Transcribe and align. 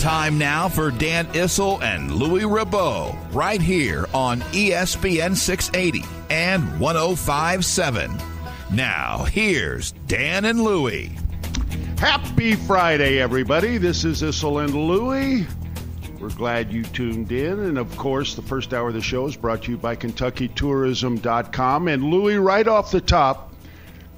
Time 0.00 0.38
now 0.38 0.66
for 0.66 0.90
Dan 0.90 1.26
Issel 1.34 1.82
and 1.82 2.10
Louis 2.10 2.44
Rabot, 2.44 3.14
right 3.34 3.60
here 3.60 4.06
on 4.14 4.40
ESPN 4.40 5.36
680 5.36 6.08
and 6.30 6.80
1057. 6.80 8.10
Now, 8.72 9.24
here's 9.24 9.92
Dan 10.06 10.46
and 10.46 10.64
Louie. 10.64 11.12
Happy 11.98 12.54
Friday, 12.56 13.20
everybody. 13.20 13.76
This 13.76 14.06
is 14.06 14.22
Issel 14.22 14.64
and 14.64 14.74
Louie. 14.74 15.46
We're 16.18 16.30
glad 16.30 16.72
you 16.72 16.82
tuned 16.82 17.30
in. 17.30 17.60
And 17.60 17.76
of 17.76 17.94
course, 17.98 18.34
the 18.34 18.40
first 18.40 18.72
hour 18.72 18.88
of 18.88 18.94
the 18.94 19.02
show 19.02 19.26
is 19.26 19.36
brought 19.36 19.64
to 19.64 19.70
you 19.72 19.76
by 19.76 19.96
KentuckyTourism.com. 19.96 21.88
And 21.88 22.04
Louie, 22.04 22.36
right 22.36 22.66
off 22.66 22.90
the 22.90 23.02
top, 23.02 23.49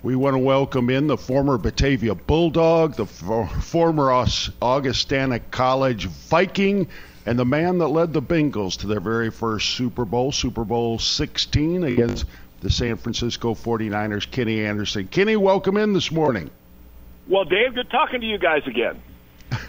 we 0.02 0.16
want 0.16 0.34
to 0.34 0.38
welcome 0.38 0.90
in 0.90 1.06
the 1.06 1.16
former 1.16 1.58
Batavia 1.58 2.14
Bulldog, 2.14 2.96
the 2.96 3.06
for, 3.06 3.46
former 3.46 4.10
Augustana 4.60 5.38
College 5.38 6.06
Viking, 6.06 6.88
and 7.24 7.38
the 7.38 7.44
man 7.44 7.78
that 7.78 7.88
led 7.88 8.12
the 8.12 8.22
Bengals 8.22 8.80
to 8.80 8.88
their 8.88 9.00
very 9.00 9.30
first 9.30 9.70
Super 9.70 10.04
Bowl, 10.04 10.32
Super 10.32 10.64
Bowl 10.64 10.98
16 10.98 11.84
against 11.84 12.24
the 12.60 12.70
San 12.70 12.96
Francisco 12.96 13.54
49ers, 13.54 14.28
Kenny 14.28 14.64
Anderson. 14.64 15.06
Kenny, 15.06 15.36
welcome 15.36 15.76
in 15.76 15.92
this 15.92 16.10
morning. 16.10 16.50
Well, 17.28 17.44
Dave, 17.44 17.74
good 17.74 17.90
talking 17.90 18.20
to 18.20 18.26
you 18.26 18.38
guys 18.38 18.66
again. 18.66 19.00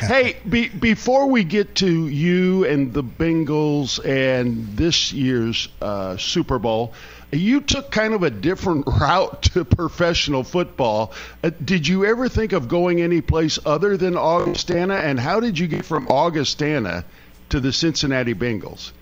hey, 0.00 0.36
be, 0.48 0.68
before 0.68 1.26
we 1.26 1.42
get 1.42 1.74
to 1.76 2.06
you 2.06 2.66
and 2.66 2.92
the 2.92 3.02
Bengals 3.02 3.98
and 4.04 4.76
this 4.76 5.12
year's 5.12 5.68
uh, 5.80 6.16
Super 6.18 6.60
Bowl, 6.60 6.92
you 7.32 7.60
took 7.60 7.90
kind 7.90 8.14
of 8.14 8.22
a 8.22 8.30
different 8.30 8.86
route 8.86 9.42
to 9.42 9.64
professional 9.64 10.42
football. 10.42 11.12
Uh, 11.42 11.50
did 11.64 11.86
you 11.86 12.04
ever 12.04 12.28
think 12.28 12.52
of 12.52 12.68
going 12.68 13.00
anyplace 13.00 13.58
other 13.64 13.96
than 13.96 14.16
Augustana? 14.16 14.94
And 14.94 15.18
how 15.18 15.40
did 15.40 15.58
you 15.58 15.66
get 15.66 15.84
from 15.84 16.08
Augustana 16.08 17.04
to 17.50 17.60
the 17.60 17.72
Cincinnati 17.72 18.34
Bengals? 18.34 18.92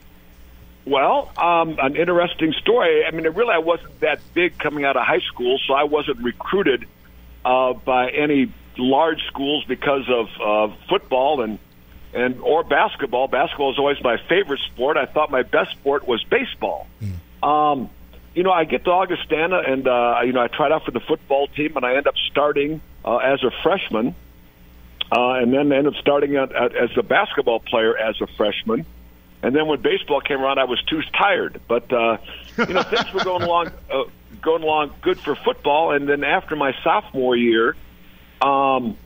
Well, 0.84 1.30
um, 1.36 1.78
an 1.78 1.96
interesting 1.96 2.54
story. 2.54 3.04
I 3.04 3.10
mean, 3.10 3.26
it 3.26 3.34
really, 3.34 3.52
I 3.52 3.58
wasn't 3.58 4.00
that 4.00 4.20
big 4.32 4.58
coming 4.58 4.84
out 4.84 4.96
of 4.96 5.04
high 5.04 5.20
school, 5.20 5.58
so 5.66 5.74
I 5.74 5.84
wasn't 5.84 6.22
recruited 6.22 6.86
uh, 7.44 7.74
by 7.74 8.10
any 8.10 8.52
large 8.78 9.22
schools 9.26 9.64
because 9.66 10.08
of 10.08 10.28
uh, 10.40 10.74
football 10.88 11.42
and 11.42 11.58
and 12.14 12.40
or 12.40 12.64
basketball. 12.64 13.28
Basketball 13.28 13.72
is 13.72 13.78
always 13.78 14.02
my 14.02 14.16
favorite 14.28 14.60
sport. 14.72 14.96
I 14.96 15.04
thought 15.04 15.30
my 15.30 15.42
best 15.42 15.72
sport 15.72 16.08
was 16.08 16.24
baseball. 16.24 16.86
Mm. 17.02 17.46
Um, 17.46 17.90
you 18.38 18.44
know, 18.44 18.52
I 18.52 18.62
get 18.62 18.84
to 18.84 18.90
Augustana 18.92 19.62
and, 19.66 19.88
uh, 19.88 20.20
you 20.24 20.32
know, 20.32 20.40
I 20.40 20.46
tried 20.46 20.70
out 20.70 20.84
for 20.84 20.92
the 20.92 21.00
football 21.00 21.48
team 21.48 21.76
and 21.76 21.84
I 21.84 21.96
end 21.96 22.06
up 22.06 22.14
starting 22.30 22.80
uh, 23.04 23.16
as 23.16 23.42
a 23.42 23.50
freshman 23.64 24.14
uh, 25.10 25.32
and 25.32 25.52
then 25.52 25.72
end 25.72 25.88
up 25.88 25.94
starting 25.94 26.36
at, 26.36 26.54
at, 26.54 26.76
as 26.76 26.90
a 26.96 27.02
basketball 27.02 27.58
player 27.58 27.98
as 27.98 28.20
a 28.20 28.28
freshman. 28.36 28.86
And 29.42 29.56
then 29.56 29.66
when 29.66 29.80
baseball 29.80 30.20
came 30.20 30.40
around, 30.40 30.60
I 30.60 30.66
was 30.66 30.80
too 30.84 31.02
tired. 31.18 31.60
But, 31.66 31.92
uh, 31.92 32.18
you 32.58 32.74
know, 32.74 32.82
things 32.84 33.12
were 33.12 33.24
going 33.24 33.42
along, 33.42 33.72
uh, 33.90 34.04
going 34.40 34.62
along 34.62 34.94
good 35.02 35.18
for 35.18 35.34
football. 35.34 35.90
And 35.90 36.08
then 36.08 36.22
after 36.22 36.54
my 36.54 36.74
sophomore 36.84 37.34
year, 37.34 37.74
um, 38.40 38.96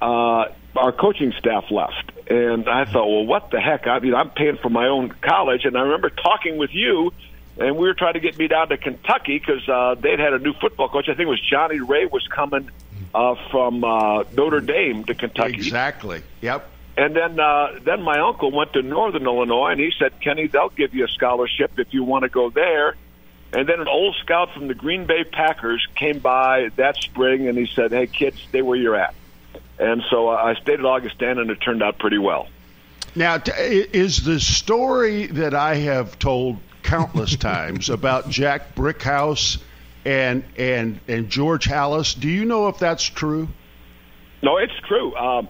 uh, 0.00 0.44
our 0.76 0.92
coaching 0.92 1.32
staff 1.36 1.64
left. 1.72 2.12
And 2.30 2.68
I 2.68 2.84
thought, 2.84 3.08
well, 3.08 3.26
what 3.26 3.50
the 3.50 3.60
heck? 3.60 3.88
I 3.88 3.98
mean, 3.98 4.14
I'm 4.14 4.30
paying 4.30 4.56
for 4.56 4.70
my 4.70 4.86
own 4.86 5.10
college. 5.20 5.64
And 5.64 5.76
I 5.76 5.80
remember 5.80 6.10
talking 6.10 6.58
with 6.58 6.70
you 6.72 7.12
and 7.58 7.76
we 7.76 7.86
were 7.86 7.94
trying 7.94 8.14
to 8.14 8.20
get 8.20 8.38
me 8.38 8.48
down 8.48 8.68
to 8.68 8.76
Kentucky 8.76 9.38
because 9.38 9.68
uh, 9.68 9.94
they'd 9.94 10.18
had 10.18 10.32
a 10.32 10.38
new 10.38 10.54
football 10.54 10.88
coach. 10.88 11.08
I 11.08 11.14
think 11.14 11.26
it 11.26 11.30
was 11.30 11.40
Johnny 11.40 11.80
Ray 11.80 12.06
was 12.06 12.26
coming 12.28 12.70
uh, 13.14 13.34
from 13.50 13.84
uh, 13.84 14.24
Notre 14.32 14.60
Dame 14.60 15.04
to 15.04 15.14
Kentucky. 15.14 15.54
Exactly. 15.54 16.22
Yep. 16.40 16.68
And 16.96 17.16
then 17.16 17.40
uh, 17.40 17.78
then 17.82 18.02
my 18.02 18.20
uncle 18.20 18.50
went 18.50 18.74
to 18.74 18.82
Northern 18.82 19.24
Illinois, 19.24 19.70
and 19.70 19.80
he 19.80 19.92
said, 19.98 20.20
Kenny, 20.20 20.46
they'll 20.46 20.68
give 20.68 20.94
you 20.94 21.04
a 21.04 21.08
scholarship 21.08 21.78
if 21.78 21.92
you 21.94 22.04
want 22.04 22.24
to 22.24 22.28
go 22.28 22.50
there. 22.50 22.96
And 23.54 23.68
then 23.68 23.80
an 23.80 23.88
old 23.88 24.16
scout 24.22 24.52
from 24.54 24.68
the 24.68 24.74
Green 24.74 25.04
Bay 25.06 25.24
Packers 25.24 25.86
came 25.94 26.18
by 26.18 26.70
that 26.76 26.96
spring, 26.96 27.48
and 27.48 27.56
he 27.56 27.66
said, 27.66 27.92
Hey, 27.92 28.06
kids, 28.06 28.40
stay 28.48 28.62
where 28.62 28.78
you're 28.78 28.96
at. 28.96 29.14
And 29.78 30.02
so 30.10 30.28
uh, 30.28 30.36
I 30.36 30.54
stayed 30.54 30.80
at 30.80 30.86
Augustana, 30.86 31.42
and 31.42 31.50
it 31.50 31.60
turned 31.60 31.82
out 31.82 31.98
pretty 31.98 32.18
well. 32.18 32.48
Now, 33.14 33.42
is 33.46 34.24
the 34.24 34.40
story 34.40 35.26
that 35.26 35.54
I 35.54 35.76
have 35.76 36.18
told 36.18 36.58
countless 36.82 37.36
times 37.36 37.90
about 37.90 38.28
Jack 38.28 38.74
Brickhouse 38.74 39.60
and 40.04 40.44
and 40.56 41.00
and 41.08 41.30
George 41.30 41.66
Halas. 41.66 42.18
Do 42.18 42.28
you 42.28 42.44
know 42.44 42.68
if 42.68 42.78
that's 42.78 43.04
true? 43.04 43.48
No, 44.42 44.56
it's 44.56 44.72
true. 44.88 45.14
Um, 45.14 45.48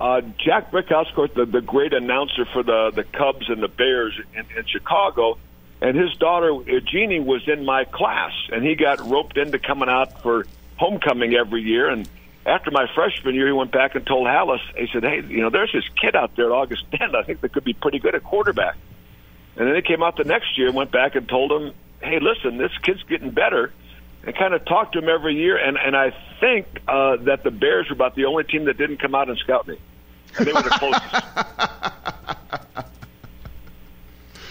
uh, 0.00 0.20
Jack 0.44 0.72
Brickhouse, 0.72 1.08
of 1.08 1.14
course, 1.14 1.30
the, 1.36 1.46
the 1.46 1.60
great 1.60 1.92
announcer 1.92 2.44
for 2.52 2.62
the 2.62 2.90
the 2.94 3.04
Cubs 3.04 3.48
and 3.48 3.62
the 3.62 3.68
Bears 3.68 4.18
in, 4.34 4.44
in 4.56 4.66
Chicago, 4.66 5.38
and 5.80 5.96
his 5.96 6.14
daughter 6.16 6.52
Jeannie 6.80 7.20
was 7.20 7.46
in 7.46 7.64
my 7.64 7.84
class, 7.84 8.32
and 8.50 8.64
he 8.64 8.74
got 8.74 9.00
roped 9.08 9.36
into 9.36 9.58
coming 9.58 9.88
out 9.88 10.22
for 10.22 10.46
homecoming 10.76 11.34
every 11.34 11.62
year. 11.62 11.88
And 11.88 12.08
after 12.44 12.72
my 12.72 12.86
freshman 12.92 13.36
year, 13.36 13.46
he 13.46 13.52
went 13.52 13.70
back 13.70 13.94
and 13.94 14.04
told 14.04 14.26
Halas, 14.26 14.60
he 14.76 14.88
said, 14.92 15.04
"Hey, 15.04 15.22
you 15.28 15.40
know, 15.40 15.50
there's 15.50 15.72
this 15.72 15.88
kid 16.00 16.16
out 16.16 16.34
there 16.34 16.46
at 16.46 16.52
Augustana. 16.52 17.18
I 17.18 17.22
think 17.22 17.40
that 17.42 17.52
could 17.52 17.64
be 17.64 17.74
pretty 17.74 18.00
good 18.00 18.16
at 18.16 18.24
quarterback." 18.24 18.76
And 19.56 19.68
then 19.68 19.74
he 19.74 19.82
came 19.82 20.02
out 20.02 20.16
the 20.16 20.24
next 20.24 20.56
year 20.56 20.68
and 20.68 20.76
went 20.76 20.90
back 20.90 21.14
and 21.14 21.28
told 21.28 21.52
him, 21.52 21.74
hey, 22.00 22.18
listen, 22.20 22.56
this 22.56 22.72
kid's 22.82 23.02
getting 23.04 23.30
better. 23.30 23.72
And 24.24 24.34
kind 24.36 24.54
of 24.54 24.64
talked 24.64 24.92
to 24.92 25.00
him 25.00 25.08
every 25.08 25.34
year. 25.34 25.56
And, 25.56 25.76
and 25.76 25.96
I 25.96 26.14
think 26.40 26.66
uh, 26.86 27.16
that 27.22 27.42
the 27.42 27.50
Bears 27.50 27.88
were 27.88 27.94
about 27.94 28.14
the 28.14 28.26
only 28.26 28.44
team 28.44 28.66
that 28.66 28.78
didn't 28.78 28.98
come 28.98 29.14
out 29.14 29.28
and 29.28 29.36
scout 29.38 29.66
me. 29.66 29.78
And 30.38 30.46
they 30.46 30.52
were 30.52 30.62
the 30.62 30.70
closest. 30.78 32.62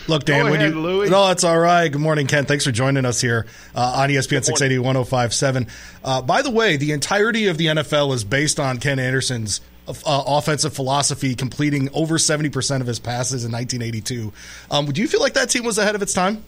Look, 0.08 0.26
Dan, 0.26 0.46
Go 0.46 0.52
when 0.52 0.60
ahead, 0.60 0.74
you 0.74 0.82
Louis. 0.82 1.10
no, 1.10 1.28
that's 1.28 1.44
all 1.44 1.58
right. 1.58 1.88
Good 1.88 2.02
morning, 2.02 2.28
Ken. 2.28 2.46
Thanks 2.46 2.66
for 2.66 2.72
joining 2.72 3.06
us 3.06 3.22
here 3.22 3.46
uh, 3.74 3.94
on 3.98 4.10
ESPN 4.10 4.44
680 4.44 4.80
1057. 4.80 5.68
Uh, 6.04 6.22
by 6.22 6.42
the 6.42 6.52
way, 6.52 6.76
the 6.76 6.92
entirety 6.92 7.48
of 7.48 7.58
the 7.58 7.68
NFL 7.68 8.14
is 8.14 8.24
based 8.26 8.60
on 8.60 8.78
Ken 8.80 9.00
Anderson's 9.00 9.62
uh, 9.88 9.94
offensive 10.06 10.74
philosophy, 10.74 11.36
completing 11.36 11.90
over 11.94 12.18
70% 12.18 12.82
of 12.82 12.88
his 12.88 13.00
passes 13.00 13.44
in 13.46 13.52
1982. 13.52 14.32
Um, 14.70 14.86
do 14.86 15.02
you 15.02 15.08
feel 15.08 15.20
like 15.22 15.34
that 15.34 15.50
team 15.50 15.64
was 15.64 15.78
ahead 15.78 15.96
of 15.96 16.02
its 16.02 16.14
time? 16.14 16.44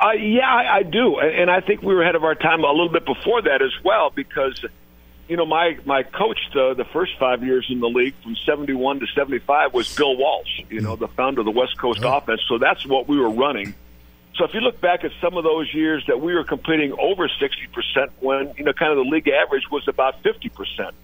Uh, 0.00 0.12
yeah, 0.12 0.46
I, 0.48 0.76
I 0.78 0.82
do, 0.84 1.18
and 1.18 1.50
I 1.50 1.60
think 1.60 1.82
we 1.82 1.92
were 1.94 2.02
ahead 2.02 2.14
of 2.14 2.22
our 2.22 2.36
time 2.36 2.62
a 2.62 2.70
little 2.70 2.88
bit 2.88 3.04
before 3.04 3.42
that 3.42 3.62
as 3.62 3.72
well, 3.84 4.10
because 4.14 4.64
you 5.28 5.36
know 5.36 5.44
my 5.44 5.76
my 5.84 6.04
coach 6.04 6.38
the 6.54 6.74
the 6.74 6.84
first 6.84 7.12
five 7.18 7.42
years 7.42 7.66
in 7.68 7.80
the 7.80 7.88
league 7.88 8.14
from 8.22 8.36
seventy 8.46 8.74
one 8.74 9.00
to 9.00 9.06
seventy 9.08 9.40
five 9.40 9.74
was 9.74 9.92
Bill 9.96 10.16
Walsh, 10.16 10.62
you 10.70 10.80
know 10.80 10.94
the 10.94 11.08
founder 11.08 11.40
of 11.40 11.46
the 11.46 11.50
West 11.50 11.76
Coast 11.78 12.00
Oh. 12.04 12.16
offense. 12.16 12.40
So 12.48 12.58
that's 12.58 12.86
what 12.86 13.08
we 13.08 13.18
were 13.18 13.30
running. 13.30 13.74
So 14.36 14.44
if 14.44 14.54
you 14.54 14.60
look 14.60 14.80
back 14.80 15.02
at 15.02 15.10
some 15.20 15.36
of 15.36 15.42
those 15.42 15.74
years 15.74 16.04
that 16.06 16.20
we 16.20 16.32
were 16.32 16.44
completing 16.44 16.92
over 16.92 17.28
sixty 17.40 17.66
percent, 17.66 18.12
when 18.20 18.54
you 18.56 18.62
know 18.64 18.72
kind 18.72 18.92
of 18.96 19.04
the 19.04 19.10
league 19.10 19.26
average 19.28 19.68
was 19.68 19.88
about 19.88 20.22
fifty 20.22 20.48
percent. 20.48 20.94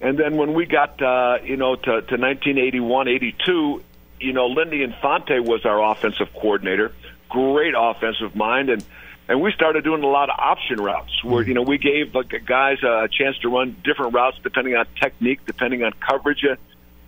And 0.00 0.18
then 0.18 0.36
when 0.36 0.54
we 0.54 0.66
got, 0.66 1.00
uh, 1.02 1.38
you 1.44 1.56
know, 1.56 1.76
to, 1.76 1.82
to 1.84 2.16
1981, 2.16 3.08
82, 3.08 3.82
you 4.20 4.32
know, 4.32 4.46
Lindy 4.46 4.82
Infante 4.82 5.40
was 5.40 5.64
our 5.66 5.82
offensive 5.92 6.32
coordinator. 6.32 6.92
Great 7.28 7.74
offensive 7.76 8.34
mind. 8.34 8.70
And, 8.70 8.84
and 9.28 9.40
we 9.40 9.52
started 9.52 9.84
doing 9.84 10.02
a 10.02 10.08
lot 10.08 10.30
of 10.30 10.38
option 10.38 10.80
routes 10.80 11.22
where, 11.22 11.42
you 11.42 11.54
know, 11.54 11.62
we 11.62 11.78
gave 11.78 12.14
guys 12.46 12.82
a 12.82 13.08
chance 13.08 13.38
to 13.38 13.48
run 13.48 13.76
different 13.84 14.14
routes 14.14 14.38
depending 14.42 14.74
on 14.74 14.86
technique, 15.00 15.40
depending 15.46 15.84
on 15.84 15.92
coverage. 15.92 16.44
Uh, 16.44 16.56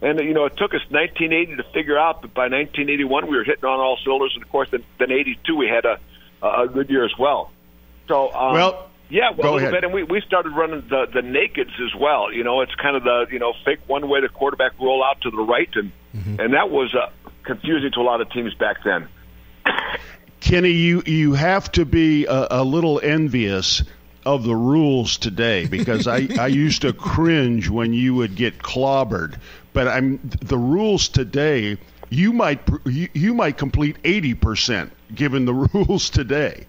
And 0.02 0.18
you 0.20 0.34
know, 0.34 0.46
it 0.46 0.56
took 0.56 0.74
us 0.74 0.82
1980 0.90 1.56
to 1.56 1.62
figure 1.72 1.98
out, 1.98 2.22
but 2.22 2.34
by 2.34 2.48
1981 2.48 3.26
we 3.28 3.36
were 3.36 3.44
hitting 3.44 3.64
on 3.64 3.80
all 3.80 3.96
cylinders, 4.04 4.32
and 4.34 4.42
of 4.42 4.50
course, 4.50 4.68
then, 4.70 4.84
then 4.98 5.12
82 5.12 5.56
we 5.56 5.68
had 5.68 5.84
a 5.84 5.98
a 6.42 6.66
good 6.66 6.90
year 6.90 7.04
as 7.04 7.16
well. 7.16 7.52
So, 8.08 8.32
um, 8.34 8.52
well, 8.52 8.90
yeah, 9.12 9.30
well, 9.30 9.36
Go 9.36 9.42
a 9.42 9.44
little 9.44 9.58
ahead. 9.58 9.72
bit, 9.72 9.84
and 9.84 9.92
we 9.92 10.02
we 10.04 10.20
started 10.22 10.52
running 10.56 10.82
the 10.88 11.06
the 11.12 11.20
nakeds 11.20 11.78
as 11.84 11.94
well. 11.94 12.32
You 12.32 12.44
know, 12.44 12.62
it's 12.62 12.74
kind 12.76 12.96
of 12.96 13.04
the 13.04 13.26
you 13.30 13.38
know 13.38 13.52
fake 13.64 13.80
one 13.86 14.08
way 14.08 14.22
the 14.22 14.28
quarterback 14.30 14.72
roll 14.80 15.04
out 15.04 15.20
to 15.20 15.30
the 15.30 15.42
right, 15.42 15.68
and 15.74 15.92
and 16.40 16.54
that 16.54 16.70
was 16.70 16.94
uh, 16.94 17.10
confusing 17.44 17.90
to 17.92 18.00
a 18.00 18.02
lot 18.02 18.22
of 18.22 18.30
teams 18.30 18.54
back 18.54 18.78
then. 18.84 19.08
Kenny, 20.40 20.70
you 20.70 21.02
you 21.06 21.34
have 21.34 21.70
to 21.72 21.84
be 21.84 22.24
a, 22.26 22.48
a 22.50 22.64
little 22.64 23.00
envious 23.02 23.82
of 24.24 24.44
the 24.44 24.56
rules 24.56 25.18
today 25.18 25.66
because 25.66 26.06
I, 26.06 26.28
I 26.38 26.46
used 26.46 26.82
to 26.82 26.92
cringe 26.92 27.68
when 27.68 27.92
you 27.92 28.14
would 28.14 28.34
get 28.34 28.58
clobbered. 28.58 29.36
But 29.72 29.88
I'm 29.88 30.20
the 30.40 30.58
rules 30.58 31.08
today. 31.08 31.76
You 32.08 32.32
might 32.32 32.60
you, 32.84 33.08
you 33.12 33.34
might 33.34 33.56
complete 33.56 33.96
eighty 34.04 34.34
percent 34.34 34.92
given 35.14 35.44
the 35.44 35.54
rules 35.74 36.10
today. 36.10 36.66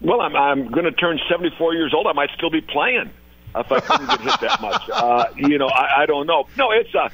Well, 0.00 0.20
I'm 0.20 0.36
I'm 0.36 0.70
going 0.70 0.84
to 0.84 0.92
turn 0.92 1.18
74 1.30 1.74
years 1.74 1.94
old. 1.94 2.06
I 2.06 2.12
might 2.12 2.30
still 2.36 2.50
be 2.50 2.60
playing 2.60 3.10
if 3.54 3.72
I 3.72 3.80
couldn't 3.80 4.08
get 4.08 4.20
hit 4.20 4.40
that 4.40 4.60
much. 4.60 4.82
Uh, 4.92 5.26
you 5.36 5.58
know, 5.58 5.68
I, 5.68 6.02
I 6.02 6.06
don't 6.06 6.26
know. 6.26 6.46
No, 6.56 6.70
it's 6.72 6.94
a 6.94 7.10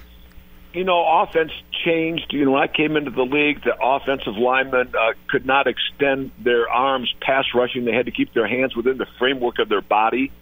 you 0.73 0.85
know, 0.85 1.05
offense 1.23 1.53
changed. 1.85 2.33
You 2.33 2.47
know, 2.47 2.53
when 2.53 2.63
I 2.63 2.67
came 2.67 2.97
into 2.97 3.11
the 3.11 3.25
league, 3.25 3.63
the 3.63 3.77
offensive 3.81 4.37
linemen 4.37 4.93
uh, 4.99 5.13
could 5.29 5.45
not 5.45 5.67
extend 5.67 6.31
their 6.39 6.69
arms 6.69 7.13
pass 7.21 7.45
rushing. 7.55 7.85
They 7.85 7.93
had 7.93 8.07
to 8.07 8.13
keep 8.13 8.33
their 8.33 8.47
hands 8.47 8.75
within 8.75 8.99
the 8.99 9.07
framework 9.19 9.59
of 9.59 9.69
their 9.69 9.83
body. 9.83 10.33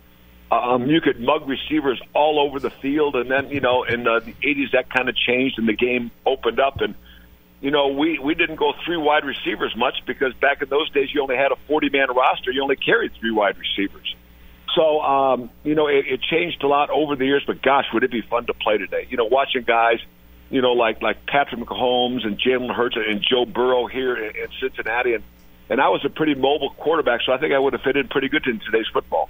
Um, 0.50 0.86
you 0.86 1.00
could 1.00 1.20
mug 1.20 1.48
receivers 1.48 2.00
all 2.12 2.40
over 2.40 2.58
the 2.58 2.70
field, 2.70 3.16
and 3.16 3.30
then 3.30 3.50
you 3.50 3.60
know, 3.60 3.84
in 3.84 4.06
uh, 4.06 4.20
the 4.20 4.32
'80s, 4.34 4.72
that 4.72 4.90
kind 4.90 5.08
of 5.08 5.16
changed, 5.16 5.58
and 5.58 5.68
the 5.68 5.74
game 5.74 6.10
opened 6.26 6.60
up. 6.60 6.80
And 6.80 6.94
you 7.60 7.70
know, 7.70 7.88
we 7.88 8.18
we 8.18 8.34
didn't 8.34 8.56
go 8.56 8.72
three 8.84 8.96
wide 8.96 9.24
receivers 9.24 9.74
much 9.76 9.94
because 10.06 10.32
back 10.34 10.62
in 10.62 10.68
those 10.68 10.90
days, 10.90 11.12
you 11.12 11.22
only 11.22 11.36
had 11.36 11.52
a 11.52 11.56
40-man 11.68 12.08
roster. 12.14 12.50
You 12.50 12.62
only 12.62 12.76
carried 12.76 13.12
three 13.20 13.32
wide 13.32 13.56
receivers. 13.58 14.14
So, 14.74 15.00
um, 15.00 15.50
you 15.64 15.74
know, 15.74 15.88
it, 15.88 16.06
it 16.06 16.22
changed 16.22 16.62
a 16.62 16.68
lot 16.68 16.90
over 16.90 17.16
the 17.16 17.26
years, 17.26 17.42
but 17.46 17.60
gosh, 17.60 17.86
would 17.92 18.04
it 18.04 18.10
be 18.10 18.22
fun 18.22 18.46
to 18.46 18.54
play 18.54 18.78
today? 18.78 19.06
You 19.10 19.16
know, 19.16 19.24
watching 19.24 19.62
guys, 19.62 19.98
you 20.48 20.62
know, 20.62 20.72
like 20.72 21.02
like 21.02 21.26
Patrick 21.26 21.60
Mahomes 21.60 22.26
and 22.26 22.40
Jalen 22.40 22.74
Hurts 22.74 22.96
and 22.96 23.22
Joe 23.22 23.44
Burrow 23.44 23.86
here 23.86 24.16
in, 24.16 24.36
in 24.36 24.48
Cincinnati, 24.60 25.14
and 25.14 25.24
and 25.68 25.80
I 25.80 25.88
was 25.88 26.04
a 26.04 26.08
pretty 26.08 26.34
mobile 26.34 26.70
quarterback, 26.70 27.20
so 27.26 27.32
I 27.32 27.38
think 27.38 27.52
I 27.52 27.58
would 27.58 27.74
have 27.74 27.82
fit 27.82 27.96
in 27.96 28.08
pretty 28.08 28.28
good 28.28 28.46
in 28.46 28.60
today's 28.60 28.88
football. 28.92 29.28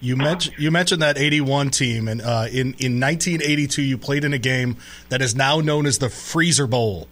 You 0.00 0.16
mentioned 0.16 0.56
you 0.58 0.70
mentioned 0.70 1.02
that 1.02 1.18
'81 1.18 1.70
team, 1.70 2.08
and 2.08 2.22
uh, 2.22 2.46
in 2.50 2.74
in 2.78 3.00
1982, 3.00 3.82
you 3.82 3.98
played 3.98 4.24
in 4.24 4.32
a 4.32 4.38
game 4.38 4.78
that 5.10 5.20
is 5.20 5.34
now 5.34 5.60
known 5.60 5.84
as 5.84 5.98
the 5.98 6.08
Freezer 6.08 6.66
Bowl. 6.66 7.06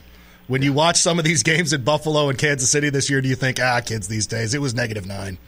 When 0.48 0.62
you 0.62 0.72
watch 0.72 0.96
some 0.96 1.18
of 1.18 1.24
these 1.24 1.42
games 1.42 1.72
in 1.72 1.84
Buffalo 1.84 2.28
and 2.28 2.38
Kansas 2.38 2.70
City 2.70 2.88
this 2.88 3.08
year, 3.10 3.20
do 3.20 3.28
you 3.28 3.36
think, 3.36 3.60
ah, 3.60 3.80
kids 3.84 4.08
these 4.08 4.26
days, 4.26 4.54
it 4.54 4.60
was 4.60 4.74
negative 4.74 5.06
nine? 5.06 5.38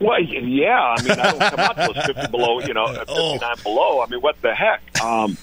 Well, 0.00 0.20
yeah. 0.20 0.96
I 0.98 1.02
mean, 1.02 1.12
I 1.12 1.30
don't 1.30 1.38
come 1.38 1.60
out 1.60 1.96
it's 1.96 2.06
50 2.06 2.26
below, 2.32 2.60
you 2.60 2.74
know, 2.74 2.86
59 2.94 3.40
below. 3.62 4.02
I 4.02 4.06
mean, 4.08 4.20
what 4.20 4.42
the 4.42 4.54
heck? 4.54 5.00
Um, 5.00 5.38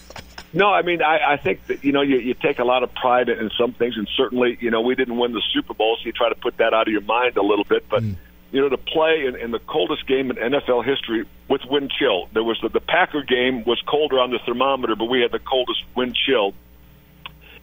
no, 0.52 0.68
I 0.74 0.82
mean, 0.82 1.02
I, 1.02 1.34
I 1.34 1.38
think 1.38 1.66
that, 1.68 1.84
you 1.84 1.94
know, 1.94 2.02
you, 2.02 2.18
you 2.18 2.34
take 2.34 2.60
a 2.60 2.66
lot 2.66 2.84
of 2.84 2.94
pride 2.94 3.30
in 3.30 3.50
some 3.58 3.72
things, 3.72 3.96
and 3.98 4.10
certainly, 4.18 4.58
you 4.60 4.72
know, 4.72 4.82
we 4.82 4.96
didn't 4.96 5.18
win 5.18 5.32
the 5.32 5.44
Super 5.54 5.74
Bowl, 5.74 5.98
so 5.98 6.06
you 6.06 6.12
try 6.12 6.28
to 6.28 6.36
put 6.36 6.58
that 6.58 6.74
out 6.74 6.88
of 6.88 6.92
your 6.92 7.02
mind 7.02 7.38
a 7.38 7.44
little 7.44 7.64
bit. 7.64 7.88
But, 7.88 8.04
you 8.04 8.60
know, 8.60 8.68
to 8.68 8.78
play 8.78 9.26
in, 9.26 9.36
in 9.36 9.52
the 9.52 9.60
coldest 9.60 10.08
game 10.08 10.32
in 10.32 10.38
NFL 10.38 10.84
history 10.84 11.26
with 11.48 11.62
wind 11.66 11.94
chill, 11.98 12.28
there 12.34 12.44
was 12.44 12.60
the, 12.62 12.70
the 12.70 12.82
Packer 12.82 13.22
game 13.22 13.64
was 13.64 13.82
colder 13.88 14.20
on 14.20 14.32
the 14.32 14.40
thermometer, 14.46 14.96
but 14.96 15.06
we 15.06 15.22
had 15.22 15.32
the 15.32 15.40
coldest 15.40 15.84
wind 15.96 16.16
chill. 16.16 16.54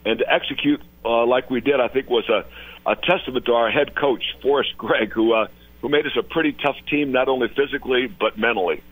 And 0.07 0.21
to 0.21 0.33
execute 0.33 0.81
uh, 1.05 1.27
like 1.27 1.51
we 1.51 1.61
did, 1.61 1.81
I 1.81 1.89
think 1.89 2.09
was 2.09 2.29
a, 2.29 2.47
a 2.89 2.97
testament 2.97 3.45
to 3.47 3.53
our 3.53 3.71
head 3.71 3.95
coach, 3.95 4.23
Forrest 4.41 4.79
Gregg, 4.79 5.13
who, 5.13 5.35
uh, 5.35 5.49
who 5.83 5.89
made 5.89 6.07
us 6.07 6.13
a 6.17 6.23
pretty 6.23 6.53
tough 6.53 6.77
team, 6.89 7.13
not 7.13 7.29
only 7.29 7.49
physically, 7.49 8.07
but 8.07 8.39
mentally. 8.39 8.83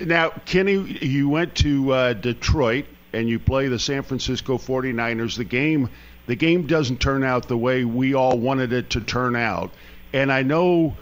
Now, 0.00 0.30
Kenny, 0.30 0.74
you 0.74 1.28
went 1.28 1.56
to 1.56 1.92
uh, 1.92 2.12
Detroit 2.14 2.86
and 3.12 3.28
you 3.28 3.38
play 3.38 3.68
the 3.68 3.78
San 3.78 4.02
Francisco 4.02 4.56
49ers. 4.56 5.36
The 5.36 5.44
game 5.44 5.90
the 6.26 6.34
game 6.34 6.66
doesn't 6.66 7.00
turn 7.00 7.22
out 7.22 7.48
the 7.48 7.56
way 7.56 7.84
we 7.84 8.14
all 8.14 8.38
wanted 8.38 8.72
it 8.72 8.90
to 8.90 9.00
turn 9.00 9.36
out. 9.36 9.70
And 10.12 10.32
I 10.32 10.42
know, 10.42 10.96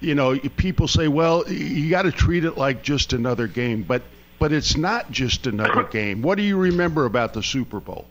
you 0.00 0.14
know, 0.14 0.38
people 0.38 0.88
say, 0.88 1.06
well, 1.06 1.50
you 1.50 1.90
got 1.90 2.02
to 2.02 2.12
treat 2.12 2.44
it 2.44 2.56
like 2.56 2.82
just 2.82 3.12
another 3.12 3.46
game, 3.46 3.82
but 3.82 4.02
but 4.40 4.52
it's 4.52 4.76
not 4.76 5.12
just 5.12 5.46
another 5.46 5.84
game. 5.92 6.22
What 6.22 6.36
do 6.36 6.42
you 6.42 6.56
remember 6.56 7.04
about 7.04 7.34
the 7.34 7.42
Super 7.44 7.78
Bowl? 7.78 8.06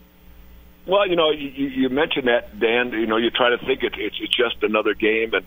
Well, 0.86 1.06
you 1.06 1.16
know, 1.16 1.30
you, 1.30 1.48
you 1.48 1.88
mentioned 1.90 2.28
that, 2.28 2.58
Dan. 2.58 2.92
You 2.92 3.06
know, 3.06 3.18
you 3.18 3.30
try 3.30 3.50
to 3.50 3.58
think 3.58 3.82
it, 3.82 3.92
it's, 3.98 4.16
it's 4.18 4.34
just 4.34 4.62
another 4.62 4.94
game, 4.94 5.34
and 5.34 5.44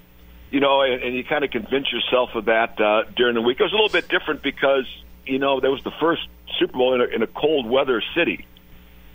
you 0.52 0.60
know, 0.60 0.82
and, 0.82 1.02
and 1.02 1.16
you 1.16 1.24
kind 1.24 1.44
of 1.44 1.50
convince 1.50 1.92
yourself 1.92 2.36
of 2.36 2.46
that 2.46 2.80
uh, 2.80 3.04
during 3.16 3.34
the 3.34 3.42
week. 3.42 3.60
It 3.60 3.64
was 3.64 3.72
a 3.72 3.76
little 3.76 3.90
bit 3.90 4.08
different 4.08 4.44
because 4.44 4.86
you 5.26 5.40
know 5.40 5.60
that 5.60 5.72
was 5.72 5.84
the 5.84 5.94
first 6.00 6.22
Super 6.60 6.74
Bowl 6.74 6.94
in 6.94 7.02
a, 7.02 7.06
in 7.06 7.24
a 7.24 7.28
cold 7.28 7.68
weather 7.68 8.04
city, 8.16 8.46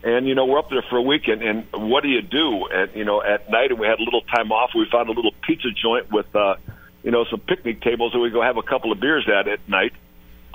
and 0.03 0.27
you 0.27 0.35
know 0.35 0.47
we're 0.47 0.59
up 0.59 0.71
there 0.71 0.83
for 0.91 0.97
a 0.97 1.03
weekend. 1.03 1.43
And 1.43 1.67
what 1.73 2.03
do 2.03 2.09
you 2.09 2.23
do? 2.23 2.67
And 2.67 2.91
you 2.97 3.05
know 3.05 3.23
at 3.23 3.49
night, 3.49 3.71
and 3.71 3.79
we 3.79 3.87
had 3.87 4.01
a 4.01 4.03
little 4.03 4.23
time 4.23 4.51
off. 4.51 4.73
We 4.75 4.87
found 4.91 5.09
a 5.09 5.13
little 5.13 5.33
pizza 5.47 5.69
joint 5.71 6.11
with 6.11 6.35
uh, 6.35 6.57
you 7.05 7.13
know 7.13 7.25
some 7.31 7.41
picnic 7.41 7.81
tables 7.81 8.13
and 8.13 8.23
we 8.23 8.31
go 8.31 8.43
have 8.43 8.57
a 8.57 8.63
couple 8.63 8.91
of 8.91 8.99
beers 8.99 9.29
at 9.29 9.47
at 9.49 9.67
night. 9.69 9.93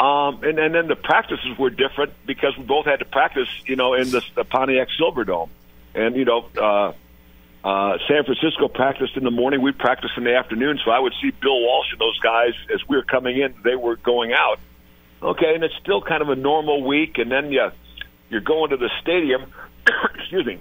Um, 0.04 0.44
and, 0.44 0.60
and 0.60 0.76
then 0.76 0.88
the 0.90 0.98
practices 0.98 1.58
were 1.58 1.70
different 1.70 2.12
because 2.26 2.58
we 2.58 2.66
both 2.66 2.86
had 2.86 3.00
to 3.00 3.06
practice, 3.06 3.48
you 3.66 3.78
know, 3.78 3.94
in 3.94 4.10
the, 4.10 4.22
the 4.36 4.44
Pontiac 4.44 4.90
Silverdome. 5.00 5.48
And, 5.96 6.18
you 6.18 6.26
know, 6.26 6.46
uh, 6.58 6.92
uh, 7.66 7.98
San 8.10 8.26
Francisco 8.26 8.68
practiced 8.68 9.16
in 9.16 9.24
the 9.24 9.32
morning. 9.32 9.62
We 9.62 9.72
practiced 9.72 10.18
in 10.18 10.26
the 10.26 10.36
afternoon. 10.36 10.78
So 10.84 10.92
I 10.92 11.00
would 11.00 11.14
see 11.22 11.32
Bill 11.32 11.58
Walsh 11.58 11.88
and 11.94 12.02
those 12.02 12.20
guys 12.20 12.52
as 12.74 12.82
we 12.90 12.98
were 12.98 13.04
coming 13.04 13.40
in. 13.40 13.56
They 13.64 13.76
were 13.76 13.96
going 13.96 14.34
out. 14.34 14.60
Okay, 15.22 15.56
and 15.56 15.64
it's 15.64 15.76
still 15.80 16.02
kind 16.02 16.22
of 16.22 16.28
a 16.28 16.36
normal 16.36 16.84
week. 16.84 17.18
And 17.18 17.32
then 17.32 17.54
you, 17.54 17.72
you're 18.30 18.42
going 18.42 18.72
to 18.72 18.78
the 18.78 18.90
stadium. 19.02 19.54
excuse 20.16 20.46
me. 20.46 20.60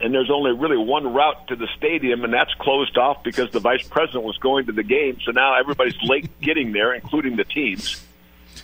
And 0.00 0.12
there's 0.12 0.30
only 0.32 0.50
really 0.50 0.78
one 0.78 1.14
route 1.14 1.46
to 1.48 1.54
the 1.54 1.68
stadium, 1.76 2.24
and 2.24 2.32
that's 2.32 2.54
closed 2.54 2.98
off 2.98 3.22
because 3.22 3.52
the 3.52 3.60
vice 3.60 3.86
president 3.86 4.24
was 4.24 4.36
going 4.38 4.66
to 4.66 4.72
the 4.72 4.82
game. 4.82 5.18
So 5.24 5.30
now 5.30 5.56
everybody's 5.56 6.02
late 6.02 6.28
getting 6.40 6.72
there, 6.72 6.92
including 6.92 7.36
the 7.36 7.44
teams. 7.44 8.04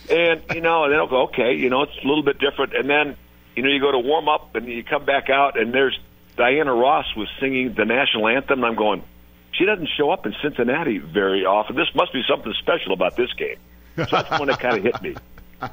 And 0.09 0.43
you 0.53 0.61
know, 0.61 0.83
and 0.83 0.93
then 0.93 0.99
I'll 0.99 1.07
go, 1.07 1.23
okay, 1.23 1.55
you 1.55 1.69
know, 1.69 1.83
it's 1.83 1.97
a 2.03 2.07
little 2.07 2.23
bit 2.23 2.39
different. 2.39 2.75
And 2.75 2.89
then, 2.89 3.15
you 3.55 3.63
know, 3.63 3.69
you 3.69 3.79
go 3.79 3.91
to 3.91 3.99
warm 3.99 4.29
up 4.29 4.55
and 4.55 4.67
you 4.67 4.83
come 4.83 5.05
back 5.05 5.29
out, 5.29 5.59
and 5.59 5.73
there's 5.73 5.97
Diana 6.37 6.73
Ross 6.73 7.05
was 7.15 7.29
singing 7.39 7.73
the 7.73 7.85
national 7.85 8.27
anthem, 8.27 8.59
and 8.59 8.65
I'm 8.65 8.75
going, 8.75 9.03
she 9.53 9.65
doesn't 9.65 9.89
show 9.97 10.11
up 10.11 10.25
in 10.25 10.35
Cincinnati 10.41 10.97
very 10.97 11.45
often. 11.45 11.75
This 11.75 11.93
must 11.95 12.13
be 12.13 12.23
something 12.27 12.53
special 12.59 12.93
about 12.93 13.15
this 13.15 13.31
game. 13.33 13.57
So 13.95 14.05
that's 14.11 14.39
when 14.39 14.49
it 14.49 14.59
kind 14.59 14.77
of 14.77 14.83
hit 14.83 15.01
me. 15.01 15.15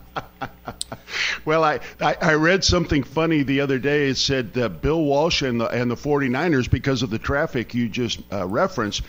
Well, 1.44 1.64
I, 1.64 1.80
I, 2.00 2.16
I 2.20 2.35
read 2.35 2.62
something 2.64 3.02
funny 3.02 3.42
the 3.42 3.61
other 3.61 3.78
day. 3.78 4.08
It 4.08 4.16
said 4.16 4.56
uh, 4.56 4.68
Bill 4.68 5.02
Walsh 5.02 5.42
and 5.42 5.61
the, 5.61 5.66
and 5.66 5.90
the 5.90 5.97
49ers, 5.97 6.70
because 6.70 7.02
of 7.02 7.11
the 7.11 7.18
traffic 7.18 7.75
you 7.75 7.88
just 7.88 8.20
uh, 8.32 8.47
referenced, 8.47 9.02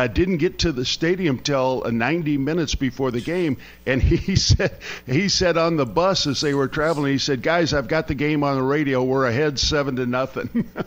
uh, 0.00 0.06
didn't 0.06 0.38
get 0.38 0.60
to 0.60 0.72
the 0.72 0.84
stadium 0.84 1.38
till 1.38 1.82
uh, 1.84 1.90
90 1.90 2.38
minutes 2.38 2.74
before 2.74 3.10
the 3.10 3.20
game. 3.20 3.58
And 3.84 4.02
he 4.02 4.36
said 4.36 4.78
he 5.06 5.28
said 5.28 5.56
on 5.58 5.76
the 5.76 5.86
bus 5.86 6.26
as 6.26 6.40
they 6.40 6.54
were 6.54 6.68
traveling, 6.68 7.12
he 7.12 7.18
said, 7.18 7.42
"Guys, 7.42 7.74
I've 7.74 7.88
got 7.88 8.08
the 8.08 8.14
game 8.14 8.42
on 8.42 8.56
the 8.56 8.62
radio. 8.62 9.02
We're 9.02 9.26
ahead 9.26 9.58
seven 9.58 9.96
to 9.96 10.06
nothing." 10.06 10.70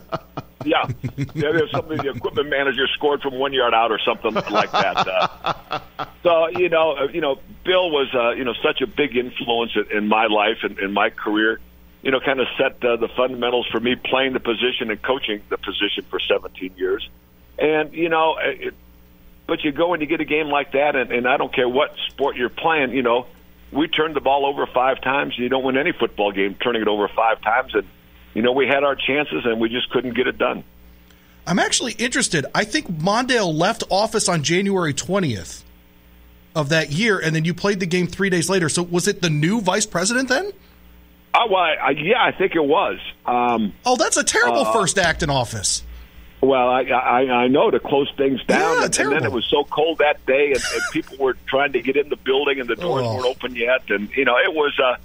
Yeah, 0.66 0.88
yeah 1.34 1.52
there's 1.52 1.70
something 1.72 1.98
the 1.98 2.08
equipment 2.08 2.48
manager 2.48 2.86
scored 2.94 3.20
from 3.20 3.38
one 3.38 3.52
yard 3.52 3.74
out 3.74 3.92
or 3.92 3.98
something 3.98 4.32
like 4.32 4.72
that. 4.72 5.06
Uh, 5.06 5.76
so 6.22 6.48
you 6.48 6.70
know, 6.70 6.96
uh, 6.96 7.08
you 7.12 7.20
know, 7.20 7.38
Bill 7.66 7.90
was 7.90 8.08
uh, 8.14 8.30
you 8.30 8.44
know 8.44 8.54
such 8.62 8.80
a 8.80 8.86
big 8.86 9.14
influence 9.14 9.72
in, 9.76 9.94
in 9.94 10.08
my 10.08 10.24
life 10.24 10.58
and 10.62 10.78
in 10.78 10.94
my 10.94 11.10
career. 11.10 11.60
You 12.02 12.12
know, 12.12 12.20
kind 12.20 12.40
of 12.40 12.46
set 12.56 12.82
uh, 12.82 12.96
the 12.96 13.08
fundamentals 13.08 13.66
for 13.70 13.78
me 13.78 13.94
playing 13.94 14.32
the 14.32 14.40
position 14.40 14.90
and 14.90 15.02
coaching 15.02 15.42
the 15.50 15.58
position 15.58 16.06
for 16.08 16.18
17 16.18 16.72
years. 16.78 17.06
And 17.58 17.92
you 17.92 18.08
know, 18.08 18.38
it, 18.38 18.74
but 19.46 19.62
you 19.62 19.72
go 19.72 19.92
and 19.92 20.02
you 20.02 20.08
get 20.08 20.20
a 20.20 20.24
game 20.24 20.48
like 20.48 20.72
that, 20.72 20.96
and, 20.96 21.12
and 21.12 21.28
I 21.28 21.36
don't 21.36 21.52
care 21.54 21.68
what 21.68 21.94
sport 22.08 22.36
you're 22.36 22.48
playing. 22.48 22.92
You 22.92 23.02
know, 23.02 23.26
we 23.72 23.88
turned 23.88 24.16
the 24.16 24.20
ball 24.20 24.46
over 24.46 24.66
five 24.66 25.00
times. 25.02 25.34
And 25.34 25.42
You 25.42 25.48
don't 25.48 25.64
win 25.64 25.76
any 25.76 25.92
football 25.92 26.32
game 26.32 26.54
turning 26.54 26.82
it 26.82 26.88
over 26.88 27.08
five 27.08 27.40
times, 27.42 27.74
and 27.74 27.86
you 28.34 28.42
know 28.42 28.52
we 28.52 28.66
had 28.66 28.84
our 28.84 28.96
chances 28.96 29.44
and 29.44 29.60
we 29.60 29.68
just 29.68 29.90
couldn't 29.90 30.14
get 30.14 30.26
it 30.26 30.38
done. 30.38 30.64
I'm 31.46 31.58
actually 31.58 31.92
interested. 31.92 32.46
I 32.54 32.64
think 32.64 32.88
Mondale 32.88 33.52
left 33.52 33.84
office 33.90 34.28
on 34.30 34.42
January 34.42 34.94
20th 34.94 35.62
of 36.54 36.70
that 36.70 36.90
year, 36.90 37.18
and 37.18 37.34
then 37.34 37.44
you 37.44 37.52
played 37.52 37.80
the 37.80 37.86
game 37.86 38.06
three 38.06 38.30
days 38.30 38.48
later. 38.48 38.68
So 38.68 38.82
was 38.82 39.08
it 39.08 39.20
the 39.20 39.28
new 39.28 39.60
vice 39.60 39.84
president 39.84 40.28
then? 40.28 40.52
Oh, 41.34 41.46
well, 41.50 41.60
I, 41.60 41.90
yeah, 41.90 42.22
I 42.22 42.30
think 42.30 42.54
it 42.54 42.64
was. 42.64 42.98
Um, 43.26 43.74
oh, 43.84 43.96
that's 43.96 44.16
a 44.16 44.24
terrible 44.24 44.62
uh, 44.62 44.72
first 44.72 44.98
act 44.98 45.22
in 45.22 45.30
office. 45.30 45.82
Well, 46.44 46.68
I, 46.68 46.82
I 46.82 47.20
I 47.44 47.48
know 47.48 47.70
to 47.70 47.80
close 47.80 48.12
things 48.16 48.42
down, 48.44 48.60
Yeah, 48.78 48.84
and, 48.84 48.98
and 48.98 49.12
then 49.12 49.24
it 49.24 49.32
was 49.32 49.44
so 49.46 49.64
cold 49.64 49.98
that 49.98 50.24
day, 50.26 50.48
and, 50.52 50.62
and 50.74 50.82
people 50.92 51.16
were 51.18 51.36
trying 51.46 51.72
to 51.72 51.82
get 51.82 51.96
in 51.96 52.08
the 52.08 52.16
building, 52.16 52.60
and 52.60 52.68
the 52.68 52.76
doors 52.76 53.02
Oh. 53.04 53.14
weren't 53.14 53.26
open 53.26 53.54
yet, 53.56 53.82
and 53.90 54.10
you 54.16 54.24
know 54.24 54.36
it 54.38 54.52
was, 54.54 54.78
uh, 54.78 54.96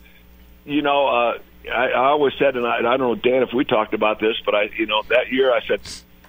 you 0.66 0.82
know, 0.82 1.08
uh, 1.08 1.38
I, 1.72 1.88
I 1.92 2.06
always 2.10 2.34
said, 2.40 2.56
and 2.56 2.66
I, 2.68 2.78
and 2.80 2.88
I 2.88 2.98
don't 2.98 3.08
know, 3.08 3.16
Dan, 3.16 3.42
if 3.44 3.54
we 3.54 3.64
talked 3.66 3.94
about 3.94 4.20
this, 4.20 4.36
but 4.46 4.54
I, 4.56 4.64
you 4.78 4.86
know, 4.86 5.02
that 5.10 5.32
year 5.32 5.52
I 5.54 5.62
said, 5.66 5.82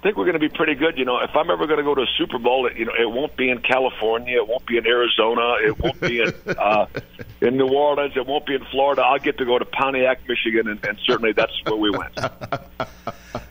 think 0.02 0.16
we're 0.16 0.24
going 0.24 0.34
to 0.34 0.40
be 0.40 0.48
pretty 0.48 0.74
good. 0.74 0.98
You 0.98 1.04
know, 1.04 1.18
if 1.20 1.30
I'm 1.34 1.50
ever 1.50 1.66
going 1.66 1.78
to 1.78 1.84
go 1.84 1.94
to 1.94 2.02
a 2.02 2.10
Super 2.18 2.38
Bowl, 2.38 2.66
it, 2.66 2.76
you 2.76 2.84
know, 2.84 2.92
it 2.98 3.10
won't 3.10 3.36
be 3.36 3.50
in 3.50 3.60
California, 3.60 4.36
it 4.36 4.48
won't 4.48 4.66
be 4.66 4.78
in 4.78 4.86
Arizona, 4.86 5.56
it 5.62 5.78
won't 5.78 6.00
be 6.00 6.20
in 6.20 6.34
uh, 6.58 6.86
in 7.40 7.56
New 7.56 7.68
Orleans, 7.68 8.16
it 8.16 8.26
won't 8.26 8.46
be 8.46 8.54
in 8.54 8.64
Florida. 8.66 9.02
I'll 9.02 9.18
get 9.18 9.38
to 9.38 9.44
go 9.44 9.58
to 9.58 9.64
Pontiac, 9.64 10.20
Michigan, 10.28 10.68
and, 10.68 10.84
and 10.84 10.98
certainly 11.04 11.32
that's 11.32 11.52
where 11.64 11.76
we 11.76 11.90
went. 11.90 12.18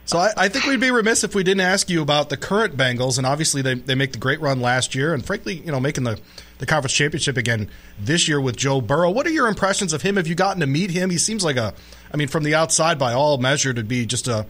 So 0.05 0.17
I, 0.17 0.31
I, 0.35 0.49
think 0.49 0.65
we'd 0.65 0.79
be 0.79 0.89
remiss 0.89 1.23
if 1.23 1.35
we 1.35 1.43
didn't 1.43 1.61
ask 1.61 1.87
you 1.87 2.01
about 2.01 2.29
the 2.29 2.35
current 2.35 2.75
Bengals, 2.75 3.19
and 3.19 3.27
obviously 3.27 3.61
they 3.61 3.75
they 3.75 3.93
make 3.93 4.11
the 4.11 4.17
great 4.17 4.41
run 4.41 4.59
last 4.59 4.95
year, 4.95 5.13
and 5.13 5.23
frankly, 5.23 5.57
you 5.57 5.71
know, 5.71 5.79
making 5.79 6.03
the 6.03 6.19
the 6.57 6.65
conference 6.65 6.93
championship 6.93 7.37
again 7.37 7.69
this 7.99 8.27
year 8.27 8.41
with 8.41 8.57
Joe 8.57 8.81
Burrow. 8.81 9.11
What 9.11 9.27
are 9.27 9.29
your 9.29 9.47
impressions 9.47 9.93
of 9.93 10.01
him? 10.01 10.15
Have 10.15 10.25
you 10.25 10.33
gotten 10.33 10.61
to 10.61 10.65
meet 10.65 10.89
him? 10.89 11.11
He 11.11 11.19
seems 11.19 11.43
like 11.43 11.57
a, 11.57 11.75
I 12.11 12.17
mean, 12.17 12.27
from 12.27 12.41
the 12.41 12.55
outside, 12.55 12.97
by 12.97 13.13
all 13.13 13.37
measure, 13.37 13.71
to 13.71 13.83
be 13.83 14.07
just 14.07 14.27
a 14.27 14.47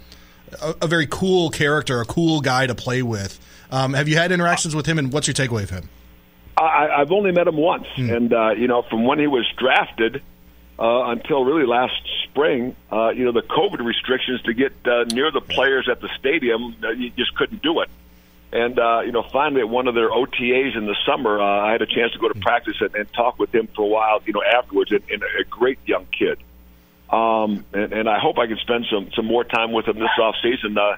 a, 0.61 0.75
a 0.81 0.87
very 0.87 1.07
cool 1.07 1.49
character, 1.49 2.01
a 2.01 2.05
cool 2.05 2.41
guy 2.41 2.67
to 2.67 2.75
play 2.75 3.01
with. 3.01 3.39
Um, 3.71 3.93
have 3.93 4.07
you 4.07 4.17
had 4.17 4.31
interactions 4.31 4.75
with 4.75 4.85
him, 4.85 4.97
and 4.97 5.13
what's 5.13 5.27
your 5.27 5.33
takeaway 5.33 5.63
of 5.63 5.69
him? 5.69 5.89
I, 6.57 6.89
I've 7.01 7.11
only 7.11 7.31
met 7.31 7.47
him 7.47 7.57
once, 7.57 7.87
hmm. 7.95 8.09
and 8.09 8.33
uh, 8.33 8.49
you 8.51 8.67
know, 8.67 8.81
from 8.81 9.05
when 9.05 9.19
he 9.19 9.27
was 9.27 9.45
drafted 9.57 10.21
uh, 10.77 11.11
until 11.11 11.45
really 11.45 11.65
last 11.65 12.01
spring, 12.23 12.75
uh, 12.91 13.09
you 13.09 13.25
know, 13.25 13.31
the 13.31 13.41
COVID 13.41 13.85
restrictions 13.85 14.41
to 14.43 14.53
get 14.53 14.73
uh, 14.85 15.05
near 15.05 15.31
the 15.31 15.41
players 15.41 15.87
at 15.89 16.01
the 16.01 16.09
stadium, 16.19 16.75
uh, 16.83 16.89
you 16.89 17.11
just 17.11 17.35
couldn't 17.35 17.61
do 17.61 17.81
it. 17.81 17.89
And 18.51 18.79
uh, 18.79 19.01
you 19.05 19.11
know, 19.11 19.23
finally, 19.31 19.61
at 19.61 19.69
one 19.69 19.87
of 19.87 19.95
their 19.95 20.09
OTAs 20.09 20.75
in 20.75 20.85
the 20.85 20.95
summer, 21.05 21.39
uh, 21.39 21.67
I 21.67 21.71
had 21.71 21.81
a 21.81 21.85
chance 21.85 22.13
to 22.13 22.19
go 22.19 22.27
to 22.27 22.33
hmm. 22.33 22.41
practice 22.41 22.75
and, 22.81 22.93
and 22.95 23.13
talk 23.13 23.39
with 23.39 23.53
him 23.53 23.67
for 23.67 23.83
a 23.83 23.87
while. 23.87 24.21
You 24.25 24.33
know, 24.33 24.43
afterwards, 24.43 24.91
and, 24.91 25.03
and 25.09 25.23
a 25.23 25.43
great 25.49 25.79
young 25.85 26.07
kid. 26.07 26.39
Um, 27.11 27.65
and, 27.73 27.91
and 27.91 28.09
I 28.09 28.19
hope 28.19 28.37
I 28.37 28.47
can 28.47 28.57
spend 28.57 28.85
some 28.91 29.09
some 29.15 29.25
more 29.25 29.43
time 29.43 29.71
with 29.71 29.87
him 29.87 29.97
this 29.99 30.09
off 30.21 30.35
season. 30.41 30.77
Uh, 30.77 30.97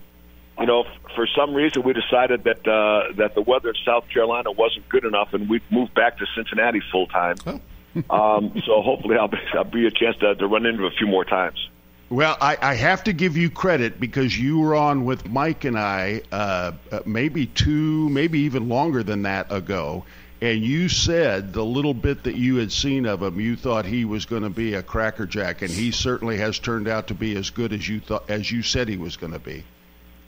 you 0.59 0.65
know, 0.65 0.85
for 1.15 1.27
some 1.35 1.53
reason 1.53 1.83
we 1.83 1.93
decided 1.93 2.43
that 2.43 2.67
uh, 2.67 3.13
that 3.17 3.35
the 3.35 3.41
weather 3.41 3.69
in 3.69 3.75
South 3.85 4.07
Carolina 4.09 4.51
wasn't 4.51 4.87
good 4.89 5.05
enough, 5.05 5.33
and 5.33 5.49
we 5.49 5.61
moved 5.69 5.93
back 5.93 6.17
to 6.17 6.25
Cincinnati 6.35 6.81
full 6.91 7.07
time. 7.07 7.35
Oh. 7.45 7.61
um, 8.09 8.53
so 8.65 8.81
hopefully 8.81 9.17
I'll 9.17 9.27
be, 9.27 9.37
I'll 9.53 9.63
be 9.65 9.85
a 9.85 9.91
chance 9.91 10.15
to, 10.17 10.33
to 10.35 10.47
run 10.47 10.65
into 10.65 10.85
a 10.85 10.91
few 10.91 11.07
more 11.07 11.25
times. 11.25 11.69
Well, 12.09 12.37
I, 12.39 12.57
I, 12.61 12.73
have 12.75 13.05
to 13.05 13.13
give 13.13 13.37
you 13.37 13.49
credit 13.49 13.99
because 13.99 14.37
you 14.37 14.59
were 14.59 14.75
on 14.75 15.05
with 15.05 15.29
Mike 15.29 15.63
and 15.63 15.79
I 15.79 16.21
uh, 16.31 16.73
uh 16.91 16.99
maybe 17.05 17.45
two, 17.45 18.09
maybe 18.09 18.39
even 18.39 18.67
longer 18.67 19.01
than 19.01 19.21
that 19.21 19.51
ago, 19.51 20.03
and 20.41 20.63
you 20.63 20.89
said 20.89 21.53
the 21.53 21.63
little 21.63 21.93
bit 21.93 22.23
that 22.23 22.35
you 22.35 22.55
had 22.55 22.71
seen 22.71 23.05
of 23.05 23.21
him, 23.21 23.39
you 23.39 23.55
thought 23.55 23.85
he 23.85 24.05
was 24.05 24.25
going 24.25 24.41
to 24.41 24.49
be 24.49 24.73
a 24.73 24.81
crackerjack, 24.81 25.61
and 25.61 25.69
he 25.69 25.91
certainly 25.91 26.37
has 26.37 26.57
turned 26.57 26.87
out 26.87 27.07
to 27.07 27.13
be 27.13 27.35
as 27.35 27.51
good 27.51 27.71
as 27.71 27.87
you 27.87 27.99
thought, 27.99 28.27
as 28.27 28.51
you 28.51 28.63
said 28.63 28.89
he 28.89 28.97
was 28.97 29.17
going 29.17 29.33
to 29.33 29.39
be. 29.39 29.63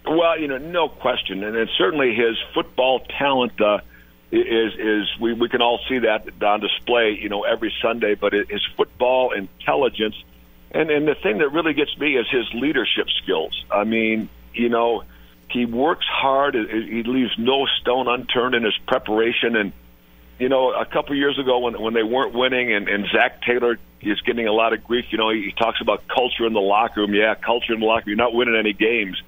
Well, 0.05 0.39
you 0.39 0.47
know, 0.47 0.59
no 0.59 0.87
question, 0.87 1.43
and, 1.43 1.69
certainly 1.77 2.13
his 2.13 2.37
football 2.53 2.99
talent 2.99 3.59
uh, 3.59 3.79
is 4.31 4.73
is 4.77 5.19
we 5.19 5.33
we 5.33 5.49
can 5.49 5.61
all 5.61 5.79
see 5.89 5.99
that 5.99 6.27
on 6.43 6.59
display, 6.59 7.17
you 7.19 7.29
know, 7.29 7.43
every 7.43 7.73
Sunday. 7.81 8.13
But 8.13 8.33
his 8.33 8.61
football 8.75 9.31
intelligence, 9.31 10.15
and 10.71 10.91
and 10.91 11.07
the 11.07 11.15
thing 11.15 11.39
that 11.39 11.49
really 11.49 11.73
gets 11.73 11.97
me 11.97 12.17
is 12.17 12.27
his 12.29 12.45
leadership 12.53 13.07
skills. 13.23 13.63
I 13.71 13.85
mean, 13.85 14.29
you 14.53 14.69
know, 14.69 15.05
he 15.49 15.65
works 15.65 16.05
hard. 16.05 16.55
He 16.55 17.03
leaves 17.03 17.31
no 17.37 17.65
stone 17.79 18.07
unturned 18.07 18.55
in 18.55 18.63
his 18.63 18.77
preparation 18.85 19.55
and 19.55 19.71
you 20.39 20.49
know, 20.49 20.73
a 20.73 20.85
couple 20.85 21.15
years 21.15 21.37
ago 21.39 21.59
when 21.59 21.79
when 21.81 21.93
they 21.93 22.03
weren't 22.03 22.33
winning, 22.33 22.73
and, 22.73 22.87
and 22.87 23.05
Zac 23.11 23.41
Taylor 23.43 23.77
is 24.01 24.19
getting 24.21 24.47
a 24.47 24.51
lot 24.51 24.73
of 24.73 24.83
grief. 24.83 25.05
You 25.11 25.17
know, 25.17 25.29
he, 25.29 25.43
he 25.43 25.51
talks 25.51 25.79
about 25.81 26.03
culture 26.07 26.45
in 26.45 26.53
the 26.53 26.61
locker 26.61 27.01
room. 27.01 27.13
Yeah, 27.13 27.35
culture 27.35 27.73
in 27.73 27.79
the 27.79 27.85
locker 27.85 28.05
room. 28.07 28.17
You're 28.17 28.25
not 28.25 28.33
winning 28.33 28.55
any 28.55 28.73
games. 28.73 29.21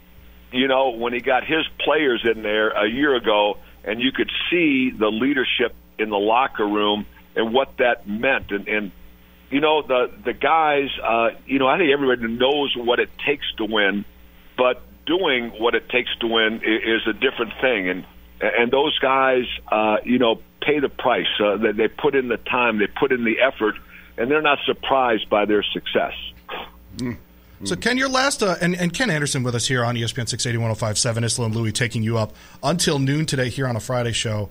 You 0.51 0.67
know, 0.67 0.89
when 0.89 1.13
he 1.13 1.21
got 1.21 1.43
his 1.45 1.65
players 1.79 2.25
in 2.25 2.41
there 2.41 2.69
a 2.69 2.89
year 2.89 3.15
ago, 3.15 3.57
and 3.83 4.01
you 4.01 4.11
could 4.11 4.31
see 4.49 4.91
the 4.91 5.09
leadership 5.09 5.75
in 5.99 6.09
the 6.09 6.17
locker 6.17 6.67
room 6.67 7.05
and 7.35 7.53
what 7.53 7.77
that 7.77 8.07
meant, 8.07 8.51
and, 8.51 8.67
and 8.67 8.91
you 9.49 9.61
know, 9.61 9.81
the 9.81 10.11
the 10.23 10.33
guys. 10.33 10.89
Uh, 11.01 11.29
you 11.45 11.59
know, 11.59 11.67
I 11.67 11.77
think 11.77 11.91
everybody 11.91 12.27
knows 12.27 12.75
what 12.75 12.99
it 12.99 13.09
takes 13.25 13.45
to 13.57 13.65
win, 13.65 14.05
but 14.57 14.81
doing 15.05 15.51
what 15.59 15.75
it 15.75 15.87
takes 15.89 16.09
to 16.19 16.27
win 16.27 16.61
is, 16.63 17.01
is 17.01 17.07
a 17.07 17.13
different 17.13 17.53
thing, 17.61 17.89
and 17.89 18.05
and 18.41 18.71
those 18.71 18.97
guys, 18.99 19.45
uh, 19.71 19.97
you 20.03 20.19
know, 20.19 20.41
pay 20.65 20.79
the 20.79 20.89
price. 20.89 21.27
Uh, 21.39 21.57
they, 21.57 21.71
they 21.71 21.87
put 21.87 22.15
in 22.15 22.27
the 22.27 22.37
time, 22.37 22.79
they 22.79 22.87
put 22.87 23.11
in 23.11 23.23
the 23.23 23.39
effort, 23.39 23.75
and 24.17 24.29
they're 24.29 24.41
not 24.41 24.59
surprised 24.65 25.29
by 25.29 25.45
their 25.45 25.63
success. 25.63 26.13
Mm. 26.97 27.17
So, 27.63 27.75
Ken, 27.75 27.97
your 27.97 28.09
last, 28.09 28.43
uh, 28.43 28.55
and, 28.61 28.75
and, 28.75 28.93
Ken 28.93 29.09
Anderson 29.09 29.41
with 29.41 29.55
us 29.55 29.65
here 29.65 29.83
on 29.83 29.95
ESPN 29.95 30.27
680 30.27 30.57
1057, 30.57 31.23
Issel 31.23 31.45
and 31.45 31.55
Louie 31.55 31.71
taking 31.71 32.03
you 32.03 32.17
up 32.17 32.33
until 32.61 32.99
noon 32.99 33.25
today 33.25 33.49
here 33.49 33.65
on 33.65 33.75
a 33.75 33.79
Friday 33.79 34.11
show. 34.11 34.49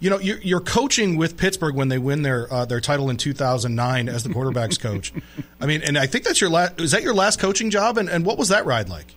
You 0.00 0.10
know, 0.10 0.18
you're, 0.18 0.38
you're 0.38 0.60
coaching 0.60 1.16
with 1.16 1.36
Pittsburgh 1.36 1.74
when 1.74 1.88
they 1.88 1.98
win 1.98 2.22
their 2.22 2.52
uh, 2.52 2.64
their 2.64 2.80
title 2.80 3.08
in 3.08 3.18
2009 3.18 4.08
as 4.08 4.24
the 4.24 4.30
quarterbacks 4.30 4.80
coach. 4.80 5.12
I 5.60 5.66
mean, 5.66 5.82
and 5.82 5.96
I 5.96 6.06
think 6.06 6.24
that's 6.24 6.40
your 6.40 6.50
last. 6.50 6.80
Is 6.80 6.90
that 6.90 7.02
your 7.02 7.14
last 7.14 7.38
coaching 7.38 7.70
job? 7.70 7.98
And, 7.98 8.08
and 8.08 8.24
what 8.24 8.36
was 8.36 8.48
that 8.48 8.66
ride 8.66 8.88
like? 8.88 9.14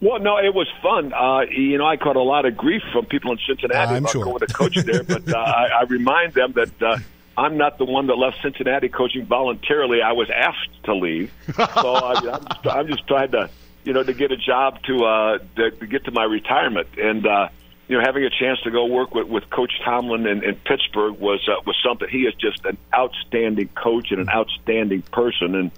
Well, 0.00 0.20
no, 0.20 0.38
it 0.38 0.54
was 0.54 0.68
fun. 0.80 1.12
Uh, 1.12 1.40
you 1.50 1.76
know, 1.76 1.86
I 1.86 1.96
caught 1.96 2.16
a 2.16 2.22
lot 2.22 2.44
of 2.44 2.56
grief 2.56 2.82
from 2.92 3.06
people 3.06 3.32
in 3.32 3.38
Cincinnati 3.46 3.94
I'm 3.94 4.04
about 4.04 4.12
sure. 4.12 4.24
going 4.24 4.38
to 4.38 4.46
coach 4.46 4.76
there, 4.76 5.02
but 5.02 5.28
uh, 5.28 5.36
I, 5.36 5.80
I 5.80 5.82
remind 5.82 6.34
them 6.34 6.52
that 6.52 6.82
uh, 6.82 6.98
I'm 7.36 7.56
not 7.56 7.78
the 7.78 7.84
one 7.84 8.06
that 8.06 8.14
left 8.14 8.40
Cincinnati 8.40 8.88
coaching 8.88 9.26
voluntarily. 9.26 10.00
I 10.00 10.12
was 10.12 10.30
asked 10.30 10.84
to 10.84 10.94
leave, 10.94 11.32
so 11.56 11.62
I, 11.64 12.12
I'm, 12.12 12.22
just, 12.22 12.66
I'm 12.66 12.86
just 12.86 13.06
trying 13.08 13.32
to, 13.32 13.50
you 13.82 13.92
know, 13.92 14.04
to 14.04 14.12
get 14.12 14.30
a 14.30 14.36
job 14.36 14.80
to 14.84 15.04
uh, 15.04 15.38
to, 15.56 15.70
to 15.72 15.86
get 15.88 16.04
to 16.04 16.12
my 16.12 16.24
retirement, 16.24 16.88
and 16.96 17.26
uh, 17.26 17.48
you 17.88 17.98
know, 17.98 18.04
having 18.04 18.22
a 18.22 18.30
chance 18.30 18.60
to 18.60 18.70
go 18.70 18.86
work 18.86 19.16
with, 19.16 19.26
with 19.26 19.50
Coach 19.50 19.72
Tomlin 19.84 20.26
in, 20.28 20.44
in 20.44 20.54
Pittsburgh 20.54 21.18
was 21.18 21.40
uh, 21.48 21.60
was 21.66 21.76
something. 21.84 22.08
He 22.08 22.22
is 22.22 22.34
just 22.34 22.64
an 22.66 22.78
outstanding 22.94 23.68
coach 23.70 24.12
and 24.12 24.20
an 24.20 24.28
outstanding 24.28 25.02
person, 25.02 25.56
and 25.56 25.72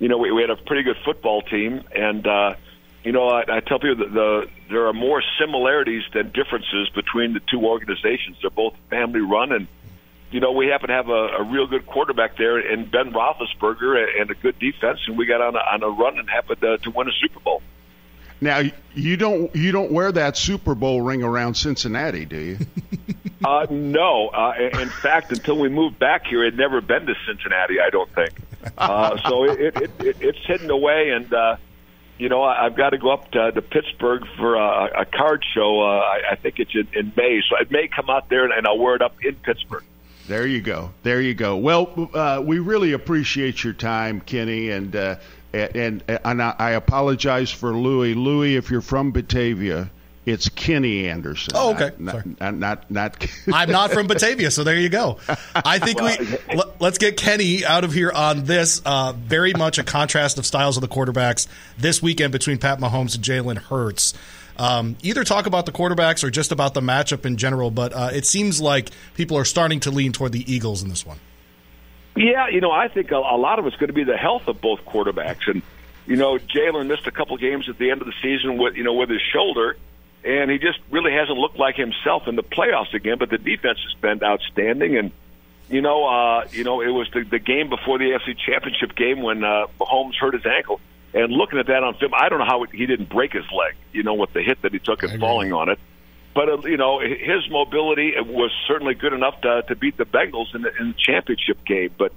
you 0.00 0.08
know, 0.08 0.18
we, 0.18 0.32
we 0.32 0.40
had 0.40 0.50
a 0.50 0.56
pretty 0.56 0.82
good 0.82 0.96
football 1.04 1.42
team, 1.42 1.84
and. 1.94 2.26
uh 2.26 2.54
you 3.04 3.12
know, 3.12 3.28
I, 3.28 3.44
I 3.48 3.60
tell 3.60 3.78
people 3.78 3.96
that 3.96 4.12
the 4.12 4.48
there 4.68 4.86
are 4.86 4.92
more 4.92 5.22
similarities 5.38 6.02
than 6.12 6.30
differences 6.32 6.90
between 6.94 7.32
the 7.32 7.40
two 7.50 7.64
organizations. 7.64 8.36
They're 8.40 8.50
both 8.50 8.74
family 8.90 9.20
run, 9.20 9.52
and 9.52 9.66
you 10.30 10.40
know, 10.40 10.52
we 10.52 10.66
happen 10.66 10.88
to 10.88 10.94
have 10.94 11.08
a, 11.08 11.38
a 11.38 11.42
real 11.42 11.66
good 11.66 11.86
quarterback 11.86 12.36
there 12.36 12.58
in 12.58 12.84
Ben 12.88 13.12
Roethlisberger 13.12 14.20
and 14.20 14.30
a 14.30 14.34
good 14.34 14.58
defense, 14.58 15.00
and 15.06 15.16
we 15.16 15.26
got 15.26 15.40
on 15.40 15.56
a, 15.56 15.58
on 15.58 15.82
a 15.82 15.88
run 15.88 16.18
and 16.18 16.28
happened 16.28 16.60
to, 16.60 16.78
to 16.78 16.90
win 16.90 17.08
a 17.08 17.12
Super 17.12 17.40
Bowl. 17.40 17.62
Now 18.40 18.62
you 18.94 19.16
don't 19.16 19.54
you 19.54 19.72
don't 19.72 19.92
wear 19.92 20.12
that 20.12 20.36
Super 20.36 20.74
Bowl 20.74 21.02
ring 21.02 21.22
around 21.22 21.54
Cincinnati, 21.54 22.24
do 22.24 22.38
you? 22.38 22.58
uh, 23.44 23.66
no. 23.70 24.28
Uh, 24.28 24.54
in 24.58 24.88
fact, 24.88 25.32
until 25.32 25.58
we 25.58 25.68
moved 25.68 25.98
back 25.98 26.26
here, 26.26 26.44
it 26.44 26.54
never 26.54 26.80
been 26.80 27.06
to 27.06 27.14
Cincinnati. 27.26 27.80
I 27.80 27.90
don't 27.90 28.10
think. 28.14 28.32
Uh, 28.76 29.16
so 29.28 29.44
it, 29.44 29.76
it, 29.76 29.90
it, 30.00 30.16
it's 30.20 30.46
hidden 30.46 30.70
away, 30.70 31.10
and 31.10 31.32
uh, 31.32 31.56
you 32.20 32.28
know, 32.28 32.42
I, 32.42 32.66
I've 32.66 32.76
got 32.76 32.90
to 32.90 32.98
go 32.98 33.10
up 33.10 33.30
to, 33.32 33.50
to 33.50 33.62
Pittsburgh 33.62 34.24
for 34.36 34.56
a, 34.56 35.02
a 35.02 35.04
card 35.06 35.42
show. 35.54 35.80
Uh, 35.80 36.00
I, 36.00 36.32
I 36.32 36.36
think 36.36 36.58
it's 36.58 36.74
in, 36.74 36.86
in 36.92 37.12
May, 37.16 37.40
so 37.48 37.56
it 37.60 37.70
may 37.70 37.88
come 37.88 38.10
out 38.10 38.28
there 38.28 38.44
and, 38.44 38.52
and 38.52 38.66
I'll 38.66 38.78
wear 38.78 38.94
it 38.94 39.02
up 39.02 39.14
in 39.24 39.34
Pittsburgh. 39.36 39.84
There 40.28 40.46
you 40.46 40.60
go. 40.60 40.92
There 41.02 41.20
you 41.20 41.34
go. 41.34 41.56
Well, 41.56 42.10
uh, 42.14 42.42
we 42.44 42.58
really 42.58 42.92
appreciate 42.92 43.64
your 43.64 43.72
time, 43.72 44.20
Kenny, 44.20 44.70
and 44.70 44.94
uh, 44.94 45.16
and 45.52 46.04
and 46.06 46.42
I 46.42 46.70
apologize 46.72 47.50
for 47.50 47.74
Louie. 47.74 48.14
Louie, 48.14 48.54
if 48.54 48.70
you're 48.70 48.80
from 48.80 49.10
Batavia, 49.10 49.90
it's 50.26 50.48
Kenny 50.50 51.08
Anderson. 51.08 51.54
Oh, 51.56 51.74
okay. 51.74 51.92
Not, 51.98 52.26
not, 52.40 52.54
not, 52.58 52.90
not, 52.90 53.26
I'm 53.52 53.70
not 53.70 53.90
from 53.90 54.06
Batavia, 54.06 54.50
so 54.50 54.64
there 54.64 54.76
you 54.76 54.90
go. 54.90 55.18
I 55.54 55.78
think 55.78 55.98
well, 56.00 56.16
we 56.18 56.56
let, 56.56 56.82
us 56.82 56.98
get 56.98 57.16
Kenny 57.16 57.64
out 57.64 57.84
of 57.84 57.92
here 57.92 58.12
on 58.14 58.44
this. 58.44 58.82
Uh, 58.84 59.14
very 59.16 59.54
much 59.54 59.78
a 59.78 59.84
contrast 59.84 60.38
of 60.38 60.44
styles 60.44 60.76
of 60.76 60.82
the 60.82 60.88
quarterbacks 60.88 61.46
this 61.78 62.02
weekend 62.02 62.32
between 62.32 62.58
Pat 62.58 62.78
Mahomes 62.80 63.14
and 63.14 63.24
Jalen 63.24 63.56
Hurts. 63.56 64.12
Um, 64.58 64.96
either 65.02 65.24
talk 65.24 65.46
about 65.46 65.64
the 65.64 65.72
quarterbacks 65.72 66.22
or 66.22 66.30
just 66.30 66.52
about 66.52 66.74
the 66.74 66.82
matchup 66.82 67.24
in 67.24 67.38
general, 67.38 67.70
but 67.70 67.94
uh, 67.94 68.10
it 68.12 68.26
seems 68.26 68.60
like 68.60 68.90
people 69.14 69.38
are 69.38 69.46
starting 69.46 69.80
to 69.80 69.90
lean 69.90 70.12
toward 70.12 70.32
the 70.32 70.52
Eagles 70.52 70.82
in 70.82 70.90
this 70.90 71.06
one. 71.06 71.18
Yeah, 72.14 72.48
you 72.48 72.60
know, 72.60 72.70
I 72.70 72.88
think 72.88 73.10
a, 73.10 73.16
a 73.16 73.38
lot 73.38 73.58
of 73.58 73.66
it's 73.66 73.76
going 73.76 73.88
to 73.88 73.94
be 73.94 74.04
the 74.04 74.18
health 74.18 74.48
of 74.48 74.60
both 74.60 74.84
quarterbacks, 74.84 75.48
and 75.48 75.62
you 76.06 76.16
know, 76.16 76.36
Jalen 76.36 76.88
missed 76.88 77.06
a 77.06 77.10
couple 77.10 77.38
games 77.38 77.70
at 77.70 77.78
the 77.78 77.90
end 77.90 78.02
of 78.02 78.06
the 78.06 78.12
season 78.20 78.58
with 78.58 78.76
you 78.76 78.84
know 78.84 78.92
with 78.92 79.08
his 79.08 79.22
shoulder 79.32 79.76
and 80.24 80.50
he 80.50 80.58
just 80.58 80.78
really 80.90 81.12
hasn't 81.12 81.38
looked 81.38 81.58
like 81.58 81.76
himself 81.76 82.28
in 82.28 82.36
the 82.36 82.42
playoffs 82.42 82.92
again. 82.94 83.18
But 83.18 83.30
the 83.30 83.38
defense 83.38 83.78
has 83.82 84.00
been 84.00 84.22
outstanding, 84.22 84.96
and 84.96 85.12
you 85.68 85.80
know, 85.80 86.06
uh, 86.06 86.46
you 86.50 86.64
know, 86.64 86.80
it 86.80 86.90
was 86.90 87.08
the, 87.12 87.22
the 87.22 87.38
game 87.38 87.68
before 87.68 87.98
the 87.98 88.06
AFC 88.06 88.36
Championship 88.38 88.94
game 88.96 89.22
when 89.22 89.44
uh, 89.44 89.66
Mahomes 89.78 90.16
hurt 90.16 90.34
his 90.34 90.44
ankle. 90.46 90.80
And 91.12 91.32
looking 91.32 91.58
at 91.58 91.66
that 91.66 91.82
on 91.82 91.94
film, 91.94 92.12
I 92.14 92.28
don't 92.28 92.38
know 92.38 92.44
how 92.44 92.64
he 92.64 92.86
didn't 92.86 93.08
break 93.08 93.32
his 93.32 93.44
leg. 93.50 93.74
You 93.92 94.02
know, 94.02 94.14
with 94.14 94.32
the 94.32 94.42
hit 94.42 94.62
that 94.62 94.72
he 94.72 94.78
took 94.78 95.02
and 95.02 95.18
falling 95.20 95.52
on 95.52 95.68
it. 95.68 95.78
But 96.34 96.48
uh, 96.48 96.58
you 96.68 96.76
know, 96.76 97.00
his 97.00 97.48
mobility 97.50 98.14
was 98.20 98.52
certainly 98.68 98.94
good 98.94 99.12
enough 99.12 99.40
to 99.40 99.62
to 99.62 99.74
beat 99.74 99.96
the 99.96 100.04
Bengals 100.04 100.54
in 100.54 100.62
the, 100.62 100.76
in 100.76 100.88
the 100.88 100.94
championship 100.98 101.64
game. 101.64 101.90
But 101.96 102.12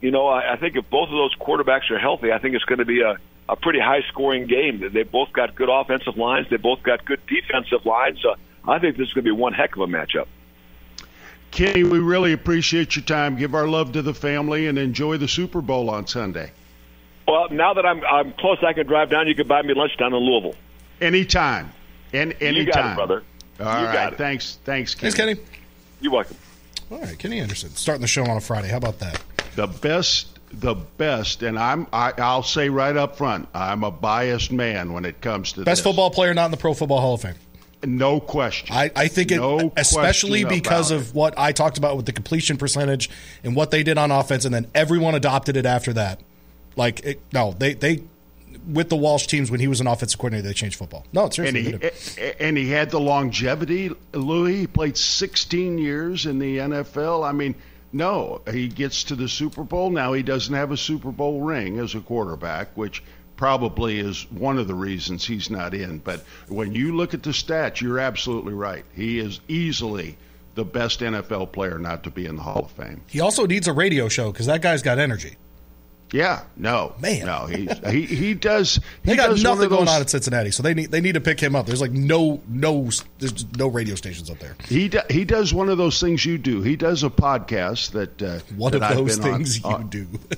you 0.00 0.10
know, 0.10 0.28
I, 0.28 0.52
I 0.52 0.56
think 0.56 0.76
if 0.76 0.88
both 0.90 1.08
of 1.08 1.14
those 1.14 1.34
quarterbacks 1.36 1.90
are 1.90 1.98
healthy, 1.98 2.32
I 2.32 2.38
think 2.38 2.54
it's 2.54 2.64
going 2.64 2.78
to 2.78 2.84
be 2.84 3.00
a, 3.00 3.16
a 3.48 3.56
pretty 3.56 3.80
high 3.80 4.02
scoring 4.08 4.46
game. 4.46 4.90
They 4.92 5.02
both 5.02 5.32
got 5.32 5.54
good 5.54 5.68
offensive 5.68 6.16
lines. 6.16 6.48
They 6.50 6.56
both 6.56 6.82
got 6.82 7.04
good 7.04 7.20
defensive 7.26 7.86
lines. 7.86 8.20
So 8.22 8.34
I 8.66 8.78
think 8.78 8.96
this 8.96 9.08
is 9.08 9.14
going 9.14 9.24
to 9.24 9.34
be 9.34 9.36
one 9.36 9.52
heck 9.52 9.76
of 9.76 9.82
a 9.82 9.86
matchup. 9.86 10.26
Kenny, 11.50 11.84
we 11.84 11.98
really 11.98 12.32
appreciate 12.32 12.96
your 12.96 13.04
time. 13.04 13.36
Give 13.36 13.54
our 13.54 13.66
love 13.66 13.92
to 13.92 14.02
the 14.02 14.12
family 14.12 14.66
and 14.66 14.78
enjoy 14.78 15.16
the 15.16 15.28
Super 15.28 15.60
Bowl 15.60 15.88
on 15.88 16.06
Sunday. 16.06 16.50
Well, 17.26 17.48
now 17.50 17.74
that 17.74 17.86
I'm 17.86 18.04
I'm 18.04 18.32
close, 18.34 18.58
I 18.62 18.72
can 18.72 18.86
drive 18.86 19.10
down. 19.10 19.26
You 19.26 19.34
can 19.34 19.46
buy 19.46 19.62
me 19.62 19.74
lunch 19.74 19.96
down 19.96 20.12
in 20.12 20.20
Louisville. 20.20 20.54
Anytime. 21.00 21.72
And 22.12 22.34
anytime. 22.40 22.66
You 22.66 22.72
got 22.72 22.92
it, 22.92 22.96
brother. 22.96 23.22
All 23.60 23.80
you 23.80 23.86
right. 23.86 24.16
Thanks. 24.16 24.58
Thanks, 24.64 24.94
Kenny. 24.94 25.12
Thanks, 25.12 25.40
Kenny. 25.40 25.48
You're 26.00 26.12
welcome. 26.12 26.36
All 26.90 27.00
right, 27.00 27.18
Kenny 27.18 27.40
Anderson, 27.40 27.70
starting 27.70 28.02
the 28.02 28.06
show 28.06 28.24
on 28.24 28.36
a 28.36 28.40
Friday. 28.40 28.68
How 28.68 28.76
about 28.76 29.00
that? 29.00 29.20
The 29.56 29.66
best, 29.66 30.35
the 30.52 30.74
best, 30.74 31.42
and 31.42 31.58
I'm 31.58 31.86
I, 31.92 32.12
I'll 32.18 32.42
say 32.42 32.68
right 32.68 32.96
up 32.96 33.16
front, 33.16 33.48
I'm 33.54 33.84
a 33.84 33.90
biased 33.90 34.52
man 34.52 34.92
when 34.92 35.04
it 35.04 35.20
comes 35.20 35.52
to 35.52 35.64
best 35.64 35.78
this. 35.78 35.84
football 35.84 36.10
player 36.10 36.34
not 36.34 36.46
in 36.46 36.50
the 36.50 36.56
Pro 36.56 36.74
Football 36.74 37.00
Hall 37.00 37.14
of 37.14 37.22
Fame. 37.22 37.34
No 37.84 38.20
question. 38.20 38.74
I, 38.74 38.90
I 38.96 39.08
think 39.08 39.30
it, 39.30 39.36
no 39.36 39.72
especially 39.76 40.44
because 40.44 40.90
it. 40.90 40.96
of 40.96 41.14
what 41.14 41.38
I 41.38 41.52
talked 41.52 41.78
about 41.78 41.96
with 41.96 42.06
the 42.06 42.12
completion 42.12 42.56
percentage 42.56 43.10
and 43.44 43.54
what 43.54 43.70
they 43.70 43.82
did 43.82 43.98
on 43.98 44.10
offense, 44.10 44.44
and 44.44 44.54
then 44.54 44.66
everyone 44.74 45.14
adopted 45.14 45.56
it 45.56 45.66
after 45.66 45.92
that. 45.92 46.20
Like, 46.74 47.04
it, 47.04 47.20
no, 47.32 47.52
they 47.52 47.74
they 47.74 48.02
with 48.66 48.88
the 48.88 48.96
Walsh 48.96 49.26
teams 49.26 49.50
when 49.50 49.60
he 49.60 49.68
was 49.68 49.80
an 49.80 49.86
offensive 49.86 50.18
coordinator, 50.18 50.48
they 50.48 50.54
changed 50.54 50.76
football. 50.76 51.04
No, 51.12 51.28
seriously. 51.30 51.74
And 51.74 51.84
he, 51.84 52.32
and 52.40 52.56
he 52.56 52.70
had 52.70 52.90
the 52.90 53.00
longevity, 53.00 53.92
Louis. 54.12 54.56
He 54.60 54.66
played 54.66 54.96
16 54.96 55.78
years 55.78 56.26
in 56.26 56.38
the 56.38 56.58
NFL. 56.58 57.26
I 57.26 57.32
mean, 57.32 57.54
no, 57.92 58.42
he 58.50 58.68
gets 58.68 59.04
to 59.04 59.14
the 59.14 59.28
Super 59.28 59.64
Bowl. 59.64 59.90
Now 59.90 60.12
he 60.12 60.22
doesn't 60.22 60.54
have 60.54 60.72
a 60.72 60.76
Super 60.76 61.12
Bowl 61.12 61.40
ring 61.42 61.78
as 61.78 61.94
a 61.94 62.00
quarterback, 62.00 62.76
which 62.76 63.02
probably 63.36 63.98
is 63.98 64.30
one 64.30 64.58
of 64.58 64.66
the 64.66 64.74
reasons 64.74 65.24
he's 65.24 65.50
not 65.50 65.74
in. 65.74 65.98
But 65.98 66.24
when 66.48 66.74
you 66.74 66.96
look 66.96 67.14
at 67.14 67.22
the 67.22 67.30
stats, 67.30 67.80
you're 67.80 67.98
absolutely 67.98 68.54
right. 68.54 68.84
He 68.94 69.18
is 69.18 69.40
easily 69.48 70.16
the 70.54 70.64
best 70.64 71.00
NFL 71.00 71.52
player 71.52 71.78
not 71.78 72.02
to 72.04 72.10
be 72.10 72.26
in 72.26 72.36
the 72.36 72.42
Hall 72.42 72.64
of 72.64 72.70
Fame. 72.70 73.02
He 73.08 73.20
also 73.20 73.46
needs 73.46 73.68
a 73.68 73.72
radio 73.72 74.08
show 74.08 74.32
because 74.32 74.46
that 74.46 74.62
guy's 74.62 74.82
got 74.82 74.98
energy. 74.98 75.36
Yeah, 76.12 76.42
no, 76.56 76.94
man, 77.00 77.26
no. 77.26 77.46
He 77.46 77.68
he 77.90 78.06
he 78.06 78.34
does. 78.34 78.76
He 78.76 79.10
they 79.10 79.16
got 79.16 79.30
does 79.30 79.42
nothing 79.42 79.68
those, 79.68 79.70
going 79.70 79.88
on 79.88 80.00
at 80.00 80.08
Cincinnati, 80.08 80.52
so 80.52 80.62
they 80.62 80.72
need 80.72 80.90
they 80.92 81.00
need 81.00 81.14
to 81.14 81.20
pick 81.20 81.40
him 81.40 81.56
up. 81.56 81.66
There's 81.66 81.80
like 81.80 81.90
no 81.90 82.40
no 82.48 82.88
there's 83.18 83.44
no 83.56 83.66
radio 83.66 83.96
stations 83.96 84.30
up 84.30 84.38
there. 84.38 84.56
He 84.68 84.88
do, 84.88 85.00
he 85.10 85.24
does 85.24 85.52
one 85.52 85.68
of 85.68 85.78
those 85.78 86.00
things 86.00 86.24
you 86.24 86.38
do. 86.38 86.62
He 86.62 86.76
does 86.76 87.02
a 87.02 87.10
podcast 87.10 87.90
that 87.90 88.22
uh, 88.22 88.38
one 88.56 88.72
that 88.72 88.82
of 88.82 88.96
those 88.96 89.16
things 89.16 89.64
on, 89.64 89.70
you 89.70 89.76
on, 89.76 89.88
do 89.88 90.04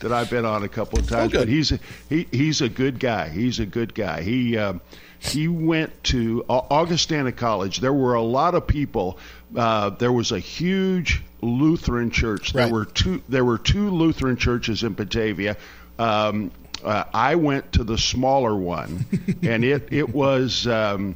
that 0.00 0.12
I've 0.12 0.30
been 0.30 0.46
on 0.46 0.62
a 0.62 0.68
couple 0.68 0.98
of 0.98 1.08
times. 1.08 1.32
But 1.32 1.48
he's 1.48 1.72
a, 1.72 1.78
he 2.08 2.26
he's 2.32 2.62
a 2.62 2.70
good 2.70 2.98
guy. 2.98 3.28
He's 3.28 3.60
a 3.60 3.66
good 3.66 3.94
guy. 3.94 4.22
He. 4.22 4.56
Um, 4.56 4.80
he 5.18 5.48
went 5.48 6.04
to 6.04 6.44
Augustana 6.48 7.32
College. 7.32 7.80
There 7.80 7.92
were 7.92 8.14
a 8.14 8.22
lot 8.22 8.54
of 8.54 8.66
people. 8.66 9.18
Uh, 9.56 9.90
there 9.90 10.12
was 10.12 10.30
a 10.30 10.38
huge 10.38 11.22
Lutheran 11.42 12.10
church. 12.10 12.52
There 12.52 12.64
Right. 12.64 12.72
were 12.72 12.84
two. 12.84 13.22
There 13.28 13.44
were 13.44 13.58
two 13.58 13.90
Lutheran 13.90 14.36
churches 14.36 14.82
in 14.82 14.94
Batavia. 14.94 15.56
Um, 15.98 16.50
uh, 16.84 17.04
I 17.12 17.34
went 17.36 17.72
to 17.72 17.84
the 17.84 17.98
smaller 17.98 18.54
one, 18.54 19.06
and 19.42 19.64
it 19.64 19.88
it 19.90 20.14
was 20.14 20.66
um, 20.66 21.14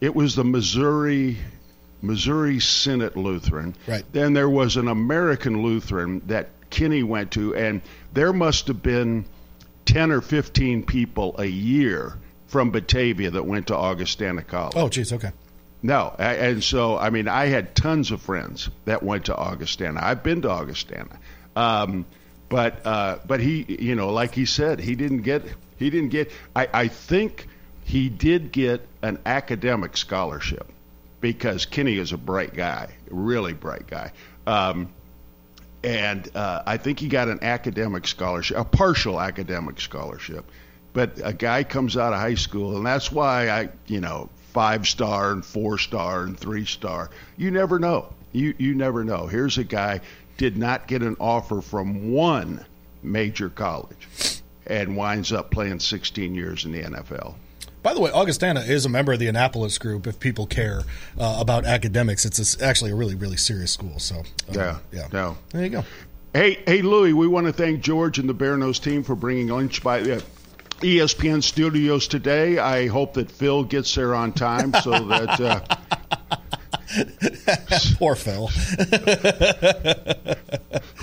it 0.00 0.14
was 0.14 0.34
the 0.34 0.44
Missouri 0.44 1.36
Missouri 2.02 2.60
Synod 2.60 3.16
Lutheran. 3.16 3.74
Right. 3.86 4.04
Then 4.12 4.32
there 4.32 4.48
was 4.50 4.76
an 4.76 4.88
American 4.88 5.62
Lutheran 5.62 6.22
that 6.26 6.48
Kenny 6.70 7.02
went 7.02 7.32
to, 7.32 7.54
and 7.54 7.80
there 8.12 8.32
must 8.32 8.66
have 8.68 8.82
been 8.82 9.24
ten 9.84 10.10
or 10.10 10.20
fifteen 10.20 10.82
people 10.84 11.34
a 11.38 11.46
year 11.46 12.16
from 12.48 12.70
Batavia 12.70 13.30
that 13.32 13.44
went 13.44 13.68
to 13.68 13.76
Augustana 13.76 14.42
College. 14.42 14.74
Oh, 14.76 14.88
geez, 14.88 15.12
okay. 15.12 15.32
No, 15.86 16.16
and 16.18 16.64
so 16.64 16.98
I 16.98 17.10
mean, 17.10 17.28
I 17.28 17.46
had 17.46 17.76
tons 17.76 18.10
of 18.10 18.20
friends 18.20 18.68
that 18.86 19.04
went 19.04 19.26
to 19.26 19.36
Augustana. 19.36 20.00
I've 20.02 20.24
been 20.24 20.42
to 20.42 20.50
Augustana, 20.50 21.16
um, 21.54 22.06
but 22.48 22.84
uh, 22.84 23.18
but 23.24 23.38
he, 23.38 23.64
you 23.68 23.94
know, 23.94 24.12
like 24.12 24.34
he 24.34 24.46
said, 24.46 24.80
he 24.80 24.96
didn't 24.96 25.22
get 25.22 25.44
he 25.78 25.90
didn't 25.90 26.08
get. 26.08 26.32
I, 26.56 26.68
I 26.74 26.88
think 26.88 27.46
he 27.84 28.08
did 28.08 28.50
get 28.50 28.84
an 29.02 29.20
academic 29.24 29.96
scholarship 29.96 30.66
because 31.20 31.66
Kenny 31.66 31.98
is 31.98 32.10
a 32.10 32.18
bright 32.18 32.52
guy, 32.52 32.88
really 33.08 33.52
bright 33.52 33.86
guy. 33.86 34.10
Um, 34.44 34.88
and 35.84 36.28
uh, 36.34 36.64
I 36.66 36.78
think 36.78 36.98
he 36.98 37.06
got 37.06 37.28
an 37.28 37.44
academic 37.44 38.08
scholarship, 38.08 38.56
a 38.56 38.64
partial 38.64 39.20
academic 39.20 39.80
scholarship. 39.80 40.50
But 40.92 41.20
a 41.22 41.32
guy 41.32 41.62
comes 41.62 41.96
out 41.96 42.12
of 42.12 42.18
high 42.18 42.34
school, 42.34 42.76
and 42.76 42.84
that's 42.84 43.12
why 43.12 43.50
I, 43.50 43.68
you 43.86 44.00
know, 44.00 44.30
five 44.56 44.88
star 44.88 45.32
and 45.32 45.44
four 45.44 45.76
star 45.76 46.22
and 46.22 46.38
three 46.38 46.64
star. 46.64 47.10
You 47.36 47.50
never 47.50 47.78
know. 47.78 48.08
You 48.32 48.54
you 48.56 48.74
never 48.74 49.04
know. 49.04 49.26
Here's 49.26 49.58
a 49.58 49.64
guy 49.64 50.00
did 50.38 50.56
not 50.56 50.88
get 50.88 51.02
an 51.02 51.14
offer 51.20 51.60
from 51.60 52.10
one 52.10 52.64
major 53.02 53.50
college, 53.50 54.40
and 54.66 54.96
winds 54.96 55.30
up 55.30 55.50
playing 55.50 55.80
16 55.80 56.34
years 56.34 56.64
in 56.64 56.72
the 56.72 56.82
NFL. 56.82 57.34
By 57.82 57.92
the 57.92 58.00
way, 58.00 58.10
Augustana 58.10 58.60
is 58.60 58.86
a 58.86 58.88
member 58.88 59.12
of 59.12 59.18
the 59.18 59.26
Annapolis 59.26 59.76
group. 59.76 60.06
If 60.06 60.20
people 60.20 60.46
care 60.46 60.84
uh, 61.20 61.36
about 61.38 61.66
academics, 61.66 62.24
it's 62.24 62.56
a 62.56 62.64
actually 62.64 62.92
a 62.92 62.94
really, 62.94 63.14
really 63.14 63.36
serious 63.36 63.72
school. 63.72 63.98
So, 63.98 64.20
uh, 64.20 64.22
Yeah, 64.52 64.78
yeah, 64.90 65.08
no. 65.12 65.36
There 65.50 65.64
you 65.64 65.68
go. 65.68 65.84
Hey, 66.32 66.62
hey, 66.66 66.80
Louie, 66.80 67.12
we 67.12 67.28
want 67.28 67.46
to 67.46 67.52
thank 67.52 67.82
George 67.82 68.18
and 68.18 68.28
the 68.28 68.34
Bearno's 68.34 68.78
team 68.78 69.02
for 69.02 69.14
bringing 69.14 69.48
lunch 69.48 69.82
by 69.82 70.00
the 70.00 70.24
ESPN 70.80 71.42
studios 71.42 72.08
today. 72.08 72.58
I 72.58 72.86
hope 72.86 73.14
that 73.14 73.30
Phil 73.30 73.64
gets 73.64 73.94
there 73.94 74.14
on 74.14 74.32
time 74.32 74.72
so 74.82 74.90
that. 75.08 75.40
Uh, 75.40 75.60
Poor 77.98 78.14
Phil. 78.14 78.50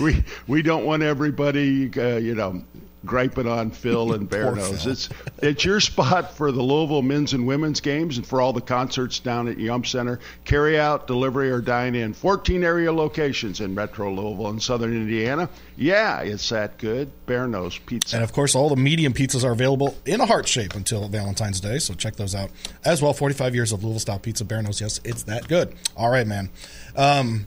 we 0.00 0.24
we 0.46 0.62
don't 0.62 0.84
want 0.84 1.02
everybody, 1.02 1.90
uh, 1.98 2.16
you 2.16 2.34
know, 2.34 2.62
griping 3.04 3.46
on 3.46 3.70
Phil 3.70 4.12
and 4.12 4.28
Bearno's. 4.30 4.86
It's 4.86 5.08
it's 5.38 5.64
your 5.64 5.80
spot 5.80 6.36
for 6.36 6.52
the 6.52 6.62
Louisville 6.62 7.02
men's 7.02 7.32
and 7.32 7.46
women's 7.46 7.80
games 7.80 8.16
and 8.16 8.26
for 8.26 8.40
all 8.40 8.52
the 8.52 8.60
concerts 8.60 9.18
down 9.18 9.48
at 9.48 9.58
Yum 9.58 9.84
Center. 9.84 10.20
Carry 10.44 10.78
out, 10.78 11.06
delivery, 11.06 11.50
or 11.50 11.60
dine 11.60 11.94
in. 11.94 12.14
14 12.14 12.64
area 12.64 12.92
locations 12.92 13.60
in 13.60 13.74
Metro 13.74 14.12
Louisville 14.12 14.48
and 14.48 14.62
Southern 14.62 14.94
Indiana. 14.94 15.48
Yeah, 15.76 16.20
it's 16.20 16.48
that 16.50 16.78
good. 16.78 17.10
Bearno's 17.26 17.78
Pizza. 17.78 18.16
And 18.16 18.24
of 18.24 18.32
course, 18.32 18.54
all 18.54 18.68
the 18.68 18.76
medium 18.76 19.12
pizzas 19.12 19.44
are 19.44 19.52
available 19.52 19.96
in 20.06 20.20
a 20.20 20.26
heart 20.26 20.46
shape 20.46 20.74
until 20.74 21.08
Valentine's 21.08 21.60
Day. 21.60 21.78
So 21.78 21.94
check 21.94 22.16
those 22.16 22.34
out 22.34 22.50
as 22.84 23.02
well. 23.02 23.12
45 23.12 23.54
years 23.54 23.72
of 23.72 23.82
Louisville 23.82 24.00
style 24.00 24.18
pizza. 24.18 24.44
Bearno's, 24.44 24.80
yes, 24.80 25.00
it's 25.04 25.24
that 25.24 25.48
good. 25.48 25.74
All 25.96 26.10
right, 26.10 26.26
man. 26.26 26.50
Um, 26.96 27.46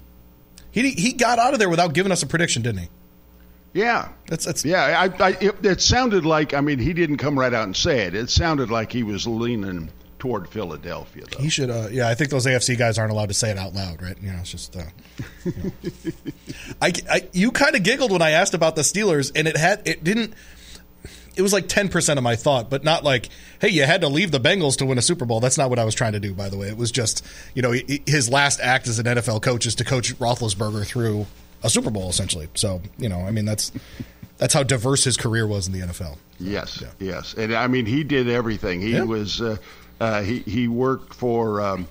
he 0.71 0.91
he 0.91 1.13
got 1.13 1.39
out 1.39 1.53
of 1.53 1.59
there 1.59 1.69
without 1.69 1.93
giving 1.93 2.11
us 2.11 2.21
a 2.21 2.27
prediction, 2.27 2.61
didn't 2.61 2.81
he? 2.81 2.89
Yeah. 3.73 4.09
That's 4.27 4.45
that's 4.45 4.65
Yeah, 4.65 4.83
I, 4.83 5.23
I, 5.23 5.29
it, 5.39 5.65
it 5.65 5.81
sounded 5.81 6.25
like, 6.25 6.53
I 6.53 6.61
mean, 6.61 6.79
he 6.79 6.93
didn't 6.93 7.17
come 7.17 7.37
right 7.37 7.53
out 7.53 7.63
and 7.63 7.75
say 7.75 8.05
it. 8.05 8.15
It 8.15 8.29
sounded 8.29 8.71
like 8.71 8.91
he 8.91 9.03
was 9.03 9.27
leaning 9.27 9.91
toward 10.19 10.49
Philadelphia, 10.49 11.25
though. 11.31 11.41
He 11.41 11.49
should. 11.49 11.69
Uh, 11.69 11.87
yeah, 11.91 12.09
I 12.09 12.15
think 12.15 12.29
those 12.29 12.45
AFC 12.45 12.77
guys 12.77 12.97
aren't 12.97 13.11
allowed 13.11 13.29
to 13.29 13.33
say 13.33 13.51
it 13.51 13.57
out 13.57 13.73
loud, 13.73 14.01
right? 14.01 14.17
You 14.21 14.31
know, 14.31 14.39
it's 14.39 14.51
just. 14.51 14.75
Uh, 14.75 14.83
you 15.45 15.53
know. 15.63 15.71
I, 16.81 16.93
I, 17.09 17.29
you 17.33 17.51
kind 17.51 17.75
of 17.75 17.83
giggled 17.83 18.11
when 18.11 18.21
I 18.21 18.31
asked 18.31 18.53
about 18.53 18.75
the 18.75 18.81
Steelers, 18.81 19.31
and 19.35 19.47
it 19.47 19.57
had 19.57 19.87
it 19.87 20.03
didn't. 20.03 20.33
It 21.35 21.43
was 21.43 21.53
like 21.53 21.67
ten 21.67 21.87
percent 21.87 22.17
of 22.17 22.23
my 22.23 22.35
thought, 22.35 22.69
but 22.69 22.83
not 22.83 23.03
like, 23.03 23.29
hey, 23.61 23.69
you 23.69 23.83
had 23.83 24.01
to 24.01 24.07
leave 24.07 24.31
the 24.31 24.39
Bengals 24.39 24.77
to 24.77 24.85
win 24.85 24.97
a 24.97 25.03
Super 25.03 25.25
Bowl. 25.25 25.39
That's 25.39 25.57
not 25.57 25.69
what 25.69 25.77
I 25.77 25.85
was 25.85 25.93
trying 25.93 26.13
to 26.13 26.19
do, 26.19 26.33
by 26.33 26.49
the 26.49 26.57
way. 26.57 26.67
It 26.67 26.77
was 26.77 26.91
just, 26.91 27.23
you 27.53 27.61
know, 27.61 27.75
his 28.07 28.29
last 28.29 28.59
act 28.59 28.87
as 28.87 28.97
an 28.97 29.05
NFL 29.05 29.43
coach 29.43 29.67
is 29.67 29.75
to 29.75 29.83
coach 29.83 30.15
Roethlisberger 30.17 30.85
through 30.85 31.27
a 31.63 31.69
Super 31.69 31.89
Bowl, 31.89 32.09
essentially. 32.09 32.47
So, 32.53 32.81
you 32.97 33.09
know, 33.09 33.19
I 33.21 33.31
mean, 33.31 33.45
that's 33.45 33.71
that's 34.37 34.53
how 34.53 34.63
diverse 34.63 35.03
his 35.03 35.17
career 35.17 35.47
was 35.47 35.67
in 35.67 35.73
the 35.73 35.79
NFL. 35.79 36.17
Yes, 36.39 36.83
yes, 36.99 37.33
and 37.35 37.53
I 37.55 37.67
mean 37.67 37.85
he 37.87 38.03
did 38.03 38.29
everything. 38.29 38.79
He 38.81 38.91
Yeah. 38.91 39.03
was 39.03 39.41
uh, 39.41 39.57
uh, 39.99 40.21
he 40.21 40.39
he 40.39 40.67
worked 40.67 41.13
for 41.15 41.59
um, 41.61 41.87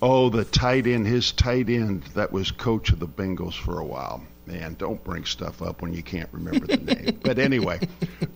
oh 0.00 0.30
the 0.30 0.44
tight 0.44 0.86
end, 0.86 1.06
his 1.06 1.32
tight 1.32 1.68
end 1.68 2.02
that 2.14 2.32
was 2.32 2.50
coach 2.50 2.90
of 2.90 2.98
the 2.98 3.06
Bengals 3.08 3.54
for 3.54 3.78
a 3.78 3.84
while. 3.84 4.22
Man, 4.46 4.74
don't 4.78 5.04
bring 5.04 5.26
stuff 5.26 5.60
up 5.62 5.80
when 5.82 5.92
you 5.92 6.02
can't 6.02 6.28
remember 6.32 6.66
the 6.66 6.78
name. 6.78 7.18
But 7.22 7.38
anyway, 7.38 7.78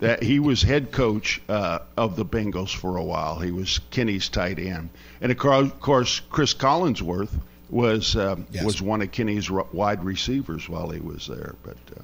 that 0.01 0.23
he 0.23 0.39
was 0.39 0.63
head 0.63 0.93
coach 0.93 1.41
uh, 1.49 1.79
of 1.97 2.15
the 2.15 2.25
Bengals 2.27 2.73
for 2.77 2.99
a 2.99 3.03
while. 3.03 3.41
He 3.41 3.51
was 3.51 3.81
Kenny's 3.91 4.29
tight 4.29 4.59
end, 4.59 4.91
and 5.23 5.33
of 5.33 5.39
course 5.81 6.21
Chris 6.31 6.53
Collinsworth 6.55 7.31
was 7.75 8.15
um, 8.17 8.47
Yes. 8.53 8.65
was 8.65 8.81
one 8.81 9.03
of 9.03 9.11
Kenny's 9.11 9.51
wide 9.51 10.05
receivers 10.05 10.69
while 10.69 10.91
he 10.91 11.01
was 11.01 11.27
there. 11.27 11.57
But 11.65 11.77
uh, 11.97 12.03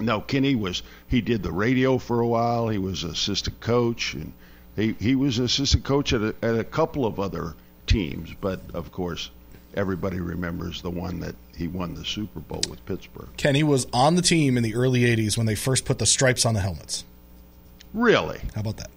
no, 0.00 0.20
Kenny 0.20 0.54
was 0.54 0.82
he 1.08 1.20
did 1.20 1.42
the 1.42 1.50
radio 1.52 1.98
for 1.98 2.20
a 2.20 2.26
while. 2.26 2.68
He 2.68 2.78
was 2.78 3.02
assistant 3.02 3.58
coach, 3.60 4.14
and 4.14 4.32
he 4.76 4.94
he 5.00 5.16
was 5.16 5.38
assistant 5.40 5.84
coach 5.84 6.12
at 6.12 6.22
a, 6.22 6.34
at 6.42 6.56
a 6.56 6.64
couple 6.64 7.04
of 7.04 7.18
other 7.18 7.54
teams. 7.88 8.32
But 8.40 8.60
of 8.72 8.92
course, 8.92 9.30
everybody 9.74 10.20
remembers 10.20 10.80
the 10.80 10.90
one 10.90 11.18
that 11.20 11.34
he 11.56 11.66
won 11.66 11.94
the 11.94 12.04
Super 12.04 12.38
Bowl 12.38 12.62
with 12.70 12.84
Pittsburgh. 12.86 13.28
Kenny 13.36 13.64
was 13.64 13.88
on 13.92 14.14
the 14.14 14.22
team 14.22 14.56
in 14.56 14.62
the 14.62 14.76
early 14.76 15.00
80s 15.00 15.36
when 15.36 15.46
they 15.46 15.56
first 15.56 15.84
put 15.84 15.98
the 15.98 16.06
stripes 16.06 16.46
on 16.46 16.54
the 16.54 16.60
helmets. 16.60 17.04
Really? 17.92 18.38
How 18.54 18.60
about 18.60 18.76
that? 18.76 18.90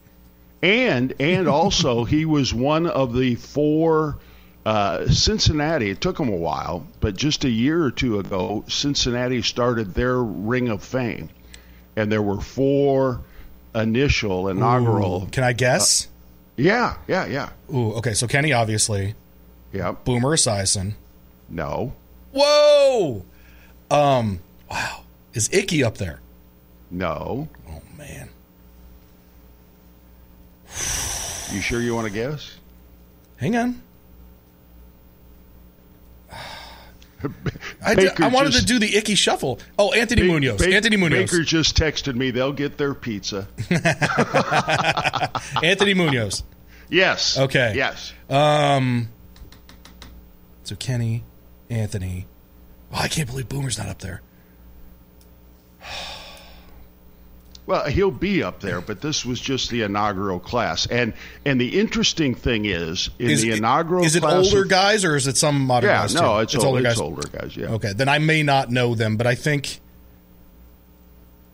And 0.61 1.15
and 1.19 1.47
also 1.47 2.03
he 2.03 2.25
was 2.25 2.53
one 2.53 2.85
of 2.85 3.15
the 3.15 3.33
four 3.33 4.19
uh, 4.65 5.07
Cincinnati. 5.07 5.89
It 5.89 6.01
took 6.01 6.17
them 6.17 6.29
a 6.29 6.35
while, 6.35 6.85
but 6.99 7.15
just 7.15 7.43
a 7.43 7.49
year 7.49 7.83
or 7.83 7.91
two 7.91 8.19
ago, 8.19 8.63
Cincinnati 8.67 9.41
started 9.41 9.93
their 9.93 10.17
Ring 10.17 10.69
of 10.69 10.83
Fame, 10.83 11.29
and 11.95 12.11
there 12.11 12.21
were 12.21 12.39
four 12.41 13.21
initial 13.73 14.47
inaugural. 14.49 15.23
Ooh, 15.23 15.27
can 15.27 15.43
I 15.43 15.53
guess? 15.53 16.07
yeah, 16.57 16.97
yeah, 17.07 17.25
yeah, 17.25 17.49
Ooh, 17.73 17.93
okay. 17.93 18.13
So 18.13 18.27
Kenny, 18.27 18.53
obviously, 18.53 19.15
yeah. 19.73 19.93
Boomer 20.03 20.35
Esiason. 20.35 20.93
No, 21.49 21.93
Whoa! 22.33 23.25
Um, 23.89 24.39
wow. 24.69 25.01
Is 25.33 25.49
Ickey 25.53 25.83
up 25.83 25.97
there? 25.97 26.19
no. 26.89 27.47
Oh 27.69 27.81
man. 27.97 28.29
You 31.53 31.59
sure 31.61 31.81
you 31.81 31.93
want 31.95 32.07
to 32.07 32.13
guess? 32.13 32.55
Hang 33.37 33.55
on. 33.57 33.81
I, 37.85 37.95
Baker 37.95 38.23
I 38.23 38.27
wanted 38.27 38.51
just- 38.51 38.67
to 38.67 38.73
do 38.73 38.79
the 38.79 38.95
Ickey 38.95 39.15
shuffle. 39.15 39.59
Oh, 39.77 39.91
Anthony 39.93 40.21
Ba- 40.23 40.27
Munoz. 40.27 40.57
Ba- 40.65 40.73
Anthony 40.73 40.97
Munoz. 40.97 41.29
Baker 41.31 41.43
just 41.43 41.77
texted 41.77 42.15
me. 42.15 42.31
They'll 42.31 42.53
get 42.53 42.77
their 42.77 42.93
pizza. 42.93 43.47
Anthony 45.63 45.93
Munoz. 45.93 46.43
Yes. 46.89 47.37
Okay. 47.37 47.73
Yes. 47.75 48.13
Um. 48.29 49.09
So 50.63 50.75
Kenny, 50.75 51.23
Anthony. 51.69 52.27
Oh, 52.91 52.97
I 52.99 53.07
can't 53.07 53.27
believe 53.29 53.47
Boomer's 53.49 53.77
not 53.77 53.87
up 53.87 53.99
there. 53.99 54.21
Well, 57.71 57.85
he'll 57.85 58.11
be 58.11 58.43
up 58.43 58.59
there, 58.59 58.81
but 58.81 58.99
this 58.99 59.25
was 59.25 59.39
just 59.39 59.69
the 59.69 59.83
inaugural 59.83 60.41
class, 60.41 60.87
and 60.87 61.13
and 61.45 61.59
the 61.61 61.79
interesting 61.79 62.35
thing 62.35 62.65
is 62.65 63.09
in 63.17 63.29
Is 63.29 63.43
the 63.43 63.51
it- 63.51 63.57
inaugural 63.59 64.03
Is 64.03 64.17
it 64.17 64.23
older 64.25 64.63
of- 64.63 64.67
guys 64.67 65.05
or 65.05 65.15
is 65.15 65.25
it 65.25 65.37
some 65.37 65.61
modern 65.61 65.89
Yeah, 65.89 66.01
guys? 66.01 66.13
no, 66.13 66.21
too? 66.35 66.39
it's, 66.41 66.55
older, 66.65 66.81
guys. 66.81 66.91
It's 66.91 67.01
older 67.01 67.27
guys. 67.29 67.55
Yeah. 67.55 67.67
Okay, 67.67 67.93
then 67.93 68.09
I 68.09 68.19
may 68.19 68.43
not 68.43 68.69
know 68.71 68.93
them, 68.93 69.15
but 69.15 69.25
I 69.25 69.35
think. 69.35 69.79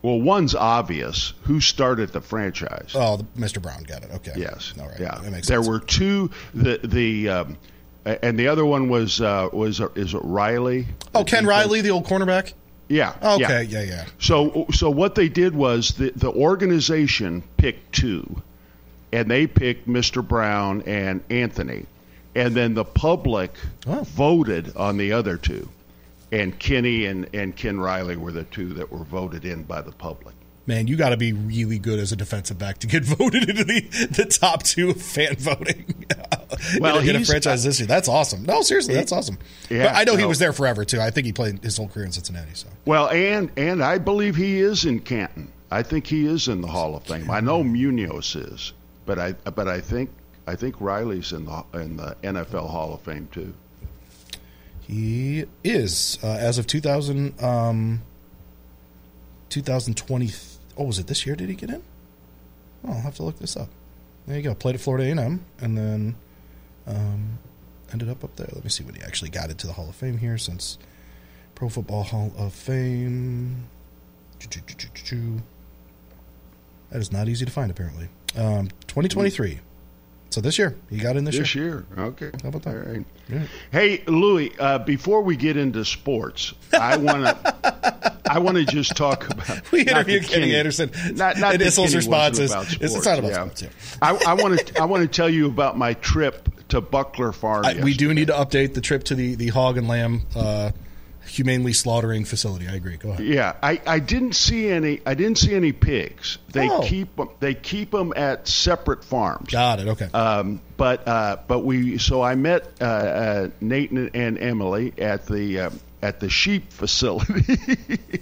Well, 0.01 0.19
one's 0.19 0.55
obvious. 0.55 1.33
Who 1.43 1.59
started 1.59 2.13
the 2.13 2.21
franchise? 2.21 2.93
Oh, 2.95 3.17
the- 3.17 3.23
Mr. 3.39 3.61
Brown 3.61 3.83
got 3.83 4.03
it. 4.03 4.09
Okay. 4.15 4.33
yes. 4.37 4.73
All 4.79 4.87
right. 4.87 4.99
Yeah. 4.99 5.19
That 5.21 5.31
makes 5.31 5.47
there 5.47 5.57
sense. 5.61 5.67
were 5.67 5.79
two. 5.79 6.31
The 6.55 6.79
the 6.83 7.29
um, 7.29 7.57
and 8.05 8.39
the 8.39 8.47
other 8.47 8.65
one 8.65 8.89
was 8.89 9.21
uh, 9.21 9.49
was 9.53 9.81
uh, 9.81 9.89
is 9.95 10.13
it 10.13 10.21
Riley? 10.23 10.87
Oh, 11.13 11.23
Ken 11.23 11.45
Riley, 11.45 11.81
the 11.81 11.91
old 11.91 12.05
cornerback. 12.07 12.53
Yeah. 12.89 13.13
Okay. 13.21 13.63
yeah. 13.63 13.81
Yeah. 13.81 13.83
Yeah. 13.83 14.05
So, 14.19 14.65
so 14.73 14.89
what 14.89 15.15
they 15.15 15.29
did 15.29 15.55
was 15.55 15.91
the, 15.95 16.11
the 16.15 16.31
organization 16.31 17.43
picked 17.57 17.93
two, 17.95 18.41
and 19.11 19.29
they 19.29 19.47
picked 19.47 19.87
Mr. 19.87 20.25
Brown 20.25 20.83
and 20.85 21.21
Anthony, 21.29 21.85
and 22.35 22.55
then 22.55 22.73
the 22.73 22.85
public 22.85 23.51
Oh. 23.85 24.03
voted 24.03 24.75
on 24.75 24.97
the 24.97 25.11
other 25.13 25.37
two, 25.37 25.69
and 26.31 26.57
Kenny 26.57 27.05
and, 27.05 27.27
and 27.33 27.55
Ken 27.55 27.79
Riley 27.79 28.15
were 28.17 28.31
the 28.31 28.43
two 28.43 28.73
that 28.75 28.91
were 28.91 29.03
voted 29.03 29.45
in 29.45 29.63
by 29.63 29.81
the 29.81 29.91
public. 29.91 30.35
Man, 30.65 30.87
you 30.87 30.97
got 30.97 31.09
to 31.11 31.17
be 31.17 31.31
really 31.31 31.79
good 31.79 31.97
as 31.97 32.11
a 32.11 32.17
defensive 32.17 32.57
back 32.57 32.79
to 32.79 32.87
get 32.87 33.03
voted 33.05 33.49
into 33.49 33.63
the, 33.63 33.79
the 34.11 34.25
top 34.25 34.63
two 34.63 34.89
of 34.89 35.01
fan 35.01 35.35
voting. 35.37 36.05
Well, 36.79 36.97
in 36.99 37.05
a, 37.05 37.09
in 37.09 37.15
a 37.15 37.19
he's- 37.19 37.29
franchise 37.29 37.63
this 37.63 37.79
year. 37.79 37.87
That's 37.87 38.07
awesome. 38.07 38.43
No, 38.43 38.61
seriously, 38.61 38.93
that's 38.93 39.11
awesome. 39.11 39.37
Yeah, 39.69 39.87
but 39.87 39.95
I 39.97 40.03
know 40.03 40.15
he 40.15 40.25
was 40.25 40.39
there 40.39 40.53
forever 40.53 40.85
too. 40.85 40.99
I 41.01 41.09
think 41.11 41.25
he 41.25 41.33
played 41.33 41.63
his 41.63 41.77
whole 41.77 41.87
career 41.87 42.05
in 42.05 42.11
Cincinnati. 42.11 42.51
So 42.53 42.67
Well, 42.85 43.09
and 43.09 43.49
and 43.57 43.83
I 43.83 43.97
believe 43.97 44.35
he 44.35 44.59
is 44.59 44.85
in 44.85 44.99
Canton. 44.99 45.51
I 45.71 45.83
think 45.83 46.07
he 46.07 46.25
is 46.25 46.47
in 46.47 46.61
the 46.61 46.67
Hall 46.67 46.95
of 46.95 47.03
Fame. 47.03 47.29
I 47.29 47.39
know 47.41 47.63
Munoz 47.63 48.35
is, 48.35 48.73
but 49.05 49.19
I 49.19 49.33
but 49.33 49.67
I 49.67 49.81
think 49.81 50.09
I 50.47 50.55
think 50.55 50.79
Riley's 50.79 51.33
in 51.33 51.45
the 51.45 51.63
in 51.73 51.97
the 51.97 52.15
NFL 52.23 52.69
Hall 52.69 52.93
of 52.93 53.01
Fame 53.01 53.27
too. 53.33 53.53
he 54.81 55.43
is 55.65 56.17
uh, 56.23 56.27
as 56.27 56.57
of 56.57 56.67
2000, 56.67 57.43
um, 57.43 58.01
2020. 59.49 60.31
Oh, 60.77 60.85
was 60.85 60.99
it 60.99 61.07
this 61.07 61.25
year? 61.25 61.35
Did 61.35 61.49
he 61.49 61.55
get 61.55 61.69
in? 61.69 61.83
Oh, 62.87 62.93
I'll 62.93 63.01
have 63.01 63.15
to 63.15 63.23
look 63.23 63.39
this 63.39 63.57
up. 63.57 63.69
There 64.27 64.37
you 64.37 64.43
go. 64.43 64.53
Played 64.55 64.75
at 64.75 64.81
Florida 64.81 65.05
A&M, 65.09 65.43
and 65.59 65.77
then 65.77 66.15
um, 66.87 67.39
ended 67.91 68.09
up 68.09 68.23
up 68.23 68.35
there. 68.35 68.49
Let 68.51 68.63
me 68.63 68.69
see 68.69 68.83
when 68.83 68.95
he 68.95 69.01
actually 69.01 69.29
got 69.29 69.49
into 69.49 69.67
the 69.67 69.73
Hall 69.73 69.89
of 69.89 69.95
Fame 69.95 70.17
here. 70.17 70.37
Since 70.37 70.77
Pro 71.55 71.69
Football 71.69 72.03
Hall 72.03 72.31
of 72.37 72.53
Fame, 72.53 73.65
that 76.89 76.99
is 76.99 77.11
not 77.11 77.27
easy 77.27 77.45
to 77.45 77.51
find. 77.51 77.69
Apparently, 77.71 78.09
um, 78.35 78.69
2023. 78.87 79.59
So 80.29 80.41
this 80.41 80.57
year 80.59 80.75
he 80.89 80.97
got 80.97 81.15
in 81.17 81.23
this, 81.23 81.37
This 81.37 81.55
year. 81.55 81.85
year, 81.97 82.05
okay. 82.05 82.31
How 82.43 82.49
about 82.49 82.63
that? 82.63 82.75
All 82.75 82.93
right. 82.93 83.05
Yeah. 83.29 83.43
Hey, 83.71 84.03
Louis. 84.07 84.51
Uh, 84.59 84.79
before 84.79 85.21
we 85.21 85.35
get 85.35 85.57
into 85.57 85.83
sports, 85.85 86.53
I 86.73 86.97
want 86.97 87.23
to. 87.25 88.13
I 88.29 88.39
want 88.39 88.57
to 88.57 88.65
just 88.65 88.95
talk 88.97 89.29
about. 89.29 89.61
We 89.71 89.81
interviewed 89.81 90.23
Kenny 90.27 90.53
Anderson, 90.53 90.91
Not, 91.13 91.37
not 91.37 91.53
and 91.53 91.61
Issel's 91.61 91.87
Kenny 91.91 91.95
response 91.97 92.39
is, 92.39 92.51
about 92.51 92.73
it's- 92.73 93.05
not 93.05 93.19
about 93.19 93.31
yeah. 93.31 93.35
sports, 93.45 93.61
yeah. 93.61 93.69
I, 94.01 94.15
I 94.27 94.33
want 94.33 94.59
to. 94.59 94.81
I 94.81 94.85
want 94.85 95.03
to 95.03 95.07
tell 95.07 95.29
you 95.29 95.47
about 95.47 95.77
my 95.77 95.93
trip 95.93 96.49
to 96.69 96.81
Buckler 96.81 97.31
Farm. 97.31 97.65
I, 97.65 97.75
we 97.81 97.93
do 97.93 98.13
need 98.13 98.27
to 98.27 98.33
update 98.33 98.73
the 98.73 98.81
trip 98.81 99.05
to 99.05 99.15
the, 99.15 99.35
the 99.35 99.47
hog 99.47 99.77
and 99.77 99.87
lamb 99.87 100.23
uh, 100.35 100.71
humanely 101.27 101.73
slaughtering 101.73 102.25
facility. 102.25 102.67
I 102.67 102.73
agree. 102.75 102.97
Go 102.97 103.09
ahead. 103.11 103.25
Yeah, 103.25 103.53
I, 103.61 103.81
I 103.85 103.99
didn't 103.99 104.33
see 104.33 104.69
any. 104.69 105.01
I 105.05 105.13
didn't 105.13 105.37
see 105.37 105.53
any 105.53 105.71
pigs. 105.71 106.37
They 106.51 106.69
Oh. 106.69 106.81
keep 106.83 107.19
'em- 107.19 107.29
They 107.39 107.53
keep 107.53 107.91
them 107.91 108.13
at 108.15 108.47
separate 108.47 109.03
farms. 109.03 109.49
Got 109.51 109.79
it. 109.79 109.87
Okay. 109.89 110.09
Um, 110.13 110.61
but 110.77 111.07
uh, 111.07 111.37
but 111.47 111.59
we 111.59 111.97
so 111.97 112.21
I 112.21 112.35
met 112.35 112.67
uh, 112.81 112.83
uh, 112.85 113.49
Nathan 113.61 114.09
and 114.13 114.37
Emily 114.39 114.93
at 114.97 115.25
the 115.25 115.59
um, 115.59 115.79
at 116.01 116.19
the 116.19 116.29
sheep 116.29 116.71
facility. 116.71 117.57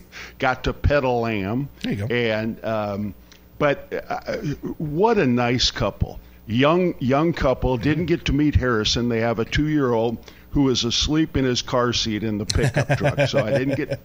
Got 0.39 0.63
to 0.65 0.73
pet 0.73 1.03
a 1.03 1.09
lamb. 1.09 1.69
There 1.81 1.93
you 1.93 2.07
go. 2.07 2.13
And 2.13 2.63
um, 2.65 3.13
but 3.57 3.93
uh, 4.09 4.37
what 4.77 5.17
a 5.17 5.25
nice 5.25 5.71
couple. 5.71 6.19
Young 6.47 6.93
young 6.99 7.33
couple 7.33 7.77
didn't 7.77 8.05
get 8.05 8.25
to 8.25 8.33
meet 8.33 8.55
Harrison. 8.55 9.09
They 9.09 9.21
have 9.21 9.39
a 9.39 9.45
two 9.45 9.67
year 9.67 9.91
old 9.91 10.17
who 10.55 10.69
is 10.69 10.85
asleep 10.85 11.35
in 11.35 11.43
his 11.43 11.61
car 11.61 11.91
seat 11.91 12.23
in 12.23 12.37
the 12.37 12.45
pickup 12.45 12.97
truck. 12.97 13.27
So 13.27 13.45
I 13.45 13.57
didn't 13.57 13.75
get. 13.75 13.99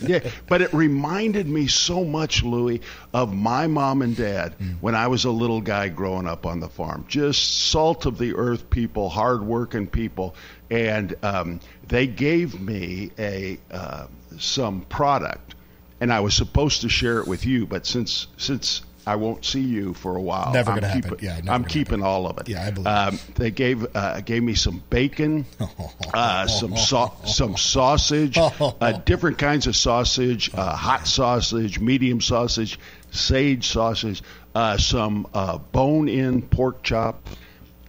Yeah, 0.00 0.20
but 0.46 0.62
it 0.62 0.72
reminded 0.72 1.48
me 1.48 1.66
so 1.66 2.04
much, 2.04 2.44
Louis, 2.44 2.80
of 3.12 3.34
my 3.34 3.66
mom 3.66 4.00
and 4.00 4.16
dad 4.16 4.54
when 4.80 4.94
I 4.94 5.08
was 5.08 5.24
a 5.24 5.32
little 5.32 5.60
guy 5.60 5.88
growing 5.88 6.28
up 6.28 6.46
on 6.46 6.60
the 6.60 6.68
farm. 6.68 7.06
Just 7.08 7.70
salt 7.70 8.06
of 8.06 8.18
the 8.18 8.36
earth 8.36 8.70
people, 8.70 9.08
hardworking 9.08 9.88
people, 9.88 10.36
and 10.70 11.16
um, 11.24 11.58
they 11.88 12.06
gave 12.06 12.60
me 12.60 13.10
a 13.18 13.58
uh, 13.72 14.06
some 14.38 14.82
product, 14.82 15.56
and 16.00 16.12
I 16.12 16.20
was 16.20 16.34
supposed 16.34 16.82
to 16.82 16.88
share 16.88 17.18
it 17.18 17.26
with 17.26 17.44
you, 17.44 17.66
but 17.66 17.84
since 17.84 18.28
since 18.36 18.82
I 19.06 19.16
won't 19.16 19.44
see 19.44 19.60
you 19.62 19.94
for 19.94 20.16
a 20.16 20.20
while. 20.22 20.52
Never 20.52 20.70
I'm 20.72 20.76
gonna 20.76 20.88
happen. 20.88 21.10
keeping- 21.16 21.24
Yeah, 21.26 21.40
I'm 21.52 21.64
keeping 21.64 22.02
all 22.02 22.26
of 22.26 22.38
it. 22.38 22.48
Yeah, 22.48 22.66
I 22.66 22.70
believe 22.70 22.86
Um, 22.86 23.18
they 23.36 23.50
gave 23.50 23.86
uh, 23.96 24.20
gave 24.20 24.42
me 24.42 24.54
some 24.54 24.82
bacon, 24.90 25.46
uh, 26.14 26.46
some 26.46 26.76
some 26.76 27.56
sausage, 27.56 28.36
uh, 28.38 28.92
different 29.04 29.38
kinds 29.38 29.66
of 29.66 29.74
sausage, 29.74 30.50
uh, 30.54 30.76
hot 30.76 31.06
sausage, 31.06 31.80
medium 31.80 32.20
sausage, 32.20 32.78
sage 33.10 33.68
sausage, 33.68 34.22
uh, 34.54 34.76
some 34.76 35.26
uh, 35.34 35.58
bone-in 35.58 36.42
pork 36.42 36.82
chop, 36.82 37.26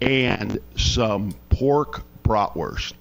and 0.01 0.59
some 0.77 1.33
pork 1.49 2.03
bratwurst. 2.23 2.93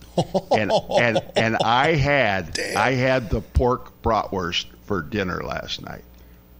and 0.51 0.73
and 1.01 1.23
and 1.37 1.57
I 1.59 1.95
had 1.95 2.59
I 2.77 2.93
had 2.93 3.31
the 3.31 3.41
pork 3.41 4.03
bratwurst 4.03 4.67
for 4.85 5.01
dinner 5.03 5.43
last 5.45 5.81
night. 5.83 6.03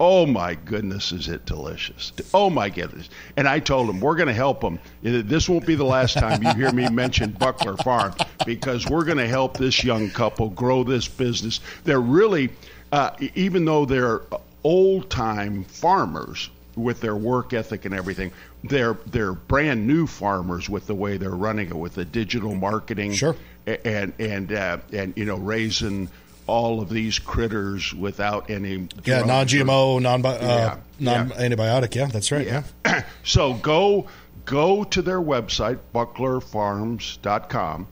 Oh 0.03 0.25
my 0.25 0.55
goodness, 0.55 1.13
is 1.13 1.29
it 1.29 1.45
delicious? 1.45 2.13
Oh 2.33 2.49
my 2.49 2.71
goodness! 2.71 3.11
And 3.37 3.47
I 3.47 3.59
told 3.61 3.91
him 3.91 4.01
we're 4.01 4.17
going 4.17 4.29
to 4.29 4.33
help 4.35 4.63
them. 4.63 4.79
This 5.03 5.47
won't 5.47 5.67
be 5.67 5.75
the 5.75 5.85
last 5.85 6.15
time 6.15 6.43
you 6.43 6.55
hear 6.55 6.73
me 6.73 6.89
mention 6.89 7.33
Buckler 7.33 7.77
Farm 7.77 8.15
because 8.47 8.87
we're 8.87 9.05
going 9.05 9.19
to 9.19 9.29
help 9.29 9.59
this 9.59 9.85
young 9.85 10.09
couple 10.09 10.49
grow 10.49 10.85
this 10.85 11.07
business. 11.07 11.61
They're 11.85 12.01
really, 12.01 12.49
uh, 12.91 13.11
even 13.35 13.67
though 13.67 13.85
they're 13.85 14.23
old 14.65 15.11
time 15.11 15.65
farmers 15.65 16.49
with 16.77 17.03
their 17.03 17.17
work 17.17 17.53
ethic 17.53 17.85
and 17.85 17.95
everything, 17.95 18.33
they're 18.65 18.95
they're 19.07 19.35
brand 19.35 19.87
new 19.87 20.07
farmers 20.07 20.71
with 20.71 20.87
the 20.87 20.95
way 20.95 21.19
they're 21.19 21.31
running 21.31 21.69
it 21.69 21.77
with 21.77 21.95
the 21.95 22.07
digital 22.07 22.55
marketing 22.55 23.13
Sure. 23.13 23.37
and 23.67 24.15
and 24.19 24.51
uh, 24.51 24.79
and 24.95 25.13
you 25.17 25.27
know 25.27 25.37
raising 25.37 26.09
all 26.51 26.81
of 26.81 26.89
these 26.91 27.19
critters 27.19 27.95
without 27.95 28.51
any 28.51 28.89
yeah, 29.05 29.23
non-GMO, 29.23 30.03
non 30.03 30.25
uh, 30.27 30.39
Yeah, 30.41 30.77
yeah. 30.99 31.23
non-antibiotic. 31.29 31.95
Yeah, 31.95 32.07
that's 32.07 32.31
right. 32.33 32.47
Yeah. 32.47 32.65
or- 32.85 33.05
so 33.25 33.55
go 33.55 34.07
go 34.45 34.85
to 34.85 35.01
their 35.03 35.21
website 35.21 35.79
bucklerfarms.com 35.95 37.87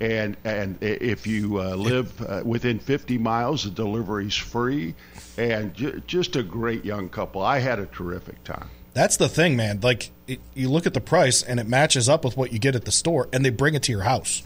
and 0.00 0.36
and 0.44 0.78
if 0.82 1.26
you 1.26 1.60
uh, 1.60 1.74
live 1.76 2.20
uh, 2.22 2.42
within 2.44 2.78
50 2.80 3.18
miles, 3.18 3.64
the 3.64 3.70
delivery's 3.70 4.34
free, 4.34 4.94
and 5.38 5.72
ju- 5.74 6.02
just 6.06 6.34
a 6.34 6.42
great 6.42 6.84
young 6.84 7.08
couple. 7.08 7.40
I 7.40 7.60
had 7.60 7.78
a 7.78 7.86
terrific 7.86 8.42
time. 8.42 8.68
That's 8.94 9.16
the 9.16 9.28
thing, 9.28 9.56
man. 9.56 9.80
Like 9.80 10.10
it, 10.26 10.40
you 10.54 10.68
look 10.68 10.86
at 10.86 10.94
the 10.94 11.00
price, 11.00 11.42
and 11.42 11.60
it 11.60 11.68
matches 11.68 12.08
up 12.08 12.24
with 12.24 12.36
what 12.36 12.52
you 12.52 12.58
get 12.58 12.74
at 12.74 12.84
the 12.84 12.90
store, 12.92 13.28
and 13.32 13.44
they 13.44 13.50
bring 13.50 13.74
it 13.74 13.84
to 13.84 13.92
your 13.92 14.02
house, 14.02 14.42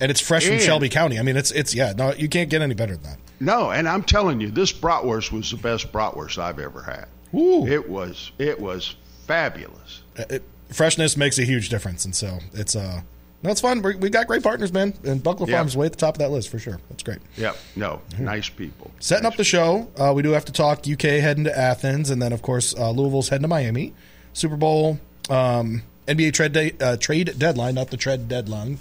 and 0.00 0.10
it's 0.10 0.20
fresh 0.20 0.46
And- 0.46 0.56
from 0.58 0.64
Shelby 0.66 0.88
County. 0.88 1.18
I 1.18 1.22
mean, 1.22 1.36
it's 1.36 1.50
it's 1.50 1.74
yeah. 1.74 1.92
No, 1.96 2.12
you 2.14 2.28
can't 2.28 2.48
get 2.50 2.62
any 2.62 2.74
better 2.74 2.94
than 2.94 3.02
that. 3.04 3.18
No, 3.40 3.70
and 3.70 3.88
I'm 3.88 4.02
telling 4.02 4.40
you, 4.40 4.50
this 4.50 4.72
bratwurst 4.72 5.30
was 5.30 5.50
the 5.50 5.56
best 5.56 5.92
bratwurst 5.92 6.38
I've 6.38 6.58
ever 6.58 6.82
had. 6.82 7.06
Ooh. 7.38 7.66
It 7.66 7.88
was 7.88 8.32
it 8.38 8.58
was 8.60 8.96
fabulous. 9.26 10.02
Uh, 10.18 10.24
It, 10.30 10.42
freshness 10.70 11.16
makes 11.16 11.38
a 11.38 11.44
huge 11.44 11.68
difference, 11.68 12.04
and 12.04 12.14
so 12.14 12.38
it's 12.54 12.74
uh 12.74 13.02
no, 13.40 13.50
it's 13.50 13.60
fun. 13.60 13.82
we 13.82 13.92
have 13.92 14.10
got 14.10 14.26
great 14.26 14.42
partners, 14.42 14.72
man, 14.72 14.94
and 15.04 15.22
Buckler 15.22 15.48
Yeah. 15.48 15.58
Farms 15.58 15.76
way 15.76 15.86
at 15.86 15.92
the 15.92 15.98
top 15.98 16.14
of 16.16 16.18
that 16.18 16.30
list 16.32 16.48
for 16.48 16.58
sure. 16.58 16.80
That's 16.90 17.04
great. 17.04 17.18
Yep. 17.36 17.56
No, 17.76 18.00
nice 18.18 18.48
people. 18.48 18.90
Setting 18.98 19.26
up 19.26 19.36
the 19.36 19.44
show, 19.44 19.88
uh, 19.96 20.12
we 20.12 20.22
do 20.22 20.30
have 20.30 20.44
to 20.46 20.52
talk 20.52 20.80
UK 20.88 21.02
heading 21.20 21.44
to 21.44 21.56
Athens, 21.56 22.10
and 22.10 22.20
then 22.20 22.32
of 22.32 22.42
course 22.42 22.74
uh, 22.76 22.90
Louisville's 22.90 23.28
heading 23.28 23.42
to 23.42 23.48
Miami. 23.48 23.94
Super 24.32 24.56
Bowl, 24.56 24.98
um, 25.30 25.82
NBA 26.08 26.32
trade 26.32 26.52
day, 26.52 26.72
uh, 26.80 26.96
trade 26.96 27.32
deadline, 27.38 27.76
not 27.76 27.90
the 27.90 27.96
trade 27.96 28.28
deadline. 28.28 28.78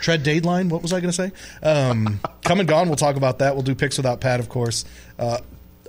Tread 0.00 0.22
deadline. 0.22 0.68
What 0.68 0.82
was 0.82 0.92
I 0.92 1.00
going 1.00 1.12
to 1.12 1.12
say? 1.12 1.32
Um, 1.62 2.20
come 2.44 2.60
and 2.60 2.68
gone. 2.68 2.88
We'll 2.88 2.96
talk 2.96 3.16
about 3.16 3.38
that. 3.40 3.54
We'll 3.54 3.62
do 3.64 3.74
picks 3.74 3.96
without 3.96 4.20
Pat, 4.20 4.40
of 4.40 4.48
course, 4.48 4.84
uh, 5.18 5.38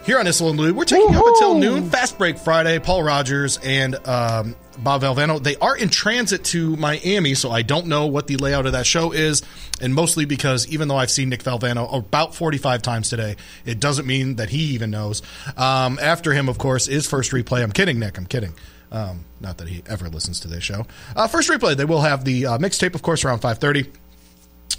Here 0.06 0.20
on 0.20 0.28
Issel 0.28 0.52
and 0.52 0.60
Louie, 0.60 0.74
we're 0.74 0.86
taking 0.86 1.12
you 1.12 1.18
up 1.18 1.26
until 1.26 1.58
noon. 1.58 1.90
Fast 1.90 2.20
break 2.20 2.38
Friday. 2.38 2.78
Paul 2.78 3.02
Rogers 3.02 3.58
and 3.64 3.96
um, 4.08 4.56
Bob 4.78 5.02
Valvano. 5.02 5.42
They 5.42 5.56
are 5.58 5.76
in 5.76 5.90
transit 5.90 6.44
to 6.46 6.76
Miami, 6.76 7.34
so 7.34 7.52
I 7.52 7.62
don't 7.62 7.88
know 7.88 8.08
what 8.08 8.28
the 8.28 8.38
layout 8.38 8.66
of 8.66 8.74
that 8.74 8.86
show 8.86 9.12
is. 9.12 9.44
And 9.82 9.94
mostly 9.94 10.26
because 10.26 10.68
even 10.68 10.88
though 10.88 10.98
I've 10.98 11.12
seen 11.12 11.30
Nick 11.30 11.44
Valvano 11.44 11.94
about 11.94 12.36
45 12.36 12.82
times 12.82 13.10
today, 13.10 13.36
it 13.66 13.80
doesn't 13.80 14.06
mean 14.06 14.36
that 14.36 14.50
he 14.50 14.60
even 14.74 14.92
knows. 14.92 15.22
Um, 15.56 16.00
after 16.02 16.34
him, 16.34 16.50
of 16.50 16.58
course, 16.58 16.88
is 16.88 17.08
First 17.08 17.32
Replay. 17.32 17.64
I'm 17.64 17.72
kidding, 17.72 18.00
Nick. 18.00 18.18
I'm 18.18 18.26
kidding. 18.26 18.54
Um, 18.92 19.26
not 19.42 19.58
that 19.58 19.68
he 19.68 19.84
ever 19.88 20.08
listens 20.10 20.40
to 20.42 20.48
this 20.48 20.64
show. 20.64 20.86
Uh, 21.16 21.28
first 21.28 21.50
Replay, 21.50 21.76
they 21.76 21.86
will 21.86 22.02
have 22.02 22.24
the 22.24 22.46
uh, 22.46 22.58
mixtape, 22.58 22.96
of 22.96 23.02
course, 23.02 23.26
around 23.26 23.40
530 23.40 23.92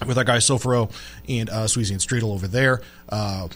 with 0.06 0.16
our 0.16 0.24
guys 0.24 0.46
Sofaro 0.46 0.90
and 1.28 1.50
uh, 1.50 1.64
Sweezy 1.64 1.90
and 1.90 2.00
Streetel 2.00 2.32
over 2.32 2.46
there. 2.48 2.80
Uh, 3.08 3.48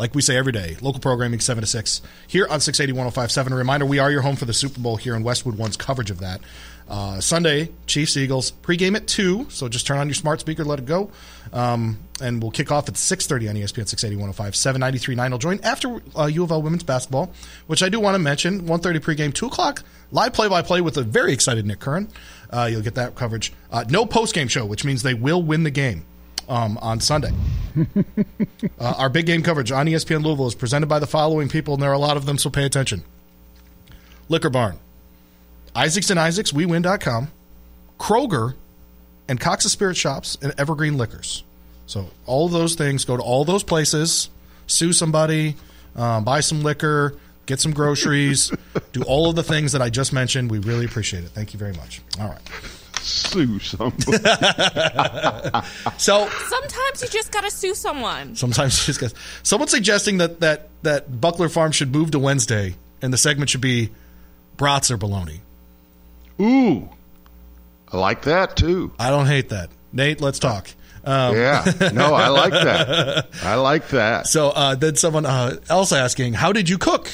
like 0.00 0.14
we 0.14 0.22
say 0.22 0.34
every 0.34 0.50
day, 0.50 0.78
local 0.80 0.98
programming 0.98 1.40
7 1.40 1.60
to 1.60 1.66
6 1.66 2.02
here 2.26 2.46
on 2.48 2.58
680 2.58 2.92
1057. 2.96 3.52
A 3.52 3.56
reminder, 3.56 3.84
we 3.84 3.98
are 3.98 4.10
your 4.10 4.22
home 4.22 4.34
for 4.34 4.46
the 4.46 4.54
Super 4.54 4.80
Bowl 4.80 4.96
here 4.96 5.14
in 5.14 5.22
Westwood 5.22 5.58
One's 5.58 5.76
coverage 5.76 6.10
of 6.10 6.20
that. 6.20 6.40
Uh, 6.88 7.20
Sunday, 7.20 7.70
Chiefs 7.86 8.16
Eagles, 8.16 8.50
pregame 8.50 8.96
at 8.96 9.06
2, 9.06 9.50
so 9.50 9.68
just 9.68 9.86
turn 9.86 9.98
on 9.98 10.08
your 10.08 10.14
smart 10.14 10.40
speaker, 10.40 10.64
let 10.64 10.78
it 10.78 10.86
go. 10.86 11.10
Um, 11.52 11.98
and 12.20 12.42
we'll 12.42 12.50
kick 12.50 12.72
off 12.72 12.88
at 12.88 12.94
6.30 12.94 13.50
on 13.50 13.56
E 13.58 13.62
ESPN 13.62 13.86
680 13.86 14.16
105 14.16 14.54
793.9 14.54 15.30
will 15.30 15.38
join 15.38 15.60
after 15.62 16.00
uh, 16.18 16.26
U 16.26 16.44
of 16.44 16.50
L 16.50 16.62
women's 16.62 16.82
basketball, 16.82 17.30
which 17.66 17.82
I 17.82 17.90
do 17.90 18.00
want 18.00 18.14
to 18.14 18.18
mention. 18.18 18.62
1.30 18.62 19.00
pregame, 19.00 19.34
2 19.34 19.46
o'clock, 19.46 19.84
live 20.10 20.32
play-by-play 20.32 20.80
with 20.80 20.96
a 20.96 21.02
very 21.02 21.34
excited 21.34 21.66
Nick 21.66 21.78
Curran. 21.78 22.08
Uh, 22.48 22.68
you'll 22.70 22.82
get 22.82 22.94
that 22.94 23.14
coverage. 23.16 23.52
Uh, 23.70 23.84
no 23.88 24.06
post-game 24.06 24.48
show, 24.48 24.64
which 24.64 24.82
means 24.82 25.02
they 25.02 25.14
will 25.14 25.42
win 25.42 25.62
the 25.62 25.70
game 25.70 26.06
um, 26.48 26.78
on 26.78 27.00
Sunday. 27.00 27.32
uh, 28.78 28.94
our 28.98 29.08
big 29.08 29.26
game 29.26 29.42
coverage 29.42 29.70
on 29.72 29.86
ESPN 29.86 30.22
Louisville 30.24 30.46
is 30.46 30.54
presented 30.54 30.88
by 30.88 30.98
the 30.98 31.06
following 31.06 31.48
people, 31.48 31.74
and 31.74 31.82
there 31.82 31.90
are 31.90 31.94
a 31.94 31.98
lot 31.98 32.16
of 32.16 32.26
them, 32.26 32.38
so 32.38 32.50
pay 32.50 32.64
attention. 32.64 33.02
Liquor 34.28 34.50
Barn, 34.50 34.78
Isaacs 35.74 36.10
and 36.10 36.18
Isaacs, 36.18 36.52
WeWin.com, 36.52 37.28
Kroger, 37.98 38.54
and 39.28 39.40
Cox's 39.40 39.72
Spirit 39.72 39.96
Shops, 39.96 40.38
and 40.42 40.52
Evergreen 40.58 40.96
Liquors. 40.96 41.44
So 41.86 42.08
all 42.26 42.46
of 42.46 42.52
those 42.52 42.74
things, 42.74 43.04
go 43.04 43.16
to 43.16 43.22
all 43.22 43.44
those 43.44 43.64
places, 43.64 44.30
sue 44.66 44.92
somebody, 44.92 45.56
um, 45.96 46.24
buy 46.24 46.40
some 46.40 46.62
liquor, 46.62 47.16
get 47.46 47.60
some 47.60 47.72
groceries, 47.72 48.52
do 48.92 49.02
all 49.02 49.28
of 49.28 49.36
the 49.36 49.42
things 49.42 49.72
that 49.72 49.82
I 49.82 49.90
just 49.90 50.12
mentioned. 50.12 50.50
We 50.50 50.58
really 50.58 50.84
appreciate 50.84 51.24
it. 51.24 51.30
Thank 51.30 51.52
you 51.52 51.58
very 51.58 51.72
much. 51.72 52.00
All 52.20 52.28
right. 52.28 52.40
Sue 53.00 53.58
somebody. 53.58 54.18
So 55.98 56.28
Sometimes 56.28 57.02
you 57.02 57.08
just 57.08 57.32
gotta 57.32 57.50
sue 57.50 57.74
someone. 57.74 58.36
Sometimes 58.36 58.86
just 58.86 59.00
guys. 59.00 59.14
Someone's 59.42 59.70
suggesting 59.70 60.18
that 60.18 60.40
that 60.40 60.68
that 60.82 61.20
Buckler 61.20 61.48
Farm 61.48 61.72
should 61.72 61.92
move 61.92 62.10
to 62.12 62.18
Wednesday, 62.18 62.74
and 63.02 63.12
the 63.12 63.18
segment 63.18 63.50
should 63.50 63.60
be 63.60 63.90
brats 64.56 64.90
or 64.90 64.96
bologna. 64.96 65.40
Ooh. 66.40 66.88
I 67.92 67.96
like 67.96 68.22
that 68.22 68.56
too. 68.56 68.92
I 68.98 69.10
don't 69.10 69.26
hate 69.26 69.48
that. 69.50 69.70
Nate, 69.92 70.20
let's 70.20 70.38
talk. 70.38 70.70
Um, 71.04 71.34
Yeah. 71.36 71.64
No, 71.92 72.14
I 72.14 72.28
like 72.28 72.52
that. 72.52 73.28
I 73.42 73.54
like 73.56 73.88
that. 73.88 74.26
So 74.26 74.50
uh, 74.50 74.74
then 74.74 74.96
someone 74.96 75.26
uh, 75.26 75.56
else 75.68 75.92
asking, 75.92 76.34
how 76.34 76.52
did 76.52 76.68
you 76.68 76.78
cook 76.78 77.10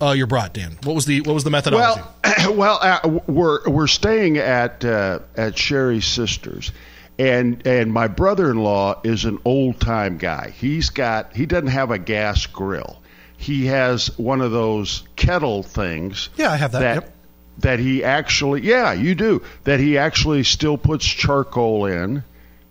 uh, 0.00 0.12
your 0.12 0.26
brat, 0.26 0.54
Dan? 0.54 0.78
What 0.84 0.94
was 0.94 1.04
the 1.06 1.20
what 1.22 1.34
was 1.34 1.44
the 1.44 1.50
methodology? 1.50 2.02
Well, 2.24 2.52
well, 2.54 2.78
uh, 2.80 3.18
we're 3.26 3.68
we're 3.68 3.86
staying 3.86 4.38
at 4.38 4.84
uh, 4.84 5.20
at 5.36 5.58
Sherry's 5.58 6.06
sister's, 6.06 6.72
and 7.18 7.66
and 7.66 7.92
my 7.92 8.08
brother-in-law 8.08 9.00
is 9.04 9.24
an 9.24 9.38
old-time 9.44 10.18
guy. 10.18 10.50
He's 10.56 10.90
got 10.90 11.34
he 11.34 11.46
doesn't 11.46 11.68
have 11.68 11.90
a 11.90 11.98
gas 11.98 12.46
grill. 12.46 13.00
He 13.36 13.66
has 13.66 14.16
one 14.18 14.40
of 14.40 14.50
those 14.50 15.04
kettle 15.16 15.62
things. 15.62 16.28
Yeah, 16.36 16.50
I 16.50 16.56
have 16.56 16.72
that, 16.72 16.80
That, 16.80 16.94
yep. 16.94 17.14
that 17.58 17.78
he 17.78 18.02
actually, 18.02 18.62
yeah, 18.62 18.92
you 18.92 19.14
do. 19.14 19.42
That 19.64 19.78
he 19.78 19.96
actually 19.96 20.42
still 20.42 20.76
puts 20.76 21.04
charcoal 21.04 21.86
in, 21.86 22.24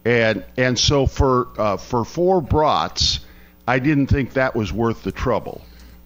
and 0.04 0.44
and 0.58 0.78
so 0.78 1.08
for 1.08 1.48
uh, 1.58 1.78
for 1.78 2.04
four 2.06 2.42
brats, 2.42 3.22
I 3.68 3.80
didn't 3.80 4.08
think 4.08 4.34
that 4.34 4.56
was 4.56 4.72
worth 4.74 5.04
the 5.04 5.12
trouble. 5.12 5.62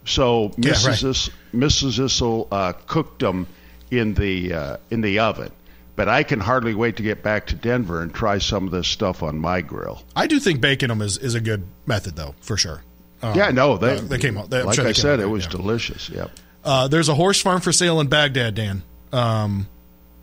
So 0.06 0.52
Yeah, 0.58 0.72
Mrs. 0.72 0.88
right. 0.88 1.04
Is, 1.04 1.30
Mrs. 1.54 2.00
Issel 2.00 2.48
uh, 2.52 2.74
cooked 2.88 3.20
them 3.20 3.48
in 3.90 4.14
the 4.14 4.54
uh, 4.54 4.78
in 4.90 5.02
the 5.02 5.20
oven. 5.20 5.52
But 5.96 6.08
I 6.08 6.24
can 6.24 6.40
hardly 6.40 6.74
wait 6.74 6.96
to 6.98 7.04
get 7.04 7.22
back 7.22 7.48
to 7.48 7.56
Denver 7.56 8.02
and 8.02 8.14
try 8.14 8.38
some 8.38 8.66
of 8.66 8.72
this 8.72 8.88
stuff 8.88 9.22
on 9.22 9.38
my 9.38 9.62
grill. 9.62 10.02
I 10.16 10.26
do 10.26 10.40
think 10.40 10.62
baking 10.62 10.88
them 10.88 11.02
is, 11.02 11.18
is 11.18 11.36
a 11.36 11.42
good 11.42 11.64
method, 11.86 12.16
though, 12.16 12.34
for 12.40 12.58
sure. 12.58 12.82
Um, 13.22 13.38
yeah, 13.38 13.52
no, 13.52 13.78
they, 13.78 13.98
uh, 13.98 14.02
they 14.02 14.18
came 14.18 14.38
out. 14.38 14.50
They, 14.50 14.64
like 14.64 14.76
sure 14.76 14.88
I 14.88 14.94
said, 14.94 15.20
out 15.20 15.26
it 15.26 15.28
was 15.28 15.46
yeah. 15.46 15.52
delicious. 15.52 16.10
Yep. 16.10 16.32
Uh, 16.64 16.88
there's 16.88 17.10
a 17.10 17.14
horse 17.14 17.42
farm 17.42 17.62
for 17.62 17.72
sale 17.72 18.00
in 18.00 18.08
Bagdad, 18.08 18.56
Dan. 18.56 18.84
Um, 19.12 19.68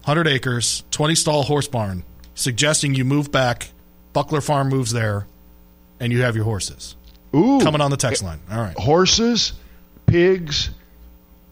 100 0.05 0.27
acres, 0.27 0.83
20 0.91 1.15
stall 1.15 1.43
horse 1.43 1.69
barn, 1.69 2.03
suggesting 2.35 2.95
you 2.95 3.05
move 3.05 3.31
back. 3.31 3.71
Buckler 4.15 4.41
Farm 4.41 4.71
moves 4.71 4.91
there, 4.93 5.27
and 6.01 6.13
you 6.13 6.23
have 6.23 6.35
your 6.35 6.45
horses. 6.45 6.97
Ooh, 7.37 7.61
Coming 7.61 7.81
on 7.81 7.91
the 7.91 7.97
text 7.97 8.23
line. 8.23 8.41
All 8.51 8.59
right. 8.59 8.77
horses, 8.77 9.53
pigs, 10.09 10.71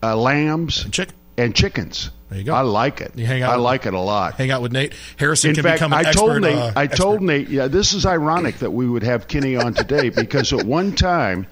uh, 0.03 0.16
lambs, 0.16 0.87
Chick. 0.90 1.11
and 1.38 1.55
chickens. 1.55 2.11
There 2.29 2.38
you 2.38 2.45
go. 2.45 2.55
I 2.55 2.62
like 2.62 3.01
it. 3.01 3.12
You 3.14 3.25
hang 3.25 3.42
out 3.42 3.53
I 3.53 3.57
with- 3.57 3.64
like 3.64 3.87
it 3.87 3.95
a 3.95 4.01
lot. 4.01 4.35
Hang 4.35 4.51
out 4.51 4.61
with 4.61 4.73
Nate 4.73 4.92
Harrison 5.16 5.51
In 5.51 5.55
can 5.55 5.62
fact, 5.62 5.77
become 5.79 5.92
an 5.92 5.99
I 5.99 6.09
expert. 6.09 6.19
told 6.27 6.40
Nate. 6.42 6.57
uh, 6.57 6.73
I 6.75 6.87
told 6.88 7.14
expert. 7.16 7.25
Nate. 7.27 7.49
Yeah, 7.49 7.69
this 7.69 7.95
is 7.95 8.05
ironic 8.05 8.59
that 8.59 8.73
we 8.73 8.88
would 8.88 9.05
have 9.05 9.29
Kenny 9.29 9.55
on 9.57 9.75
today 9.75 10.09
because 10.23 10.53
at 10.53 10.64
one 10.64 10.92
time, 10.92 11.47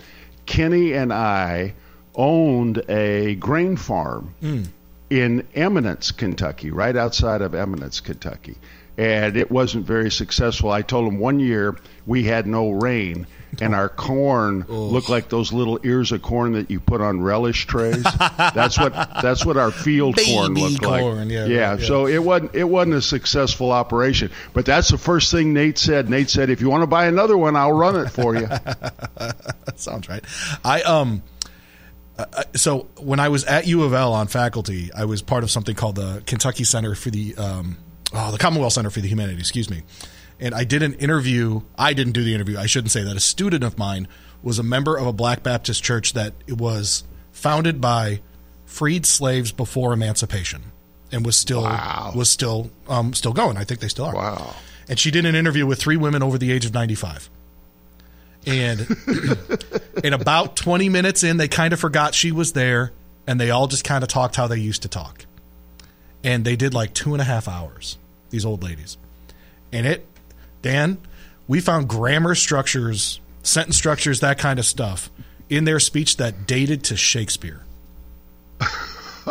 Kenny 0.47 0.93
and 0.95 1.13
I 1.13 1.75
owned 2.17 2.83
a 2.89 3.37
grain 3.37 3.77
farm 3.77 4.35
Hmm. 4.41 4.63
in 5.11 5.47
Eminence, 5.55 6.11
Kentucky, 6.11 6.71
right 6.73 6.97
outside 6.97 7.41
of 7.41 7.55
Eminence, 7.55 8.01
Kentucky, 8.01 8.57
and 8.99 9.37
it 9.37 9.51
wasn't 9.51 9.87
very 9.87 10.11
successful. 10.11 10.71
I 10.73 10.83
told 10.83 11.07
him 11.07 11.19
one 11.21 11.39
year 11.41 11.77
we 12.07 12.25
had 12.25 12.47
no 12.49 12.71
rain. 12.73 13.27
And 13.61 13.75
our 13.75 13.89
corn 13.89 14.65
looked 14.69 15.09
like 15.09 15.29
those 15.29 15.53
little 15.53 15.79
ears 15.85 16.13
of 16.13 16.23
corn 16.23 16.53
that 16.53 16.71
you 16.71 16.81
put 16.81 17.01
on 17.01 17.21
relish 17.21 17.67
trays. 17.67 18.03
that's 18.39 18.79
what 18.79 18.93
that's 19.23 19.45
what 19.45 19.57
our 19.57 19.71
field 19.71 20.17
corn 20.17 20.55
looked 20.55 20.83
corn, 20.83 21.19
like. 21.19 21.31
yeah, 21.31 21.41
right, 21.41 21.51
yeah. 21.51 21.77
yeah. 21.77 21.87
So 21.87 22.07
it 22.07 22.23
wasn't 22.23 22.55
it 22.55 22.65
wasn't 22.65 22.95
a 22.95 23.03
successful 23.03 23.73
operation. 23.73 24.31
But 24.53 24.67
that's 24.67 24.89
the 24.89 24.99
first 24.99 25.31
thing 25.31 25.53
Nate 25.53 25.79
said. 25.79 26.09
Nate 26.09 26.31
said, 26.31 26.51
"If 26.51 26.61
you 26.61 26.71
want 26.71 26.83
to 26.83 26.87
buy 26.87 27.07
another 27.07 27.37
one, 27.37 27.57
I'll 27.57 27.73
run 27.73 27.97
it 27.97 28.09
for 28.11 28.35
you." 28.35 28.49
That 29.17 29.81
sounds 29.81 30.09
right. 30.09 30.25
I 30.65 30.83
um. 30.83 31.23
uh, 32.19 32.25
So 32.55 32.89
when 32.99 33.19
I 33.21 33.29
was 33.29 33.45
at 33.45 33.67
U 33.67 33.83
of 33.83 33.93
L 33.93 34.13
on 34.13 34.27
faculty, 34.29 34.91
I 34.95 35.05
was 35.05 35.23
part 35.23 35.43
of 35.43 35.51
something 35.51 35.75
called 35.75 35.97
the 35.97 36.23
Kentucky 36.27 36.65
Center 36.65 36.95
for 36.95 37.11
the 37.11 37.35
um, 37.37 37.77
oh, 38.13 38.31
the 38.31 38.39
Commonwealth 38.39 38.75
Center 38.75 38.91
for 38.91 39.01
the 39.01 39.09
Humanities. 39.09 39.41
Excuse 39.41 39.71
me. 39.71 39.83
And 40.41 40.55
I 40.55 40.65
did 40.65 40.83
an 40.83 40.95
interview. 40.95 41.63
I 41.79 41.93
didn't 41.93 42.13
do 42.13 42.25
the 42.25 42.35
interview. 42.35 42.59
I 42.59 42.67
shouldn't 42.67 42.91
say 42.91 43.03
that. 43.05 43.17
A 43.17 43.21
student 43.21 43.65
of 43.65 43.79
mine 43.79 44.09
was 44.43 44.59
a 44.59 44.63
member 44.63 44.97
of 44.97 45.07
a 45.07 45.13
Black 45.13 45.43
Baptist 45.43 45.83
church 45.83 46.13
that 46.13 46.35
was 46.49 47.05
founded 47.33 47.81
by 47.81 48.21
freed 48.67 49.07
slaves 49.07 49.53
before 49.53 49.93
emancipation, 49.93 50.63
and 51.13 51.25
was 51.25 51.37
still 51.37 51.63
was 52.15 52.29
still 52.31 52.71
um, 52.89 53.15
still 53.15 53.33
going. 53.33 53.57
I 53.57 53.65
think 53.65 53.81
they 53.81 53.89
still 53.89 54.07
are. 54.07 54.15
Wow. 54.15 54.55
And 54.89 54.99
she 54.99 55.11
did 55.11 55.25
an 55.25 55.35
interview 55.35 55.67
with 55.67 55.81
three 55.81 55.97
women 55.97 56.23
over 56.23 56.37
the 56.37 56.53
age 56.53 56.67
of 56.67 56.75
ninety 56.75 56.95
five. 56.95 57.31
And 58.47 58.81
in 60.05 60.13
about 60.13 60.55
20 60.57 60.91
minutes 60.91 61.23
in, 61.23 61.39
they 61.39 61.49
kind 61.49 61.73
of 61.73 61.81
forgot 61.81 62.15
she 62.15 62.31
was 62.31 62.53
there 62.53 62.93
and 63.27 63.41
they 63.41 63.51
all 63.51 63.67
just 63.67 63.85
kind 63.85 64.03
of 64.03 64.09
talked 64.09 64.37
how 64.37 64.47
they 64.47 64.59
used 64.59 64.83
to 64.83 64.89
talk. 64.89 65.25
And 66.23 66.45
they 66.45 66.57
did 66.57 66.75
like 66.75 66.95
two 66.95 67.15
and 67.15 67.21
a 67.21 67.25
half 67.25 67.49
hours, 67.49 67.99
these 68.31 68.45
old 68.45 68.63
ladies. 68.63 68.99
And 69.73 69.87
it, 69.87 70.07
Dan, 70.65 70.97
we 71.47 71.61
found 71.61 71.89
grammar 71.91 72.35
structures, 72.35 73.21
sentence 73.43 73.77
structures, 73.77 74.21
that 74.21 74.39
kind 74.39 74.59
of 74.59 74.65
stuff 74.65 75.11
in 75.51 75.65
their 75.67 75.79
speech 75.79 76.17
that 76.17 76.47
dated 76.47 76.85
to 76.85 76.97
Shakespeare. 76.97 77.61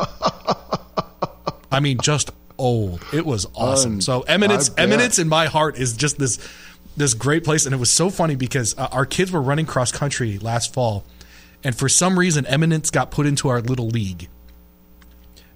I 1.71 1.79
mean, 1.81 1.97
just 2.03 2.29
old. 2.59 3.03
It 3.11 3.25
was 3.25 3.47
awesome. 3.55 3.93
Um, 3.93 4.01
so 4.01 4.21
eminence, 4.21 4.69
eminence 4.77 5.17
in 5.17 5.27
my 5.27 5.47
heart 5.47 5.75
is 5.79 5.97
just 5.97 6.19
this 6.19 6.37
this 6.95 7.15
great 7.15 7.43
place, 7.43 7.65
and 7.65 7.73
it 7.73 7.79
was 7.79 7.89
so 7.89 8.11
funny 8.11 8.35
because 8.35 8.77
uh, 8.77 8.89
our 8.91 9.07
kids 9.07 9.31
were 9.31 9.41
running 9.41 9.65
cross 9.65 9.91
country 9.91 10.37
last 10.37 10.71
fall, 10.71 11.03
and 11.63 11.75
for 11.75 11.89
some 11.89 12.19
reason, 12.19 12.45
eminence 12.45 12.91
got 12.91 13.09
put 13.09 13.25
into 13.25 13.49
our 13.49 13.59
little 13.59 13.87
league. 13.87 14.29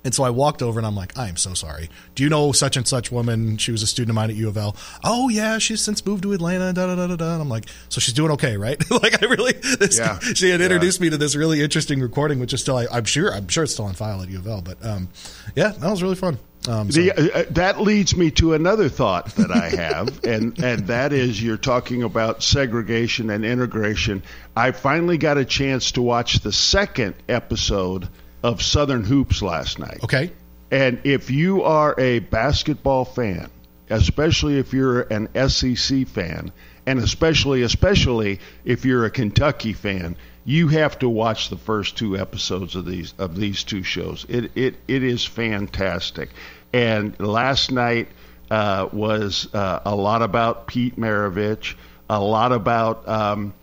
And 0.08 0.15
so 0.15 0.24
I 0.24 0.30
walked 0.30 0.62
over 0.62 0.80
and 0.80 0.88
I'm 0.88 0.96
like, 0.96 1.17
I 1.17 1.28
am 1.28 1.36
so 1.36 1.54
sorry. 1.54 1.89
Do 2.15 2.24
you 2.24 2.30
know 2.30 2.54
such 2.54 2.78
and 2.78 2.88
such 2.88 3.12
woman? 3.12 3.58
She 3.58 3.74
was 3.74 3.84
a 3.84 3.88
student 3.88 4.12
of 4.12 4.15
mine 4.15 4.30
at 4.30 4.38
U 4.38 4.48
of 4.48 4.56
L. 4.56 4.74
Oh 5.04 5.28
yeah, 5.28 5.58
she's 5.58 5.82
since 5.82 6.06
moved 6.06 6.24
to 6.24 6.32
Atlanta. 6.32 6.72
Da 6.72 6.88
da 6.88 6.96
da 6.96 7.08
da 7.08 7.15
da. 7.17 7.34
And 7.34 7.41
I'm 7.41 7.50
like, 7.50 7.65
so 7.89 8.00
she's 8.00 8.13
doing 8.13 8.32
okay, 8.32 8.56
right? 8.56 8.82
like 9.04 9.22
I 9.22 9.26
really, 9.26 9.52
this, 9.52 10.00
Yeah. 10.00 10.17
she 10.20 10.50
had 10.50 10.62
Yeah. 10.62 10.67
introduced 10.67 11.02
me 11.02 11.10
to 11.10 11.17
this 11.17 11.36
really 11.36 11.62
interesting 11.62 12.00
recording, 12.00 12.39
which 12.39 12.54
is 12.54 12.62
still, 12.62 12.78
I, 12.78 12.88
I'm 12.89 13.04
sure, 13.04 13.34
I'm 13.34 13.50
sure 13.50 13.65
it's 13.65 13.74
still 13.74 13.84
on 13.84 13.96
file 13.96 14.22
at 14.22 14.30
U 14.30 14.38
of 14.39 14.48
L. 14.48 14.62
But 14.62 14.84
um, 14.86 15.10
yeah, 15.58 15.74
that 15.78 15.91
was 15.91 16.02
really 16.02 16.15
fun. 16.15 16.39
Um, 16.70 16.89
so- 16.89 17.02
The, 17.02 17.12
uh, 17.12 17.39
uh, 17.41 17.43
that 17.52 17.82
leads 17.82 18.15
me 18.15 18.32
to 18.32 18.54
another 18.54 18.88
thought 18.88 19.28
that 19.36 19.52
I 19.52 19.67
have, 19.70 20.24
and 20.24 20.58
and 20.63 20.88
that 20.88 21.12
is 21.12 21.43
you're 21.43 21.58
talking 21.58 22.02
about 22.04 22.43
segregation 22.43 23.30
and 23.30 23.43
integration. 23.43 24.24
I 24.56 24.72
finally 24.72 25.17
got 25.17 25.38
a 25.38 25.43
chance 25.43 25.91
to 25.93 26.02
watch 26.02 26.39
the 26.39 26.54
second 26.54 27.15
episode 27.30 28.08
of 28.43 28.62
Southern 28.62 29.04
Hoops 29.04 29.41
last 29.41 29.80
night. 29.80 30.00
okay. 30.04 30.32
And 30.69 31.00
if 31.06 31.30
you 31.32 31.63
are 31.63 31.95
a 31.97 32.19
basketball 32.19 33.06
fan, 33.06 33.50
especially 33.89 34.60
if 34.60 34.73
you're 34.73 35.02
an 35.02 35.30
SEC 35.50 36.08
fan, 36.08 36.52
and 36.86 37.00
especially 37.00 37.62
especially 37.62 38.39
if 38.65 38.86
you're 38.86 39.06
a 39.06 39.10
Kentucky 39.10 39.73
fan, 39.73 40.15
you 40.43 40.69
have 40.69 41.00
to 41.00 41.10
watch 41.10 41.50
the 41.50 41.58
first 41.58 41.97
two 41.97 42.17
episodes 42.17 42.76
of 42.76 42.86
these 42.86 43.13
of 43.17 43.36
these 43.36 43.63
two 43.63 43.84
shows. 43.84 44.26
It 44.30 44.52
it 44.56 44.76
it 44.88 45.04
is 45.04 45.26
fantastic. 45.26 46.30
And 46.73 47.17
last 47.19 47.71
night 47.71 48.10
uh, 48.52 48.88
was 48.91 49.54
uh, 49.54 49.82
a 49.86 49.95
lot 49.95 50.21
about 50.21 50.67
Pete 50.67 50.97
Maravich, 50.97 51.76
a 52.10 52.21
lot 52.21 52.52
about 52.52 53.08
um, 53.08 53.54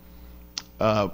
uh, 0.79 1.09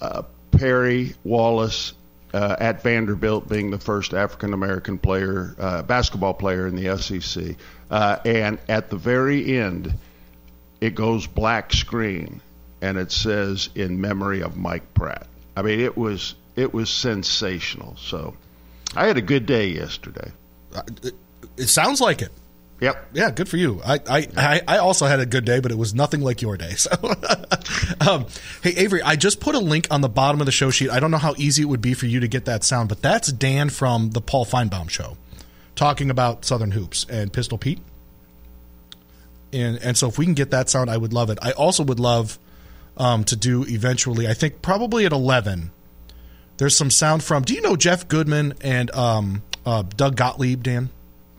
uh, 0.00 0.22
Perry 0.52 1.14
Wallace 1.24 1.92
uh, 2.32 2.56
at 2.58 2.82
Vanderbilt 2.82 3.48
being 3.48 3.70
the 3.70 3.78
first 3.78 4.14
African 4.14 4.52
American 4.52 4.98
player, 4.98 5.54
uh, 5.58 5.82
basketball 5.82 6.34
player 6.34 6.66
in 6.66 6.76
the 6.76 6.96
SEC. 6.98 7.56
Uh, 7.90 8.18
and 8.24 8.58
at 8.68 8.90
the 8.90 8.96
very 8.96 9.58
end, 9.58 9.94
it 10.80 10.94
goes 10.94 11.26
black 11.26 11.72
screen 11.72 12.40
and 12.82 12.98
it 12.98 13.10
says 13.10 13.70
in 13.74 14.00
memory 14.00 14.42
of 14.42 14.56
Mike 14.56 14.94
Pratt. 14.94 15.26
I 15.56 15.62
mean, 15.62 15.80
it 15.80 15.96
was 15.96 16.34
it 16.56 16.74
was 16.74 16.90
sensational. 16.90 17.96
So 17.96 18.34
I 18.94 19.06
had 19.06 19.16
a 19.16 19.22
good 19.22 19.46
day 19.46 19.68
yesterday. 19.68 20.30
It 21.56 21.68
sounds 21.68 22.00
like 22.00 22.22
it. 22.22 22.32
Yep. 22.80 23.08
Yeah, 23.14 23.30
good 23.30 23.48
for 23.48 23.56
you. 23.56 23.80
I, 23.84 24.00
I, 24.06 24.60
I, 24.68 24.78
also 24.78 25.06
had 25.06 25.18
a 25.18 25.24
good 25.24 25.46
day, 25.46 25.60
but 25.60 25.72
it 25.72 25.78
was 25.78 25.94
nothing 25.94 26.20
like 26.20 26.42
your 26.42 26.56
day. 26.56 26.74
So, 26.86 26.90
um, 28.08 28.26
hey 28.62 28.74
Avery, 28.76 29.02
I 29.02 29.16
just 29.16 29.40
put 29.40 29.54
a 29.54 29.58
link 29.58 29.88
on 29.90 30.02
the 30.02 30.08
bottom 30.08 30.40
of 30.40 30.46
the 30.46 30.52
show 30.52 30.70
sheet. 30.70 30.90
I 30.90 31.00
don't 31.00 31.10
know 31.10 31.16
how 31.16 31.34
easy 31.36 31.62
it 31.62 31.64
would 31.66 31.80
be 31.80 31.94
for 31.94 32.06
you 32.06 32.20
to 32.20 32.28
get 32.28 32.44
that 32.44 32.64
sound, 32.64 32.88
but 32.88 33.02
that's 33.02 33.32
Dan 33.32 33.70
from 33.70 34.10
the 34.10 34.20
Paul 34.20 34.44
Finebaum 34.44 34.90
show, 34.90 35.16
talking 35.74 36.10
about 36.10 36.44
Southern 36.44 36.70
hoops 36.70 37.06
and 37.08 37.32
Pistol 37.32 37.58
Pete. 37.58 37.80
And 39.52 39.78
and 39.78 39.96
so 39.96 40.08
if 40.08 40.18
we 40.18 40.26
can 40.26 40.34
get 40.34 40.50
that 40.50 40.68
sound, 40.68 40.90
I 40.90 40.96
would 40.96 41.12
love 41.12 41.30
it. 41.30 41.38
I 41.42 41.52
also 41.52 41.82
would 41.82 41.98
love 41.98 42.38
um, 42.96 43.24
to 43.24 43.36
do 43.36 43.64
eventually. 43.64 44.28
I 44.28 44.34
think 44.34 44.62
probably 44.62 45.06
at 45.06 45.12
eleven. 45.12 45.70
There's 46.58 46.76
some 46.76 46.90
sound 46.90 47.24
from. 47.24 47.42
Do 47.42 47.54
you 47.54 47.62
know 47.62 47.76
Jeff 47.76 48.06
Goodman 48.06 48.54
and 48.60 48.90
um, 48.92 49.42
uh, 49.64 49.82
Doug 49.82 50.16
Gottlieb, 50.16 50.62
Dan? 50.62 50.90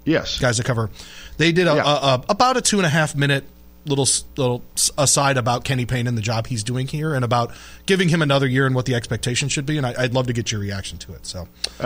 Yes. 0.07 0.39
guys 0.39 0.57
that 0.57 0.65
cover. 0.65 0.89
They 1.37 1.51
did 1.51 1.67
a, 1.67 1.75
Yeah. 1.75 1.83
a, 1.83 2.15
a 2.15 2.23
about 2.29 2.57
a 2.57 2.61
two 2.61 2.77
and 2.77 2.85
a 2.85 2.89
half 2.89 3.15
minute 3.15 3.43
little 3.85 4.07
little 4.35 4.61
aside 4.97 5.37
about 5.37 5.63
Kenny 5.63 5.85
Payne 5.85 6.07
and 6.07 6.17
the 6.17 6.21
job 6.21 6.47
he's 6.47 6.63
doing 6.63 6.87
here, 6.87 7.13
and 7.13 7.23
about 7.23 7.51
giving 7.85 8.09
him 8.09 8.21
another 8.21 8.45
year 8.47 8.65
and 8.65 8.75
what 8.75 8.85
the 8.85 8.95
expectation 8.95 9.47
should 9.47 9.65
be. 9.65 9.77
And 9.77 9.85
I, 9.85 9.93
I'd 9.97 10.13
love 10.13 10.27
to 10.27 10.33
get 10.33 10.51
your 10.51 10.59
reaction 10.59 10.97
to 10.97 11.13
it. 11.13 11.25
So, 11.25 11.47
Uh, 11.79 11.85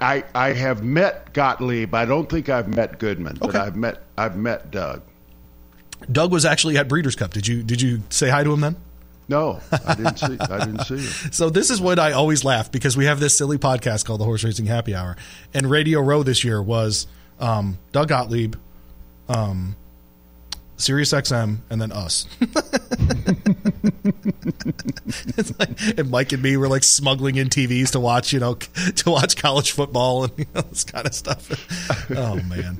I, 0.00 0.14
I 0.14 0.24
I 0.50 0.52
have 0.52 0.84
met 0.84 1.32
Gottlieb. 1.32 1.94
I 1.94 2.04
don't 2.04 2.28
think 2.28 2.48
I've 2.48 2.68
met 2.68 2.98
Goodman, 3.00 3.38
but 3.40 3.48
Okay. 3.50 3.58
I've 3.58 3.74
met 3.76 4.02
I've 4.18 4.36
met 4.36 4.70
Doug. 4.70 5.02
Doug 6.10 6.32
was 6.32 6.44
actually 6.44 6.76
at 6.78 6.88
Breeders' 6.88 7.16
Cup. 7.16 7.32
Did 7.32 7.46
you 7.46 7.62
did 7.62 7.80
you 7.80 8.02
say 8.10 8.28
hi 8.28 8.42
to 8.44 8.52
him 8.52 8.60
then? 8.60 8.76
No, 9.28 9.60
I 9.86 9.94
didn't 9.94 10.18
see. 10.18 10.36
I 10.40 10.58
didn't 10.64 10.84
see 10.84 10.98
him. 10.98 11.12
So 11.32 11.48
this 11.48 11.70
is 11.70 11.80
what 11.80 11.98
I 11.98 12.12
always 12.12 12.44
laugh 12.44 12.70
because 12.72 12.96
we 12.96 13.06
have 13.06 13.18
this 13.20 13.38
silly 13.38 13.56
podcast 13.56 14.04
called 14.04 14.20
the 14.20 14.24
Horse 14.24 14.44
Racing 14.44 14.66
Happy 14.66 14.94
Hour, 14.94 15.16
and 15.54 15.70
Radio 15.70 16.00
Row 16.00 16.22
this 16.22 16.44
year 16.44 16.60
was 16.62 17.06
um, 17.42 17.76
Doug 17.90 18.08
Gottlieb, 18.08 18.54
um, 19.28 19.76
Sirius 20.76 21.12
XM, 21.12 21.58
and 21.68 21.82
then 21.82 21.92
us. 21.92 22.26
it's 25.36 25.58
like, 25.58 25.98
and 25.98 26.10
Mike 26.10 26.32
and 26.32 26.42
me 26.42 26.56
were 26.56 26.68
like 26.68 26.84
smuggling 26.84 27.36
in 27.36 27.48
TVs 27.48 27.90
to 27.92 28.00
watch, 28.00 28.32
you 28.32 28.40
know, 28.40 28.54
to 28.96 29.10
watch 29.10 29.36
college 29.36 29.72
football 29.72 30.24
and 30.24 30.32
you 30.38 30.46
know, 30.54 30.62
this 30.62 30.84
kind 30.84 31.06
of 31.06 31.14
stuff. 31.14 32.10
Oh 32.10 32.36
man, 32.42 32.78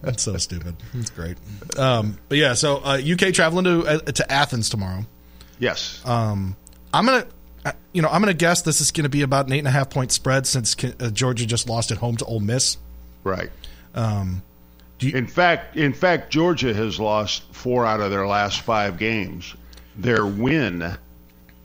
that's 0.00 0.22
so 0.22 0.36
stupid. 0.36 0.76
It's 0.94 1.10
great. 1.10 1.36
Um, 1.76 2.18
but 2.28 2.38
yeah, 2.38 2.54
so 2.54 2.78
uh, 2.78 3.00
UK 3.04 3.34
traveling 3.34 3.64
to 3.64 3.86
uh, 3.86 3.98
to 3.98 4.32
Athens 4.32 4.68
tomorrow. 4.68 5.04
Yes. 5.58 6.00
I'm 6.06 6.56
gonna, 6.92 7.26
uh, 7.64 7.72
you 7.92 8.02
know, 8.02 8.08
I'm 8.08 8.20
gonna 8.20 8.34
guess 8.34 8.62
this 8.62 8.80
is 8.80 8.92
gonna 8.92 9.08
be 9.08 9.22
about 9.22 9.46
an 9.46 9.52
eight 9.52 9.58
and 9.58 9.68
a 9.68 9.72
half 9.72 9.90
point 9.90 10.12
spread 10.12 10.46
since 10.46 10.76
uh, 10.84 11.10
Georgia 11.10 11.46
just 11.46 11.68
lost 11.68 11.90
at 11.90 11.98
home 11.98 12.16
to 12.18 12.24
Ole 12.24 12.40
Miss. 12.40 12.76
right. 13.24 13.50
Do 13.94 15.08
you- 15.08 15.16
in 15.16 15.26
fact, 15.26 15.76
in 15.76 15.92
fact, 15.92 16.30
Georgia 16.30 16.72
has 16.74 16.98
lost 17.00 17.42
four 17.52 17.86
out 17.86 18.00
of 18.00 18.10
their 18.10 18.26
last 18.26 18.60
five 18.60 18.98
games. 18.98 19.54
Their 19.96 20.26
win, 20.26 20.96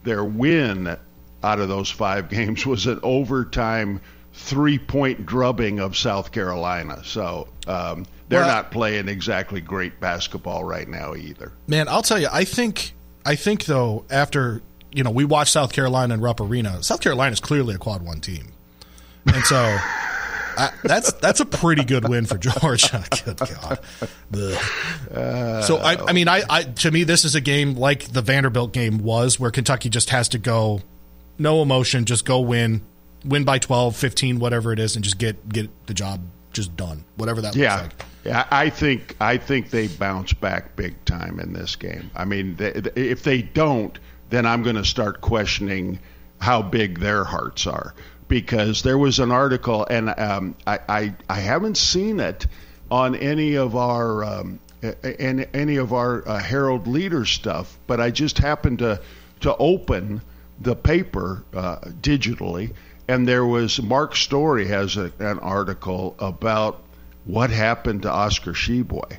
their 0.04 0.24
win 0.24 0.96
out 1.44 1.60
of 1.60 1.68
those 1.70 1.90
five 1.90 2.30
games 2.38 2.66
was 2.66 2.86
an 2.88 3.00
overtime 3.04 4.02
three-point 4.34 5.26
drubbing 5.26 5.80
of 5.80 5.98
South 5.98 6.32
Carolina. 6.32 7.02
So 7.04 7.48
um, 7.68 8.06
they're 8.30 8.42
Well- 8.42 8.48
not 8.50 8.72
playing 8.72 9.08
exactly 9.10 9.62
great 9.62 10.00
basketball 10.00 10.64
right 10.64 10.88
now 10.88 11.16
either. 11.16 11.52
Man, 11.68 11.88
I'll 11.88 12.02
tell 12.04 12.20
you, 12.20 12.28
I 12.32 12.44
think, 12.46 12.94
I 13.26 13.36
think 13.36 13.66
though, 13.66 14.06
after 14.10 14.62
you 14.92 15.04
know, 15.04 15.12
we 15.12 15.24
watched 15.24 15.52
South 15.54 15.72
Carolina 15.72 16.16
and 16.16 16.24
Rupp 16.24 16.40
Arena. 16.42 16.82
South 16.82 17.00
Carolina 17.02 17.32
is 17.34 17.40
clearly 17.40 17.76
a 17.76 17.78
quad 17.78 18.02
one 18.02 18.22
team, 18.22 18.48
and 19.28 19.44
so 19.46 19.78
I, 20.60 20.72
that's 20.84 21.14
that's 21.14 21.40
a 21.40 21.46
pretty 21.46 21.86
good 21.86 22.10
win 22.10 22.26
for 22.26 22.38
Georgia. 22.38 23.04
Good 23.26 23.38
God. 23.38 23.80
Uh, 25.14 25.62
so 25.62 25.78
I, 25.78 26.06
I 26.06 26.14
mean, 26.14 26.28
I, 26.28 26.44
I 26.50 26.64
to 26.64 26.92
me 26.92 27.04
this 27.06 27.24
is 27.24 27.34
a 27.34 27.42
game 27.42 27.76
like 27.76 28.12
the 28.12 28.22
Vanderbilt 28.22 28.74
game 28.74 29.00
was, 29.00 29.40
where 29.40 29.52
Kentucky 29.52 29.90
just 29.90 30.10
has 30.10 30.28
to 30.30 30.38
go, 30.38 30.82
no 31.38 31.62
emotion, 31.62 32.04
just 32.04 32.26
go 32.26 32.42
win, 32.42 32.82
win 33.24 33.46
by 33.46 33.58
12, 33.58 33.96
15, 33.96 34.40
whatever 34.40 34.74
it 34.74 34.80
is, 34.80 34.96
and 34.96 35.04
just 35.04 35.18
get 35.18 35.48
get 35.48 35.70
the 35.88 35.94
job 35.94 36.20
just 36.52 36.76
done, 36.76 37.06
whatever 37.16 37.42
that 37.42 37.56
yeah. 37.56 37.82
looks 37.82 37.96
like. 38.00 38.06
Yeah, 38.26 38.48
I 38.52 38.70
think 38.70 39.16
I 39.22 39.38
think 39.38 39.70
they 39.70 39.88
bounce 39.88 40.34
back 40.34 40.76
big 40.76 41.06
time 41.06 41.40
in 41.40 41.54
this 41.54 41.78
game. 41.78 42.12
I 42.16 42.26
mean, 42.26 42.58
they, 42.58 42.72
if 42.96 43.24
they 43.24 43.42
don't, 43.42 43.98
then 44.30 44.46
I'm 44.46 44.62
going 44.64 44.76
to 44.76 44.86
start 44.86 45.22
questioning 45.22 46.00
how 46.40 46.62
big 46.62 47.00
their 47.00 47.24
hearts 47.24 47.66
are 47.66 47.94
because 48.30 48.84
there 48.84 48.98
was 48.98 49.20
an 49.20 49.32
article, 49.34 49.86
and 49.86 50.10
um, 50.18 50.56
I, 50.66 50.80
I, 50.88 51.16
I 51.28 51.40
haven't 51.42 51.76
seen 51.76 52.22
it 52.22 52.48
on 52.90 53.16
any 53.16 53.56
of 53.56 53.76
our 53.76 54.24
um, 54.24 54.60
any, 55.04 55.46
any 55.54 55.76
of 55.76 55.92
our 55.92 56.26
uh, 56.26 56.40
Herald 56.40 56.88
Leader 56.88 57.26
stuff, 57.26 57.78
but 57.88 58.00
I 58.00 58.12
just 58.12 58.38
happened 58.38 58.80
to 58.80 59.02
to 59.42 59.56
open 59.58 60.22
the 60.62 60.76
paper 60.76 61.44
uh, 61.54 61.80
digitally, 62.02 62.74
and 63.10 63.28
there 63.28 63.46
was 63.46 63.82
Mark 63.82 64.16
Story 64.16 64.68
has 64.68 64.96
a, 64.96 65.12
an 65.20 65.40
article 65.40 66.16
about 66.20 66.82
what 67.26 67.50
happened 67.50 68.04
to 68.04 68.12
Oscar 68.12 68.54
Tshiebwe. 68.54 69.18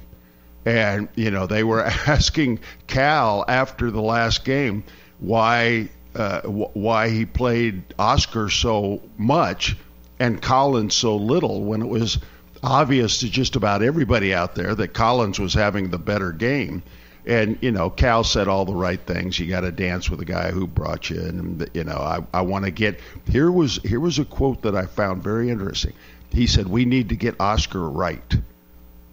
And, 0.65 1.09
you 1.15 1.31
know, 1.31 1.47
they 1.47 1.65
were 1.65 1.83
asking 2.07 2.61
Cal 2.87 3.45
after 3.47 3.91
the 3.91 4.03
last 4.03 4.45
game 4.45 4.85
why 5.19 5.91
uh, 6.15 6.43
why 6.43 7.09
he 7.09 7.25
played 7.25 7.83
Oscar 7.99 8.49
so 8.49 9.03
much 9.17 9.77
and 10.19 10.41
Collins 10.41 10.95
so 10.95 11.17
little 11.17 11.63
when 11.63 11.83
it 11.83 11.89
was 11.89 12.19
obvious 12.63 13.19
to 13.19 13.31
just 13.31 13.57
about 13.57 13.83
everybody 13.83 14.35
out 14.35 14.55
there 14.55 14.75
that 14.75 14.89
Collins 14.89 15.39
was 15.39 15.55
having 15.55 15.91
the 15.91 15.99
better 15.99 16.33
game. 16.33 16.83
And 17.27 17.59
you 17.61 17.71
know, 17.71 17.91
Cal 17.91 18.25
said 18.25 18.49
all 18.49 18.65
the 18.65 18.75
right 18.75 19.01
things. 19.01 19.39
You 19.39 19.47
got 19.47 19.61
to 19.61 19.71
dance 19.71 20.09
with 20.09 20.19
the 20.19 20.25
guy 20.25 20.51
who 20.51 20.67
brought 20.67 21.11
you, 21.11 21.21
in 21.21 21.39
and 21.39 21.71
you 21.75 21.85
know, 21.85 21.97
I, 21.97 22.21
I 22.33 22.41
want 22.43 22.65
to 22.65 22.71
get 22.71 22.99
here 23.29 23.51
was 23.51 23.77
here 23.85 24.01
was 24.01 24.19
a 24.19 24.25
quote 24.25 24.63
that 24.63 24.75
I 24.75 24.87
found 24.87 25.23
very 25.23 25.51
interesting. 25.51 25.93
He 26.33 26.47
said, 26.47 26.67
"We 26.67 26.87
need 26.87 27.11
to 27.11 27.17
get 27.17 27.39
Oscar 27.39 27.89
right." 27.89 28.37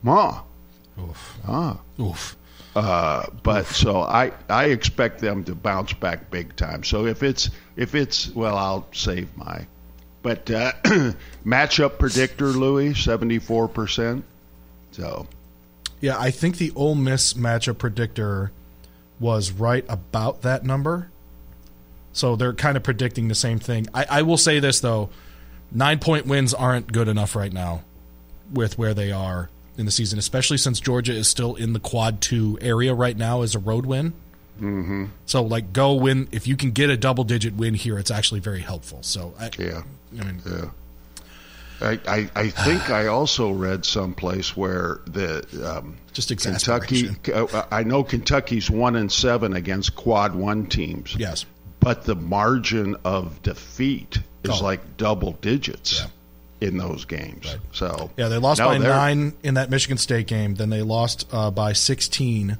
Ma, 0.03 0.41
Oof. 0.99 1.37
ah, 1.47 1.79
Oof. 1.99 2.37
Uh, 2.77 3.25
but 3.41 3.65
so 3.65 4.01
I 4.01 4.31
I 4.47 4.65
expect 4.65 5.19
them 5.19 5.43
to 5.45 5.55
bounce 5.55 5.93
back 5.93 6.29
big 6.29 6.55
time. 6.55 6.83
So 6.83 7.07
if 7.07 7.23
it's 7.23 7.49
if 7.75 7.95
it's 7.95 8.29
well, 8.35 8.55
I'll 8.55 8.87
save 8.91 9.35
my. 9.35 9.65
But 10.21 10.51
uh, 10.51 10.73
matchup 11.45 11.97
predictor, 11.97 12.45
Louis, 12.45 12.93
seventy 12.93 13.39
four 13.39 13.67
percent. 13.67 14.25
So 14.91 15.25
Yeah, 16.01 16.19
I 16.19 16.29
think 16.29 16.57
the 16.57 16.71
Ole 16.75 16.93
Miss 16.93 17.33
matchup 17.33 17.79
predictor 17.79 18.51
was 19.19 19.51
right 19.51 19.85
about 19.89 20.43
that 20.43 20.63
number. 20.63 21.09
So 22.13 22.35
they're 22.35 22.53
kind 22.53 22.77
of 22.77 22.83
predicting 22.83 23.27
the 23.27 23.35
same 23.35 23.57
thing. 23.57 23.87
I, 23.91 24.05
I 24.07 24.21
will 24.21 24.37
say 24.37 24.59
this 24.59 24.81
though, 24.81 25.09
nine 25.71 25.97
point 25.97 26.27
wins 26.27 26.53
aren't 26.53 26.93
good 26.93 27.07
enough 27.07 27.35
right 27.35 27.51
now 27.51 27.81
with 28.53 28.77
where 28.77 28.93
they 28.93 29.11
are 29.11 29.49
in 29.77 29.85
the 29.85 29.91
season, 29.91 30.17
especially 30.19 30.57
since 30.57 30.79
Georgia 30.79 31.13
is 31.13 31.27
still 31.27 31.55
in 31.55 31.73
the 31.73 31.79
quad 31.79 32.19
two 32.21 32.57
area 32.61 32.93
right 32.93 33.15
now 33.15 33.41
as 33.43 33.55
a 33.55 33.59
road 33.59 33.85
win. 33.85 34.13
Mm-hmm. 34.59 35.05
So 35.27 35.43
like 35.43 35.71
go 35.71 35.93
win 35.93 36.27
if 36.31 36.47
you 36.47 36.55
can 36.57 36.71
get 36.71 36.89
a 36.89 36.97
double 36.97 37.23
digit 37.23 37.53
win 37.55 37.73
here, 37.75 37.99
it's 37.99 38.09
actually 38.11 38.39
very 38.39 38.61
helpful. 38.61 38.99
So 39.03 39.33
I, 39.39 39.51
yeah, 39.59 39.83
I 40.19 40.23
mean, 40.23 40.41
yeah. 40.49 40.69
I, 41.79 41.99
I, 42.07 42.29
I 42.35 42.49
think 42.49 42.89
I 42.89 43.05
also 43.05 43.51
read 43.51 43.85
someplace 43.85 44.57
where 44.57 44.99
the 45.05 45.45
um, 45.77 45.97
Just 46.11 46.35
Kentucky. 46.41 47.09
uh, 47.31 47.63
I 47.71 47.83
know 47.83 48.03
Kentucky's 48.03 48.67
one 48.67 48.95
and 48.95 49.11
seven 49.11 49.53
against 49.53 49.95
quad 49.95 50.33
one 50.33 50.65
teams. 50.65 51.15
yes, 51.15 51.45
but 51.79 52.03
the 52.03 52.15
margin 52.15 52.95
of 53.05 53.43
defeat 53.43 54.17
is 54.43 54.49
Oh. 54.59 54.63
like 54.63 54.97
double 54.97 55.33
digits 55.33 56.03
in 56.59 56.77
those 56.77 57.05
games. 57.05 57.55
So 57.71 58.09
Yeah, 58.17 58.27
they 58.29 58.37
lost 58.37 58.59
no, 58.59 58.67
by 58.67 58.77
nine 58.77 59.33
in 59.43 59.55
that 59.55 59.69
Michigan 59.69 59.97
State 59.97 60.27
game. 60.27 60.55
Then 60.55 60.69
they 60.69 60.81
lost 60.81 61.27
uh, 61.31 61.51
by 61.51 61.73
16 61.73 62.57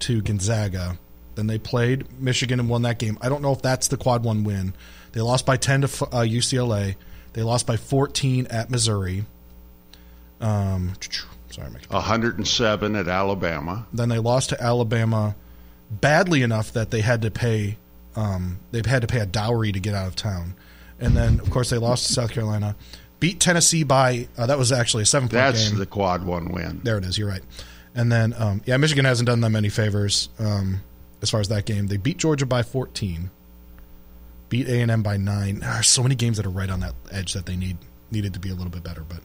to 0.00 0.22
Gonzaga. 0.22 0.98
Then 1.34 1.46
they 1.46 1.58
played 1.58 2.20
Michigan 2.20 2.60
and 2.60 2.68
won 2.68 2.82
that 2.82 2.98
game. 2.98 3.18
I 3.20 3.28
don't 3.28 3.42
know 3.42 3.52
if 3.52 3.62
that's 3.62 3.88
the 3.88 3.96
quad 3.96 4.24
one 4.24 4.44
win. 4.44 4.74
They 5.12 5.20
lost 5.20 5.46
by 5.46 5.56
10 5.56 5.82
to 5.82 5.86
uh, 5.86 6.22
UCLA. 6.22 6.96
They 7.32 7.42
lost 7.42 7.66
by 7.66 7.76
14 7.76 8.46
at 8.48 8.70
Missouri. 8.70 9.24
Um, 10.40 10.94
sorry, 11.50 11.70
my 11.70 11.78
107 11.88 12.96
at 12.96 13.08
Alabama. 13.08 13.86
then 13.92 14.08
they 14.08 14.18
lost 14.18 14.50
to 14.50 14.62
Alabama 14.62 15.34
badly 15.90 16.42
enough 16.42 16.72
that 16.72 16.90
they 16.90 17.00
had 17.00 17.22
to 17.22 17.30
pay 17.30 17.76
um, 18.16 18.58
they 18.70 18.82
had 18.84 19.02
to 19.02 19.06
pay 19.06 19.20
a 19.20 19.26
dowry 19.26 19.70
to 19.72 19.80
get 19.80 19.94
out 19.94 20.08
of 20.08 20.16
town. 20.16 20.54
And 20.98 21.16
then 21.16 21.40
of 21.40 21.50
course 21.50 21.70
they 21.70 21.78
lost 21.78 22.06
to 22.08 22.12
South 22.12 22.32
Carolina, 22.32 22.74
beat 23.20 23.38
Tennessee 23.40 23.84
by 23.84 24.28
uh, 24.36 24.46
that 24.46 24.58
was 24.58 24.72
actually 24.72 25.04
a 25.04 25.06
seven 25.06 25.28
point 25.28 25.34
That's 25.34 25.68
game. 25.70 25.78
the 25.78 25.86
quad 25.86 26.24
one 26.24 26.50
win. 26.52 26.80
There 26.82 26.98
it 26.98 27.04
is. 27.04 27.16
You're 27.18 27.28
right. 27.28 27.42
And 27.94 28.10
then, 28.10 28.34
um, 28.38 28.62
yeah, 28.66 28.76
Michigan 28.76 29.04
hasn't 29.04 29.26
done 29.26 29.40
them 29.40 29.56
any 29.56 29.68
favors 29.68 30.28
um, 30.38 30.80
as 31.22 31.30
far 31.30 31.40
as 31.40 31.48
that 31.48 31.66
game. 31.66 31.88
They 31.88 31.96
beat 31.96 32.18
Georgia 32.18 32.46
by 32.46 32.62
14, 32.62 33.30
beat 34.48 34.68
A 34.68 34.80
and 34.80 34.90
M 34.90 35.02
by 35.02 35.16
nine. 35.16 35.60
There 35.60 35.70
are 35.70 35.82
so 35.82 36.02
many 36.02 36.14
games 36.14 36.36
that 36.36 36.46
are 36.46 36.50
right 36.50 36.70
on 36.70 36.80
that 36.80 36.94
edge 37.10 37.32
that 37.34 37.46
they 37.46 37.56
need 37.56 37.78
needed 38.10 38.34
to 38.34 38.40
be 38.40 38.50
a 38.50 38.54
little 38.54 38.70
bit 38.70 38.82
better. 38.82 39.02
But 39.02 39.20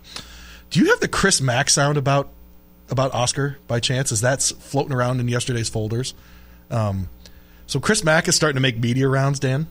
do 0.69 0.79
you 0.79 0.89
have 0.89 0.99
the 0.99 1.07
Chris 1.07 1.41
Mack 1.41 1.69
sound 1.69 1.97
about 1.97 2.29
about 2.89 3.13
Oscar 3.13 3.57
by 3.67 3.79
chance? 3.79 4.11
Is 4.11 4.21
that 4.21 4.41
floating 4.41 4.93
around 4.93 5.19
in 5.19 5.27
yesterday's 5.27 5.69
folders? 5.69 6.13
Um, 6.69 7.09
so 7.67 7.79
Chris 7.79 8.03
Mack 8.03 8.27
is 8.27 8.35
starting 8.35 8.55
to 8.55 8.61
make 8.61 8.77
media 8.79 9.07
rounds, 9.07 9.39
Dan. 9.39 9.67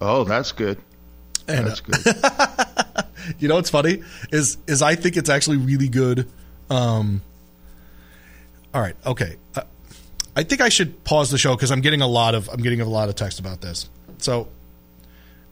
Oh, 0.00 0.24
that's 0.24 0.52
good. 0.52 0.78
And, 1.46 1.66
That's 1.66 1.80
good. 1.80 1.96
you 3.38 3.48
know 3.48 3.56
what's 3.56 3.70
funny 3.70 4.02
is 4.30 4.58
is 4.66 4.82
I 4.82 4.94
think 4.94 5.16
it's 5.16 5.30
actually 5.30 5.58
really 5.58 5.88
good. 5.88 6.30
Um, 6.70 7.22
all 8.72 8.80
right, 8.80 8.96
okay. 9.06 9.36
Uh, 9.54 9.62
I 10.36 10.42
think 10.42 10.60
I 10.60 10.68
should 10.68 11.04
pause 11.04 11.30
the 11.30 11.38
show 11.38 11.54
because 11.54 11.70
I'm 11.70 11.80
getting 11.80 12.00
a 12.00 12.08
lot 12.08 12.34
of 12.34 12.48
I'm 12.48 12.60
getting 12.60 12.80
a 12.80 12.84
lot 12.84 13.08
of 13.08 13.14
text 13.14 13.38
about 13.38 13.60
this. 13.60 13.88
So 14.18 14.48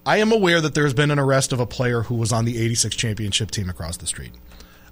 I 0.05 0.19
am 0.19 0.33
aware 0.33 0.61
that 0.61 0.75
there's 0.75 0.95
been 0.95 1.11
an 1.11 1.19
arrest 1.19 1.53
of 1.53 1.61
a 1.61 1.67
player 1.67 2.03
who 2.03 2.17
was 2.17 2.33
on 2.33 2.45
the 2.45 2.59
86 2.59 2.97
championship 2.97 3.51
team 3.51 3.71
across 3.71 3.99
the 3.99 4.07
street. 4.07 4.33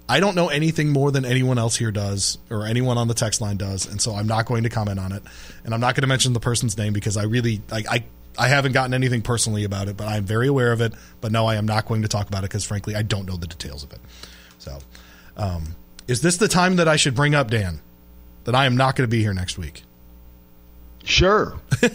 I 0.07 0.19
don't 0.19 0.35
know 0.35 0.49
anything 0.49 0.89
more 0.89 1.11
than 1.11 1.25
anyone 1.25 1.57
else 1.57 1.75
here 1.75 1.91
does 1.91 2.37
or 2.49 2.65
anyone 2.65 2.97
on 2.97 3.07
the 3.07 3.13
text 3.13 3.39
line 3.39 3.57
does, 3.57 3.85
and 3.85 4.01
so 4.01 4.13
I'm 4.13 4.27
not 4.27 4.45
going 4.45 4.63
to 4.63 4.69
comment 4.69 4.99
on 4.99 5.11
it. 5.11 5.23
And 5.63 5.73
I'm 5.73 5.79
not 5.79 5.95
going 5.95 6.01
to 6.01 6.07
mention 6.07 6.33
the 6.33 6.39
person's 6.39 6.77
name 6.77 6.93
because 6.93 7.17
I 7.17 7.23
really 7.23 7.61
I, 7.71 7.83
I 7.89 8.03
I 8.37 8.47
haven't 8.47 8.71
gotten 8.71 8.93
anything 8.93 9.21
personally 9.21 9.63
about 9.63 9.87
it, 9.87 9.97
but 9.97 10.07
I'm 10.07 10.23
very 10.23 10.47
aware 10.47 10.71
of 10.71 10.81
it. 10.81 10.93
But 11.19 11.31
no, 11.31 11.45
I 11.45 11.55
am 11.55 11.65
not 11.65 11.85
going 11.85 12.01
to 12.03 12.07
talk 12.07 12.27
about 12.27 12.39
it 12.39 12.49
because 12.49 12.63
frankly, 12.63 12.95
I 12.95 13.01
don't 13.01 13.25
know 13.25 13.37
the 13.37 13.47
details 13.47 13.83
of 13.83 13.91
it. 13.93 13.99
So, 14.59 14.79
um, 15.37 15.75
is 16.07 16.21
this 16.21 16.37
the 16.37 16.47
time 16.47 16.77
that 16.77 16.87
I 16.87 16.95
should 16.95 17.15
bring 17.15 17.35
up 17.35 17.49
Dan 17.49 17.81
that 18.45 18.55
I 18.55 18.65
am 18.65 18.75
not 18.75 18.95
going 18.95 19.07
to 19.07 19.11
be 19.11 19.21
here 19.21 19.33
next 19.33 19.57
week? 19.57 19.83
Sure. 21.03 21.59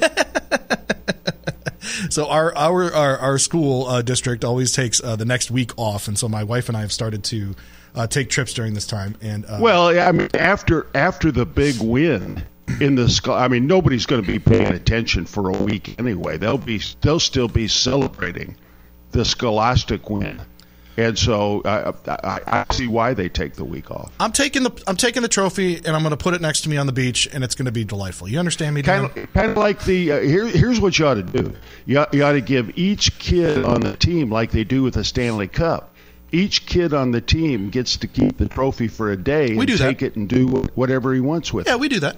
So 2.10 2.28
our 2.28 2.54
our 2.56 2.92
our, 2.92 3.18
our 3.18 3.38
school 3.38 3.86
uh, 3.86 4.02
district 4.02 4.44
always 4.44 4.72
takes 4.72 5.02
uh, 5.02 5.16
the 5.16 5.24
next 5.24 5.50
week 5.50 5.72
off, 5.76 6.08
and 6.08 6.18
so 6.18 6.28
my 6.28 6.44
wife 6.44 6.68
and 6.68 6.76
I 6.76 6.80
have 6.80 6.92
started 6.92 7.24
to 7.24 7.54
uh, 7.94 8.06
take 8.06 8.28
trips 8.28 8.52
during 8.52 8.74
this 8.74 8.86
time. 8.86 9.16
And 9.20 9.44
uh, 9.46 9.58
Well, 9.60 9.98
I 9.98 10.12
mean, 10.12 10.28
after 10.34 10.86
after 10.94 11.32
the 11.32 11.46
big 11.46 11.80
win 11.80 12.44
in 12.80 12.94
the 12.94 13.08
scho- 13.08 13.34
I 13.34 13.48
mean, 13.48 13.66
nobody's 13.66 14.06
going 14.06 14.22
to 14.22 14.26
be 14.26 14.38
paying 14.38 14.72
attention 14.72 15.24
for 15.26 15.48
a 15.48 15.56
week 15.56 15.98
anyway. 15.98 16.36
They'll 16.36 16.58
be 16.58 16.80
they'll 17.00 17.20
still 17.20 17.48
be 17.48 17.68
celebrating 17.68 18.56
the 19.12 19.24
Scholastic 19.24 20.10
win, 20.10 20.40
and 20.96 21.18
so 21.18 21.62
I, 21.64 21.92
I, 22.06 22.40
I 22.46 22.74
see 22.74 22.86
why 22.86 23.14
they 23.14 23.28
take 23.28 23.54
the 23.54 23.64
week 23.64 23.90
off. 23.90 24.12
I'm 24.20 24.32
taking 24.32 24.62
the 24.62 24.82
I'm 24.86 24.96
taking 24.96 25.22
the 25.22 25.28
trophy, 25.28 25.76
and 25.76 25.88
I'm 25.88 26.02
going 26.02 26.10
to 26.10 26.16
put 26.16 26.34
it 26.34 26.40
next 26.40 26.62
to 26.62 26.68
me 26.68 26.76
on 26.76 26.86
the 26.86 26.92
beach, 26.92 27.28
and 27.32 27.44
it's 27.44 27.54
going 27.54 27.66
to 27.66 27.72
be 27.72 27.84
delightful. 27.84 28.28
You 28.28 28.38
understand 28.38 28.74
me? 28.74 28.82
Kind 28.82 29.04
of, 29.06 29.32
kind 29.32 29.50
of 29.50 29.56
like 29.56 29.84
the 29.84 30.12
uh, 30.12 30.20
here. 30.20 30.46
Here's 30.46 30.80
what 30.80 30.98
you 30.98 31.06
ought 31.06 31.14
to 31.14 31.22
do. 31.22 31.54
You 31.86 32.00
ought, 32.00 32.14
you 32.14 32.24
ought 32.24 32.32
to 32.32 32.40
give 32.40 32.76
each 32.78 33.18
kid 33.18 33.64
on 33.64 33.80
the 33.80 33.96
team 33.96 34.30
like 34.30 34.50
they 34.50 34.64
do 34.64 34.82
with 34.82 34.94
the 34.94 35.04
Stanley 35.04 35.48
Cup. 35.48 35.92
Each 36.32 36.66
kid 36.66 36.92
on 36.92 37.12
the 37.12 37.20
team 37.20 37.70
gets 37.70 37.98
to 37.98 38.08
keep 38.08 38.36
the 38.36 38.48
trophy 38.48 38.88
for 38.88 39.12
a 39.12 39.16
day 39.16 39.50
and 39.50 39.66
do 39.66 39.76
that. 39.76 39.86
take 39.86 40.02
it 40.02 40.16
and 40.16 40.28
do 40.28 40.48
whatever 40.74 41.14
he 41.14 41.20
wants 41.20 41.52
with 41.52 41.66
it. 41.66 41.70
Yeah, 41.70 41.76
it. 41.76 41.80
we 41.80 41.88
do 41.88 42.00
that. 42.00 42.16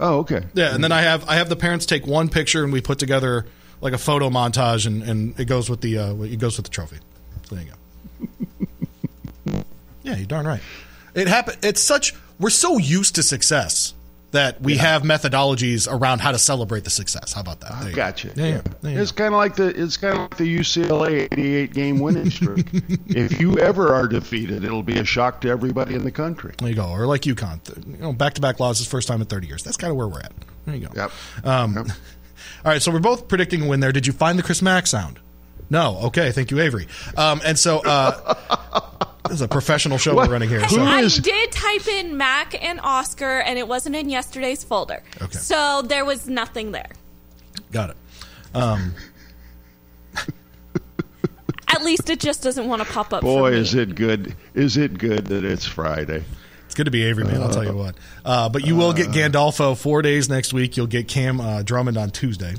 Oh, 0.00 0.18
okay. 0.20 0.44
Yeah, 0.54 0.74
and 0.74 0.82
then 0.82 0.92
I 0.92 1.02
have 1.02 1.28
I 1.28 1.36
have 1.36 1.48
the 1.48 1.56
parents 1.56 1.86
take 1.86 2.06
one 2.06 2.28
picture, 2.28 2.62
and 2.62 2.72
we 2.72 2.80
put 2.80 2.98
together 2.98 3.46
like 3.80 3.92
a 3.92 3.98
photo 3.98 4.30
montage, 4.30 4.86
and, 4.86 5.02
and 5.02 5.38
it 5.38 5.46
goes 5.46 5.68
with 5.68 5.80
the 5.80 5.98
uh, 5.98 6.14
it 6.22 6.38
goes 6.38 6.56
with 6.56 6.66
the 6.66 6.70
trophy. 6.70 6.98
So 7.48 7.56
there 7.56 7.64
you 7.64 7.72
go. 9.48 9.64
yeah, 10.02 10.16
you're 10.16 10.26
darn 10.26 10.46
right. 10.46 10.60
It 11.14 11.28
happened. 11.28 11.58
It's 11.62 11.82
such 11.82 12.14
we're 12.38 12.50
so 12.50 12.78
used 12.78 13.16
to 13.16 13.22
success 13.22 13.94
that 14.30 14.60
we 14.60 14.76
have 14.76 15.02
methodologies 15.02 15.88
around 15.90 16.20
how 16.20 16.32
to 16.32 16.38
celebrate 16.38 16.84
the 16.84 16.90
success. 16.90 17.32
How 17.32 17.40
about 17.40 17.60
that? 17.60 17.72
There 17.80 17.88
you 17.90 17.94
go. 17.94 17.96
Gotcha. 17.96 18.32
Yeah, 18.36 18.60
yeah. 18.82 19.00
It's 19.00 19.10
kind 19.12 19.32
of 19.32 19.38
like 19.38 19.56
the 19.56 19.68
it's 19.68 19.96
kind 19.96 20.14
of 20.14 20.20
like 20.20 20.36
the 20.36 20.58
UCLA 20.58 21.28
88 21.32 21.72
game 21.72 21.98
winning 21.98 22.30
streak. 22.30 22.66
if 23.08 23.40
you 23.40 23.58
ever 23.58 23.94
are 23.94 24.06
defeated, 24.06 24.64
it'll 24.64 24.82
be 24.82 24.98
a 24.98 25.04
shock 25.04 25.40
to 25.42 25.48
everybody 25.48 25.94
in 25.94 26.04
the 26.04 26.12
country. 26.12 26.54
There 26.58 26.68
you 26.68 26.74
go. 26.74 26.88
Or 26.88 27.06
like 27.06 27.22
UConn, 27.22 27.62
th- 27.64 27.86
you 27.86 27.96
know, 28.02 28.12
back-to-back 28.12 28.60
losses, 28.60 28.86
first 28.86 29.08
time 29.08 29.20
in 29.20 29.26
30 29.26 29.46
years. 29.46 29.62
That's 29.62 29.76
kind 29.76 29.90
of 29.90 29.96
where 29.96 30.08
we're 30.08 30.20
at. 30.20 30.32
There 30.66 30.76
you 30.76 30.88
go. 30.88 30.92
Yep. 30.94 31.10
Um, 31.44 31.74
Yep. 31.76 31.86
All 32.64 32.72
right, 32.72 32.82
so 32.82 32.90
we're 32.90 32.98
both 33.00 33.28
predicting 33.28 33.62
a 33.62 33.68
win 33.68 33.80
there. 33.80 33.92
Did 33.92 34.06
you 34.06 34.12
find 34.12 34.38
the 34.38 34.42
Chris 34.42 34.62
Mack 34.62 34.86
sound? 34.86 35.20
No. 35.70 35.98
Okay, 36.04 36.32
thank 36.32 36.50
you, 36.50 36.60
Avery. 36.60 36.88
Um, 37.16 37.40
and 37.44 37.58
so 37.58 37.80
uh, 37.84 38.34
this 39.28 39.36
is 39.36 39.42
a 39.42 39.48
professional 39.48 39.98
show 39.98 40.14
What? 40.14 40.28
we're 40.28 40.32
running 40.32 40.48
here. 40.48 40.66
So. 40.68 40.82
I 40.82 41.00
is- 41.00 41.18
did 41.18 41.52
type 41.52 41.86
in 41.88 42.16
Mack 42.16 42.60
and 42.62 42.80
Oscar, 42.80 43.40
and 43.40 43.58
it 43.58 43.68
wasn't 43.68 43.96
in 43.96 44.08
yesterday's 44.08 44.64
folder. 44.64 45.02
Okay. 45.20 45.38
So 45.38 45.82
there 45.82 46.04
was 46.04 46.28
nothing 46.28 46.72
there. 46.72 46.90
Got 47.72 47.90
it. 47.90 47.96
Um, 48.54 48.94
At 51.68 51.84
least 51.84 52.08
it 52.08 52.18
just 52.18 52.42
doesn't 52.42 52.66
want 52.66 52.82
to 52.82 52.88
pop 52.88 53.12
up. 53.12 53.20
Boy, 53.22 53.50
for 53.50 53.54
me. 53.54 53.58
is 53.58 53.74
it 53.74 53.94
good! 53.94 54.34
Is 54.54 54.76
it 54.78 54.96
good 54.96 55.26
that 55.26 55.44
it's 55.44 55.66
Friday? 55.66 56.24
It's 56.64 56.74
good 56.74 56.86
to 56.86 56.90
be 56.90 57.02
Avery, 57.04 57.24
man. 57.24 57.42
I'll 57.42 57.50
tell 57.50 57.64
you 57.64 57.76
what. 57.76 57.94
Uh, 58.24 58.48
but 58.48 58.66
you 58.66 58.74
will 58.74 58.92
get 58.92 59.08
Gandolfo 59.08 59.76
four 59.76 60.00
days 60.02 60.28
next 60.28 60.52
week. 60.52 60.76
You'll 60.76 60.86
get 60.86 61.08
Cam 61.08 61.40
uh, 61.40 61.62
Drummond 61.62 61.98
on 61.98 62.10
Tuesday, 62.10 62.54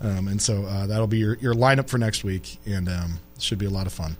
um, 0.00 0.28
and 0.28 0.40
so 0.40 0.64
uh, 0.64 0.86
that'll 0.86 1.06
be 1.06 1.18
your, 1.18 1.36
your 1.36 1.54
lineup 1.54 1.88
for 1.88 1.98
next 1.98 2.24
week, 2.24 2.58
and 2.66 2.88
um, 2.88 3.18
should 3.38 3.58
be 3.58 3.66
a 3.66 3.70
lot 3.70 3.86
of 3.86 3.92
fun 3.92 4.16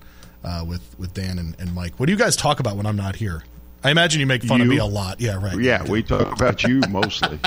uh, 0.47 0.64
with 0.66 0.82
with 0.99 1.12
Dan 1.12 1.38
and, 1.38 1.55
and 1.59 1.74
Mike. 1.74 1.99
What 1.99 2.07
do 2.07 2.12
you 2.12 2.18
guys 2.18 2.36
talk 2.36 2.61
about 2.61 2.76
when 2.76 2.86
I'm 2.86 2.97
not 2.97 3.16
here? 3.16 3.42
I 3.84 3.90
imagine 3.90 4.20
you 4.20 4.26
make 4.26 4.42
fun 4.42 4.61
of 4.61 4.66
me 4.66 4.78
a 4.78 4.84
lot. 4.84 5.20
Yeah, 5.20 5.42
right. 5.42 5.59
Yeah, 5.59 5.88
we 5.88 6.03
talk 6.03 6.32
about 6.32 6.64
you 6.64 6.80
mostly. 6.88 7.38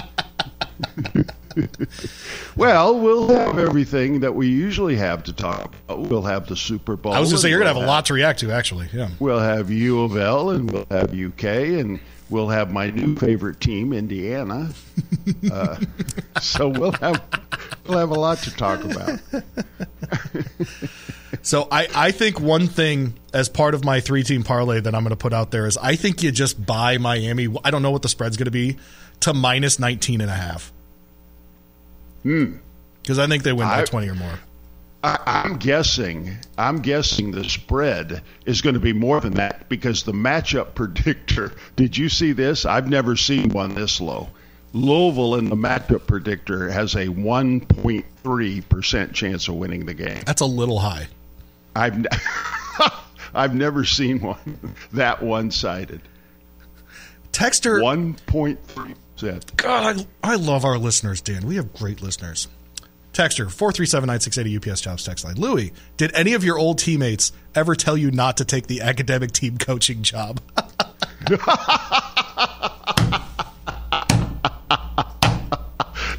well, 2.56 2.98
we'll 2.98 3.28
have 3.30 3.58
everything 3.58 4.20
that 4.20 4.34
we 4.36 4.48
usually 4.48 4.96
have 4.96 5.24
to 5.24 5.34
talk 5.34 5.74
about. 5.88 6.02
We'll 6.02 6.22
have 6.22 6.48
the 6.48 6.56
Super 6.56 6.96
Bowl. 6.96 7.14
I 7.14 7.20
was 7.20 7.30
going 7.30 7.38
to 7.38 7.42
say 7.42 7.50
you're 7.50 7.60
going 7.60 7.74
to 7.74 7.74
we'll 7.74 7.82
have 7.82 7.90
a 7.90 7.92
lot 7.92 8.06
to 8.06 8.14
react 8.14 8.40
to. 8.40 8.52
Actually, 8.52 8.90
yeah. 8.94 9.10
We'll 9.20 9.40
have 9.40 9.70
U 9.72 10.02
of 10.04 10.16
L 10.16 10.52
and 10.52 10.72
we'll 10.72 10.88
have 10.92 11.14
UK 11.14 11.44
and 11.44 12.00
we'll 12.30 12.50
have 12.50 12.72
my 12.72 12.90
new 12.90 13.16
favorite 13.16 13.60
team, 13.60 13.94
Indiana. 13.94 14.70
Uh, 15.52 15.78
so 16.42 16.68
we'll 16.68 16.92
have 16.94 17.22
we'll 17.88 17.98
have 17.98 18.10
a 18.10 18.20
lot 18.20 18.38
to 18.40 18.54
talk 18.56 18.84
about. 18.84 19.20
So 21.42 21.68
I, 21.72 21.88
I 21.94 22.12
think 22.12 22.40
one 22.40 22.68
thing 22.68 23.14
as 23.34 23.50
part 23.50 23.74
of 23.74 23.84
my 23.86 24.00
three 24.00 24.24
team 24.24 24.44
parlay 24.44 24.80
that 24.80 24.96
I'm 24.96 25.04
going 25.04 25.12
to 25.12 25.16
put 25.16 25.34
out 25.34 25.52
there 25.52 25.66
is 25.66 25.78
I 25.78 25.96
think 25.96 26.24
you 26.24 26.32
just 26.32 26.66
buy 26.66 26.98
Miami. 26.98 27.48
I 27.64 27.72
don't 27.72 27.82
know 27.82 27.92
what 27.92 28.02
the 28.02 28.10
spread's 28.10 28.38
going 28.38 28.46
to 28.46 28.52
be 28.52 28.78
to 29.22 29.34
minus 29.34 29.80
19 29.80 30.22
and 30.22 30.30
a 30.30 30.34
half. 30.34 30.72
Hmm. 32.24 32.58
Because 33.02 33.20
I 33.20 33.28
think 33.28 33.44
they 33.44 33.54
win 33.54 33.68
by 33.68 33.82
I- 33.82 33.86
20 33.86 34.10
or 34.10 34.16
more. 34.16 34.40
I, 35.02 35.18
I'm 35.26 35.58
guessing. 35.58 36.36
I'm 36.58 36.82
guessing 36.82 37.32
the 37.32 37.46
spread 37.46 38.22
is 38.46 38.62
going 38.62 38.74
to 38.74 38.82
be 38.82 38.92
more 38.92 39.22
than 39.22 39.36
that 39.36 39.70
because 39.70 40.04
the 40.04 40.12
matchup 40.12 40.74
predictor. 40.76 41.54
Did 41.76 41.98
you 41.98 42.10
see 42.10 42.34
this? 42.34 42.66
I've 42.66 42.90
never 42.90 43.16
seen 43.16 43.50
one 43.50 43.76
this 43.76 44.02
low. 44.02 44.30
Louisville 44.74 45.36
in 45.36 45.50
the 45.50 45.56
matchup 45.56 46.06
predictor 46.06 46.70
has 46.70 46.96
a 46.96 47.08
1.3 47.08 48.70
percent 48.70 49.14
chance 49.14 49.48
of 49.48 49.56
winning 49.56 49.86
the 49.86 49.94
game. 49.94 50.22
That's 50.26 50.42
a 50.42 50.46
little 50.46 50.80
high. 50.80 51.08
I've 51.80 52.06
I've 53.34 53.56
never 53.56 53.86
seen 53.86 54.20
one 54.20 54.76
that 54.94 55.24
one-sided. 55.24 56.02
Texter, 57.32 57.82
1.3 57.82 58.96
percent. 59.16 59.56
God, 59.58 60.06
I, 60.24 60.34
I 60.34 60.36
love 60.36 60.66
our 60.66 60.78
listeners, 60.78 61.22
Dan. 61.22 61.46
We 61.46 61.56
have 61.56 61.74
great 61.74 62.02
listeners. 62.02 62.48
Texter, 63.14 63.48
437-9680 63.48 64.70
UPS 64.70 64.82
Jobs 64.82 65.04
text 65.04 65.26
line. 65.26 65.36
Louis, 65.36 65.74
did 65.98 66.14
any 66.16 66.34
of 66.34 66.44
your 66.44 66.58
old 66.58 66.78
teammates 66.80 67.32
ever 67.56 67.76
tell 67.76 67.98
you 67.98 68.12
not 68.12 68.38
to 68.38 68.46
take 68.46 68.68
the 68.68 68.82
academic 68.82 69.32
team 69.32 69.58
coaching 69.58 70.04
job? 70.04 70.42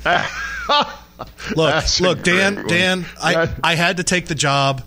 look, 1.56 1.70
That's 1.72 2.00
look, 2.00 2.22
Dan, 2.22 2.56
one. 2.56 2.66
Dan, 2.66 3.06
I, 3.22 3.54
I 3.62 3.74
had 3.74 3.98
to 3.98 4.04
take 4.04 4.26
the 4.26 4.34
job 4.34 4.82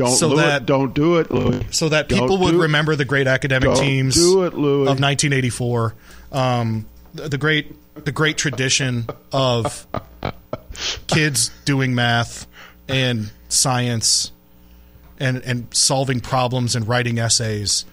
Don't 0.00 0.16
So 0.16 0.36
that- 0.36 0.62
it. 0.62 0.66
Don't 0.66 0.94
do 0.94 1.16
it, 1.18 1.30
Louis. 1.30 1.64
so 1.70 1.88
that 1.90 2.08
Don't 2.08 2.20
people 2.20 2.38
would 2.38 2.52
do 2.52 2.62
remember 2.62 2.96
the 2.96 3.04
great 3.04 3.26
academic 3.26 3.68
Don't 3.68 3.76
teams 3.82 4.16
it, 4.16 4.28
of 4.30 4.54
1984, 4.54 5.94
um, 6.32 6.86
the, 7.14 7.28
the 7.28 7.38
great 7.38 7.74
the 8.04 8.12
great 8.12 8.36
tradition 8.38 9.06
of 9.32 9.86
kids 11.06 11.50
doing 11.64 11.94
math 11.94 12.46
and 12.88 13.30
science 13.48 14.32
and 15.18 15.42
and 15.44 15.66
solving 15.74 16.20
problems 16.20 16.76
and 16.76 16.88
writing 16.88 17.18
essays. 17.18 17.84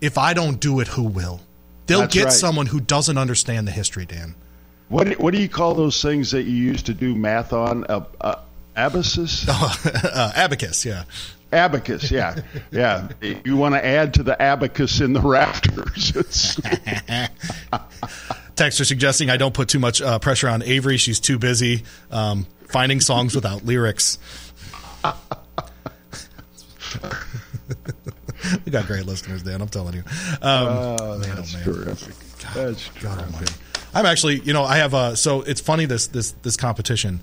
If 0.00 0.18
I 0.18 0.34
don't 0.34 0.60
do 0.60 0.80
it, 0.80 0.88
who 0.88 1.04
will? 1.04 1.40
They'll 1.86 2.00
That's 2.00 2.14
get 2.14 2.24
right. 2.24 2.32
someone 2.32 2.66
who 2.66 2.80
doesn't 2.80 3.16
understand 3.16 3.66
the 3.66 3.72
history, 3.72 4.04
Dan. 4.06 4.34
What 4.88 5.08
do- 5.08 5.14
what 5.16 5.32
do 5.34 5.40
you 5.40 5.48
call 5.48 5.74
those 5.74 6.00
things 6.02 6.30
that 6.32 6.42
you 6.42 6.52
used 6.56 6.86
to 6.86 6.94
do 6.94 7.14
math 7.14 7.52
on? 7.52 7.84
Uh, 7.88 8.04
uh, 8.20 8.34
abacus, 8.76 9.46
uh, 9.48 10.32
abacus, 10.36 10.84
yeah. 10.84 11.04
Abacus. 11.54 12.10
Yeah, 12.10 12.40
yeah. 12.70 13.08
You 13.44 13.56
want 13.56 13.74
to 13.74 13.84
add 13.84 14.14
to 14.14 14.22
the 14.22 14.40
abacus 14.40 15.00
in 15.00 15.12
the 15.12 15.20
rafters. 15.20 16.12
Texter 18.56 18.86
suggesting 18.86 19.30
I 19.30 19.36
don't 19.36 19.54
put 19.54 19.68
too 19.68 19.78
much 19.78 20.00
uh, 20.00 20.18
pressure 20.18 20.48
on 20.48 20.62
Avery. 20.62 20.96
She's 20.96 21.20
too 21.20 21.38
busy 21.38 21.84
um, 22.10 22.46
finding 22.68 23.00
songs 23.00 23.34
without 23.34 23.64
lyrics. 23.64 24.18
we 28.64 28.70
got 28.70 28.86
great 28.86 29.06
listeners, 29.06 29.42
Dan. 29.42 29.60
I'm 29.60 29.68
telling 29.68 29.94
you. 29.94 30.02
Um, 30.42 30.68
oh, 30.68 31.18
man, 31.18 31.36
that's 31.36 31.54
oh, 31.54 31.58
man. 31.58 31.64
terrific. 31.64 32.14
That's 32.54 32.88
God 32.90 33.18
terrific. 33.18 33.34
almighty. 33.34 33.54
I'm 33.94 34.06
actually, 34.06 34.40
you 34.40 34.52
know, 34.52 34.64
I 34.64 34.76
have 34.78 34.92
uh 34.92 35.14
so 35.14 35.42
it's 35.42 35.60
funny 35.60 35.86
this 35.86 36.08
this 36.08 36.32
this 36.42 36.56
competition. 36.56 37.20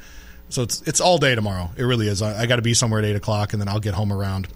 So 0.51 0.63
it's 0.63 0.81
it's 0.83 1.01
all 1.01 1.17
day 1.17 1.33
tomorrow. 1.33 1.71
It 1.77 1.83
really 1.83 2.07
is. 2.07 2.21
I, 2.21 2.41
I 2.41 2.45
got 2.45 2.57
to 2.57 2.61
be 2.61 2.73
somewhere 2.73 2.99
at 2.99 3.05
eight 3.05 3.15
o'clock, 3.15 3.53
and 3.53 3.61
then 3.61 3.67
I'll 3.67 3.79
get 3.79 3.93
home 3.93 4.11
around 4.11 4.47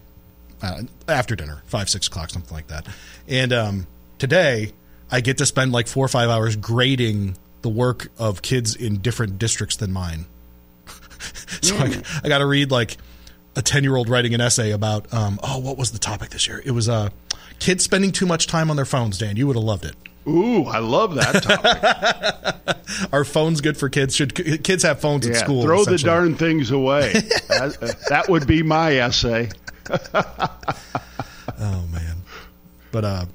uh, 0.62 0.84
after 1.08 1.36
dinner, 1.36 1.64
five 1.68 1.90
six 1.90 2.08
o'clock, 2.08 2.30
something 2.30 2.54
like 2.54 2.68
that. 2.68 2.86
And 3.28 3.54
um, 3.54 3.88
today, 4.18 4.74
I 5.10 5.22
get 5.22 5.38
to 5.40 5.46
spend 5.46 5.72
like 5.72 5.88
four 5.88 6.06
or 6.06 6.10
five 6.10 6.30
hours 6.30 6.56
grading 6.56 7.38
the 7.62 7.70
work 7.70 8.10
of 8.20 8.42
kids 8.42 8.76
in 8.76 8.98
different 8.98 9.40
districts 9.40 9.78
than 9.78 9.92
mine. 9.92 10.26
so 11.62 11.76
I, 11.78 12.02
I 12.24 12.30
got 12.30 12.40
to 12.40 12.46
read 12.46 12.72
like 12.72 12.98
a 13.56 13.62
10 13.62 13.84
year 13.84 13.96
old 13.96 14.10
writing 14.10 14.34
an 14.34 14.42
essay 14.42 14.72
about 14.72 15.12
um, 15.14 15.40
oh 15.42 15.60
what 15.60 15.78
was 15.78 15.92
the 15.92 15.98
topic 15.98 16.30
this 16.30 16.48
year 16.48 16.62
it 16.66 16.72
was 16.72 16.90
uh, 16.90 17.10
kids 17.60 17.84
spending 17.84 18.12
too 18.12 18.26
much 18.26 18.48
time 18.48 18.70
on 18.70 18.76
their 18.76 18.86
phones 18.86 19.18
dan 19.18 19.38
you 19.38 19.48
would 19.48 19.56
have 19.56 19.64
loved 19.64 19.86
it 19.86 19.96
Ooh, 20.28 20.64
I 20.66 20.80
love 20.80 21.16
that 21.16 21.44
topic. 21.44 22.78
Are 23.14 23.24
phones 23.24 23.62
good 23.62 23.78
for 23.78 23.90
kids? 23.90 24.16
Should 24.16 24.64
kids 24.64 24.84
have 24.84 25.00
phones 25.00 25.28
at 25.28 25.36
school? 25.36 25.64
throw 25.64 25.86
the 25.86 25.98
darn 25.98 26.36
things 26.36 26.72
away. 26.72 27.14
that, 27.48 28.06
that 28.10 28.30
would 28.30 28.48
be 28.48 28.64
my 28.64 28.96
essay. 28.98 29.50
Oh 31.58 31.86
man, 31.92 32.18
but 32.92 33.06
uh, 33.06 33.26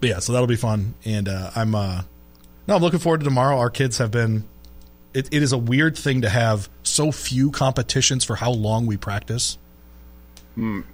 but 0.00 0.08
yeah. 0.08 0.18
So 0.18 0.32
that'll 0.32 0.46
be 0.46 0.56
fun, 0.56 0.94
and 1.04 1.28
uh, 1.28 1.50
I'm 1.56 1.74
uh, 1.74 2.02
no, 2.68 2.76
I'm 2.76 2.82
looking 2.82 2.98
forward 2.98 3.20
to 3.20 3.24
tomorrow. 3.24 3.56
Our 3.58 3.70
kids 3.70 3.98
have 3.98 4.10
been. 4.10 4.44
It, 5.14 5.28
it 5.32 5.42
is 5.42 5.52
a 5.52 5.58
weird 5.58 5.96
thing 5.96 6.22
to 6.22 6.28
have 6.28 6.68
so 6.82 7.10
few 7.12 7.50
competitions 7.50 8.24
for 8.24 8.36
how 8.36 8.50
long 8.50 8.86
we 8.86 8.96
practice. 8.96 9.56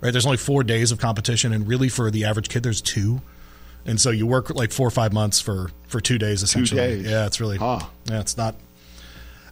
Right, 0.00 0.12
there's 0.12 0.26
only 0.26 0.38
four 0.38 0.62
days 0.62 0.92
of 0.92 0.98
competition, 0.98 1.52
and 1.52 1.66
really 1.66 1.88
for 1.88 2.10
the 2.10 2.24
average 2.26 2.48
kid, 2.48 2.62
there's 2.62 2.80
two, 2.80 3.20
and 3.86 4.00
so 4.00 4.10
you 4.10 4.26
work 4.26 4.50
like 4.54 4.72
four 4.72 4.86
or 4.86 4.90
five 4.90 5.12
months 5.12 5.40
for 5.40 5.70
for 5.86 6.00
two 6.00 6.18
days 6.18 6.42
essentially. 6.42 6.80
days. 6.80 7.06
Yeah, 7.06 7.26
it's 7.26 7.40
really 7.40 7.58
Huh. 7.58 7.80
yeah, 8.06 8.20
it's 8.20 8.36
not. 8.36 8.54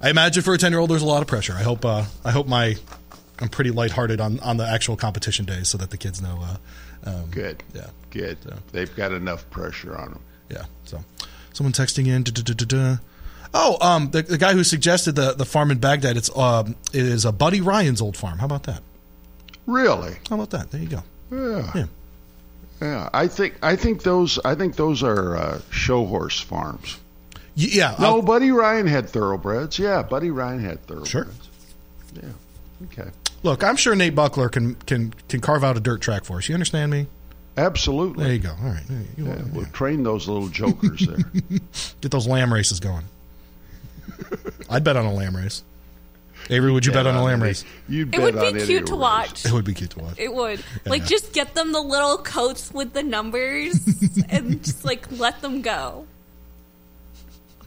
I 0.00 0.10
imagine 0.10 0.42
for 0.42 0.52
a 0.54 0.58
ten 0.58 0.72
year 0.72 0.78
old, 0.80 0.90
there's 0.90 1.02
a 1.02 1.06
lot 1.06 1.22
of 1.22 1.28
pressure. 1.28 1.54
I 1.54 1.62
hope 1.62 1.84
uh, 1.84 2.04
I 2.24 2.30
hope 2.30 2.46
my 2.46 2.76
I'm 3.40 3.48
pretty 3.48 3.70
lighthearted 3.70 4.20
on 4.20 4.40
on 4.40 4.56
the 4.56 4.66
actual 4.66 4.96
competition 4.96 5.44
days, 5.44 5.68
so 5.68 5.78
that 5.78 5.90
the 5.90 5.96
kids 5.98 6.20
know. 6.20 6.38
Uh, 6.42 7.10
um, 7.10 7.26
Good. 7.30 7.62
Yeah. 7.74 7.88
Good. 8.10 8.38
They've 8.72 8.94
got 8.96 9.12
enough 9.12 9.48
pressure 9.50 9.96
on 9.96 10.10
them. 10.12 10.20
Yeah. 10.50 10.64
So, 10.84 11.04
someone 11.52 11.72
texting 11.72 12.06
in. 12.08 12.22
duh-duh-duh-duh-duh. 12.22 12.96
Oh, 13.54 13.78
um, 13.80 14.10
the, 14.10 14.22
the 14.22 14.38
guy 14.38 14.52
who 14.54 14.64
suggested 14.64 15.14
the 15.16 15.32
the 15.32 15.44
farm 15.44 15.70
in 15.70 15.78
Bagdad. 15.78 16.16
It's 16.16 16.34
um, 16.36 16.76
it 16.92 17.02
is 17.02 17.24
a 17.24 17.32
Buddy 17.32 17.60
Ryan's 17.60 18.00
old 18.00 18.16
farm. 18.16 18.38
How 18.38 18.46
about 18.46 18.64
that? 18.64 18.82
Really? 19.66 20.16
How 20.28 20.34
about 20.36 20.50
that? 20.50 20.70
There 20.70 20.80
you 20.80 20.88
go. 20.88 21.02
Yeah. 21.30 21.72
Yeah. 21.74 21.86
Yeah. 22.80 23.08
I 23.12 23.26
think 23.28 23.54
I 23.62 23.76
think 23.76 24.02
those 24.02 24.38
I 24.44 24.54
think 24.54 24.76
those 24.76 25.02
are 25.02 25.36
uh, 25.36 25.60
show 25.70 26.04
horse 26.06 26.40
farms. 26.40 26.98
Yeah. 27.54 27.94
No, 27.98 28.06
I'll- 28.16 28.22
Buddy 28.22 28.50
Ryan 28.50 28.86
had 28.86 29.08
thoroughbreds. 29.08 29.78
Yeah, 29.78 30.02
Buddy 30.02 30.30
Ryan 30.30 30.60
had 30.62 30.84
thoroughbreds. 30.86 31.10
Sure. 31.10 31.26
Yeah. 32.14 32.28
Okay. 32.92 33.10
look, 33.42 33.64
I'm 33.64 33.76
sure 33.76 33.94
Nate 33.94 34.14
Buckler 34.14 34.48
can 34.50 34.74
can 34.86 35.14
can 35.28 35.40
carve 35.40 35.64
out 35.64 35.76
a 35.76 35.80
dirt 35.80 36.00
track 36.02 36.24
for 36.24 36.36
us. 36.38 36.48
You 36.48 36.54
understand 36.54 36.90
me? 36.92 37.06
absolutely. 37.58 38.24
There 38.24 38.32
you 38.34 38.38
go. 38.40 38.50
All 38.50 38.68
right. 38.68 38.82
You- 39.16 39.26
Yeah, 39.26 39.42
we'll 39.52 39.64
train 39.66 40.02
those 40.02 40.28
little 40.28 40.48
jokers 40.48 41.06
there. 41.06 41.16
Get 42.02 42.10
those 42.10 42.26
lamb 42.26 42.52
races 42.52 42.80
going. 42.80 43.04
I'd 44.70 44.84
bet 44.84 44.96
on 44.96 45.06
a 45.06 45.12
lamb 45.14 45.34
race. 45.36 45.62
Avery, 46.48 46.70
would 46.70 46.86
you 46.86 46.92
bet 46.92 47.06
on 47.06 47.16
a 47.16 47.22
lamb 47.24 47.42
race? 47.42 47.64
You'd 47.88 48.14
It 48.14 48.20
would 48.20 48.36
on 48.36 48.54
be 48.54 48.64
cute 48.64 48.86
to 48.86 48.92
race. 48.92 49.00
watch. 49.00 49.44
It 49.46 49.52
would 49.52 49.64
be 49.64 49.74
cute 49.74 49.90
to 49.90 49.98
watch. 50.00 50.18
It 50.18 50.32
would. 50.32 50.62
Like, 50.84 51.04
just 51.04 51.32
get 51.32 51.54
them 51.54 51.72
the 51.72 51.80
little 51.80 52.18
coats 52.18 52.72
with 52.72 52.92
the 52.92 53.02
numbers 53.02 53.74
and 54.28 54.62
just, 54.62 54.84
like, 54.84 55.10
let 55.10 55.40
them 55.42 55.62
go. 55.62 56.06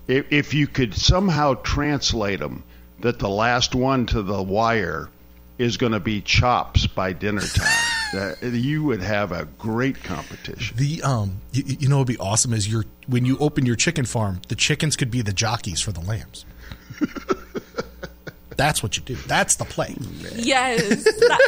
If, 0.07 0.31
if 0.31 0.53
you 0.53 0.65
could 0.67 0.93
somehow 0.95 1.55
translate 1.55 2.39
them 2.39 2.63
that 3.01 3.19
the 3.19 3.29
last 3.29 3.75
one 3.75 4.05
to 4.07 4.21
the 4.21 4.41
wire 4.41 5.09
is 5.57 5.77
going 5.77 5.91
to 5.91 5.99
be 5.99 6.21
chops 6.21 6.87
by 6.87 7.13
dinner 7.13 7.41
time, 7.41 7.85
that, 8.13 8.37
you 8.41 8.83
would 8.85 9.01
have 9.01 9.31
a 9.31 9.45
great 9.57 10.01
competition. 10.03 10.77
The 10.77 11.03
um, 11.03 11.41
you, 11.51 11.63
you 11.65 11.89
know, 11.89 11.97
what'd 11.97 12.07
be 12.07 12.17
awesome 12.17 12.53
is 12.53 12.67
your 12.67 12.85
when 13.07 13.25
you 13.25 13.37
open 13.39 13.65
your 13.65 13.75
chicken 13.75 14.05
farm, 14.05 14.41
the 14.47 14.55
chickens 14.55 14.95
could 14.95 15.11
be 15.11 15.21
the 15.21 15.33
jockeys 15.33 15.81
for 15.81 15.91
the 15.91 15.99
lambs. 15.99 16.45
That's 18.59 18.83
what 18.83 18.97
you 18.97 19.03
do. 19.03 19.15
That's 19.15 19.55
the 19.55 19.65
play. 19.65 19.95
Yes. 20.35 21.03
That, 21.05 21.39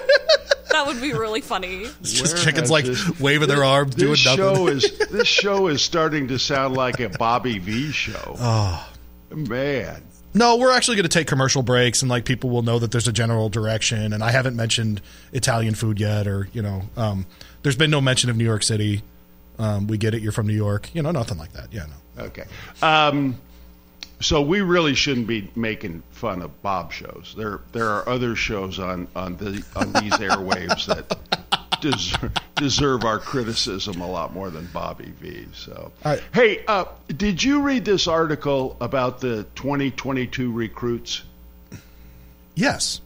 that 0.71 0.87
would 0.87 1.01
be 1.01 1.11
really 1.13 1.41
funny. 1.41 1.81
It's 1.99 2.13
just 2.13 2.35
Where 2.35 2.43
chickens 2.43 2.71
like 2.71 2.85
this- 2.85 3.19
waving 3.19 3.49
their 3.49 3.63
arms, 3.63 3.95
doing 3.95 4.11
This 4.11 4.25
nothing. 4.25 4.37
show 4.55 4.67
is 4.67 4.97
this 5.09 5.27
show 5.27 5.67
is 5.67 5.81
starting 5.81 6.29
to 6.29 6.39
sound 6.39 6.75
like 6.75 6.99
a 7.01 7.09
Bobby 7.09 7.59
V 7.59 7.91
show. 7.91 8.35
Oh 9.33 9.37
man, 9.37 10.01
No, 10.33 10.57
we're 10.57 10.71
actually 10.73 10.97
going 10.97 11.03
to 11.03 11.09
take 11.09 11.25
commercial 11.27 11.63
breaks, 11.63 12.01
and 12.01 12.09
like 12.11 12.25
people 12.25 12.49
will 12.49 12.63
know 12.63 12.79
that 12.79 12.91
there's 12.91 13.07
a 13.07 13.13
general 13.13 13.47
direction. 13.49 14.11
And 14.13 14.21
I 14.23 14.31
haven't 14.31 14.55
mentioned 14.57 15.01
Italian 15.31 15.73
food 15.75 15.99
yet, 16.01 16.27
or 16.27 16.49
you 16.53 16.61
know, 16.61 16.81
um, 16.97 17.25
there's 17.63 17.77
been 17.77 17.91
no 17.91 18.01
mention 18.01 18.29
of 18.29 18.35
New 18.37 18.43
York 18.45 18.63
City. 18.63 19.01
Um, 19.59 19.87
we 19.87 19.97
get 19.97 20.13
it. 20.13 20.21
You're 20.21 20.31
from 20.33 20.47
New 20.47 20.53
York. 20.55 20.89
You 20.93 21.01
know, 21.01 21.11
nothing 21.11 21.37
like 21.37 21.53
that. 21.53 21.71
Yeah, 21.71 21.85
no. 22.17 22.23
okay. 22.25 22.43
Um, 22.81 23.37
so 24.21 24.41
we 24.41 24.61
really 24.61 24.95
shouldn't 24.95 25.27
be 25.27 25.51
making 25.55 26.03
fun 26.11 26.41
of 26.41 26.61
Bob 26.61 26.91
shows. 26.91 27.33
There 27.37 27.59
there 27.71 27.89
are 27.89 28.07
other 28.07 28.35
shows 28.35 28.79
on 28.79 29.07
on 29.15 29.37
the 29.37 29.63
on 29.75 29.91
these 29.93 30.13
airwaves 30.13 30.85
that 30.85 31.17
deserve, 31.81 32.31
deserve 32.55 33.03
our 33.03 33.19
criticism 33.19 33.99
a 34.01 34.09
lot 34.09 34.33
more 34.33 34.49
than 34.49 34.67
Bobby 34.73 35.11
V. 35.19 35.47
So 35.53 35.91
All 36.05 36.11
right. 36.11 36.23
hey, 36.33 36.63
uh, 36.67 36.85
did 37.07 37.43
you 37.43 37.61
read 37.61 37.83
this 37.85 38.07
article 38.07 38.77
about 38.79 39.19
the 39.19 39.43
2022 39.55 40.51
recruits? 40.51 41.23
Yes. 42.55 43.01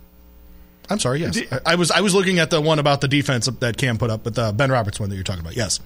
I'm 0.89 0.99
sorry. 0.99 1.22
Yes, 1.22 1.34
Did- 1.36 1.51
I, 1.51 1.59
I 1.66 1.76
was. 1.76 1.89
I 1.91 2.01
was 2.01 2.13
looking 2.13 2.38
at 2.39 2.51
the 2.51 2.61
one 2.61 2.78
about 2.78 3.01
the 3.01 3.07
defense 3.07 3.47
that 3.47 3.78
Cam 3.78 3.97
put 3.97 4.11
up, 4.11 4.24
but 4.24 4.36
the 4.36 4.51
Ben 4.51 4.72
Roberts 4.72 4.99
one 4.99 5.09
that 5.09 5.16
you're 5.16 5.24
talking 5.24 5.41
about. 5.41 5.55
Yes. 5.55 5.80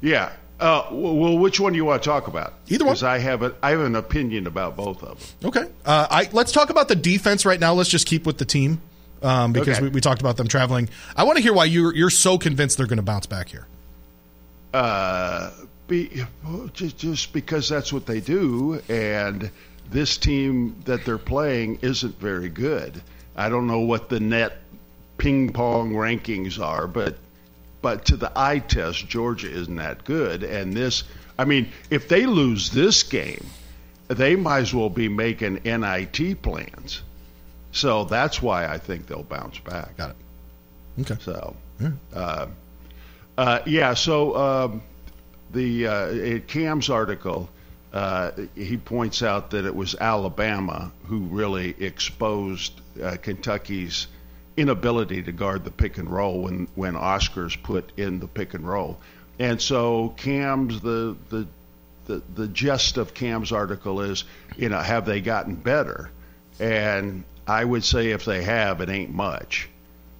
Yeah. 0.00 0.30
Uh, 0.60 0.86
well, 0.90 1.38
which 1.38 1.60
one 1.60 1.72
do 1.72 1.76
you 1.76 1.84
want 1.84 2.02
to 2.02 2.08
talk 2.08 2.26
about? 2.26 2.54
Either 2.68 2.84
one. 2.84 2.92
Because 2.94 3.04
I 3.04 3.18
have 3.18 3.42
a, 3.42 3.54
I 3.62 3.70
have 3.70 3.80
an 3.80 3.94
opinion 3.94 4.46
about 4.48 4.76
both 4.76 5.02
of 5.04 5.18
them. 5.40 5.48
Okay. 5.50 5.70
Uh, 5.86 6.06
I 6.10 6.28
let's 6.32 6.50
talk 6.50 6.70
about 6.70 6.88
the 6.88 6.96
defense 6.96 7.46
right 7.46 7.60
now. 7.60 7.74
Let's 7.74 7.88
just 7.90 8.06
keep 8.06 8.26
with 8.26 8.38
the 8.38 8.44
team 8.44 8.80
um, 9.22 9.52
because 9.52 9.76
Okay. 9.76 9.84
we, 9.84 9.90
we 9.90 10.00
talked 10.00 10.20
about 10.20 10.36
them 10.36 10.48
traveling. 10.48 10.88
I 11.16 11.24
want 11.24 11.36
to 11.36 11.42
hear 11.42 11.52
why 11.52 11.66
you're 11.66 11.94
you're 11.94 12.10
so 12.10 12.38
convinced 12.38 12.76
they're 12.76 12.86
going 12.88 12.96
to 12.96 13.02
bounce 13.04 13.26
back 13.26 13.48
here. 13.48 13.66
Uh, 14.74 15.50
be, 15.86 16.24
just 16.74 16.98
just 16.98 17.32
because 17.32 17.68
that's 17.68 17.92
what 17.92 18.06
they 18.06 18.20
do, 18.20 18.80
and 18.88 19.50
this 19.90 20.16
team 20.18 20.74
that 20.84 21.04
they're 21.04 21.18
playing 21.18 21.78
isn't 21.82 22.18
very 22.20 22.48
good. 22.48 23.00
I 23.36 23.48
don't 23.48 23.66
know 23.68 23.80
what 23.80 24.08
the 24.08 24.18
net 24.20 24.58
ping 25.18 25.52
pong 25.52 25.92
rankings 25.92 26.60
are, 26.60 26.86
but 26.86 27.16
but 27.80 28.06
to 28.06 28.16
the 28.16 28.32
eye 28.34 28.58
test, 28.58 29.08
Georgia 29.08 29.50
isn't 29.50 29.76
that 29.76 30.04
good. 30.04 30.42
And 30.42 30.74
this, 30.74 31.04
I 31.38 31.44
mean, 31.44 31.70
if 31.90 32.08
they 32.08 32.26
lose 32.26 32.70
this 32.70 33.02
game, 33.02 33.46
they 34.08 34.36
might 34.36 34.60
as 34.60 34.74
well 34.74 34.90
be 34.90 35.08
making 35.08 35.60
NIT 35.64 36.42
plans. 36.42 37.02
So 37.72 38.04
that's 38.04 38.42
why 38.42 38.66
I 38.66 38.78
think 38.78 39.06
they'll 39.06 39.22
bounce 39.22 39.58
back. 39.58 39.96
Got 39.96 40.10
it. 40.10 40.16
Okay. 41.02 41.16
So, 41.20 41.54
uh, 42.14 42.46
uh, 43.36 43.60
yeah. 43.66 43.94
So 43.94 44.36
um, 44.36 44.82
the 45.52 45.86
uh, 45.86 46.38
Cam's 46.48 46.90
article, 46.90 47.48
uh, 47.92 48.32
he 48.54 48.76
points 48.76 49.22
out 49.22 49.50
that 49.50 49.64
it 49.64 49.74
was 49.74 49.94
Alabama 49.94 50.90
who 51.06 51.18
really 51.18 51.74
exposed 51.78 52.72
uh, 53.02 53.16
Kentucky's 53.22 54.08
inability 54.58 55.22
to 55.22 55.32
guard 55.32 55.64
the 55.64 55.70
pick 55.70 55.98
and 55.98 56.10
roll 56.10 56.42
when 56.42 56.68
when 56.74 56.96
Oscar's 56.96 57.54
put 57.54 57.92
in 57.96 58.18
the 58.18 58.26
pick 58.26 58.54
and 58.54 58.68
roll, 58.68 58.98
and 59.38 59.62
so 59.62 60.14
Cam's 60.16 60.80
the 60.80 61.16
the 61.30 61.46
the, 62.06 62.22
the 62.34 62.48
gist 62.48 62.96
of 62.96 63.14
Cam's 63.14 63.52
article 63.52 64.00
is, 64.00 64.24
you 64.56 64.68
know, 64.68 64.80
have 64.80 65.04
they 65.04 65.20
gotten 65.20 65.54
better? 65.54 66.10
And 66.58 67.22
I 67.46 67.64
would 67.64 67.84
say 67.84 68.10
if 68.10 68.24
they 68.24 68.42
have, 68.42 68.80
it 68.80 68.88
ain't 68.88 69.12
much. 69.12 69.68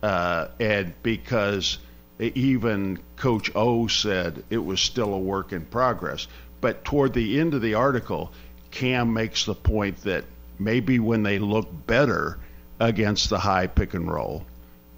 Uh, 0.03 0.49
and 0.61 0.93
because 1.03 1.79
even 2.21 2.99
Coach 3.17 3.51
O 3.55 3.87
said 3.87 4.45
it 4.51 4.59
was 4.59 4.81
still 4.81 5.15
a 5.15 5.19
work 5.19 5.53
in 5.53 5.65
progress. 5.65 6.29
But 6.61 6.85
toward 6.85 7.15
the 7.15 7.41
end 7.41 7.55
of 7.55 7.63
the 7.63 7.75
article, 7.75 8.33
Cam 8.71 9.13
makes 9.13 9.45
the 9.45 9.55
point 9.55 10.03
that 10.03 10.25
maybe 10.59 10.99
when 10.99 11.23
they 11.23 11.39
look 11.39 11.69
better 11.87 12.39
against 12.81 13.31
the 13.31 13.39
high 13.39 13.67
pick 13.67 13.95
and 13.95 14.11
roll, 14.11 14.45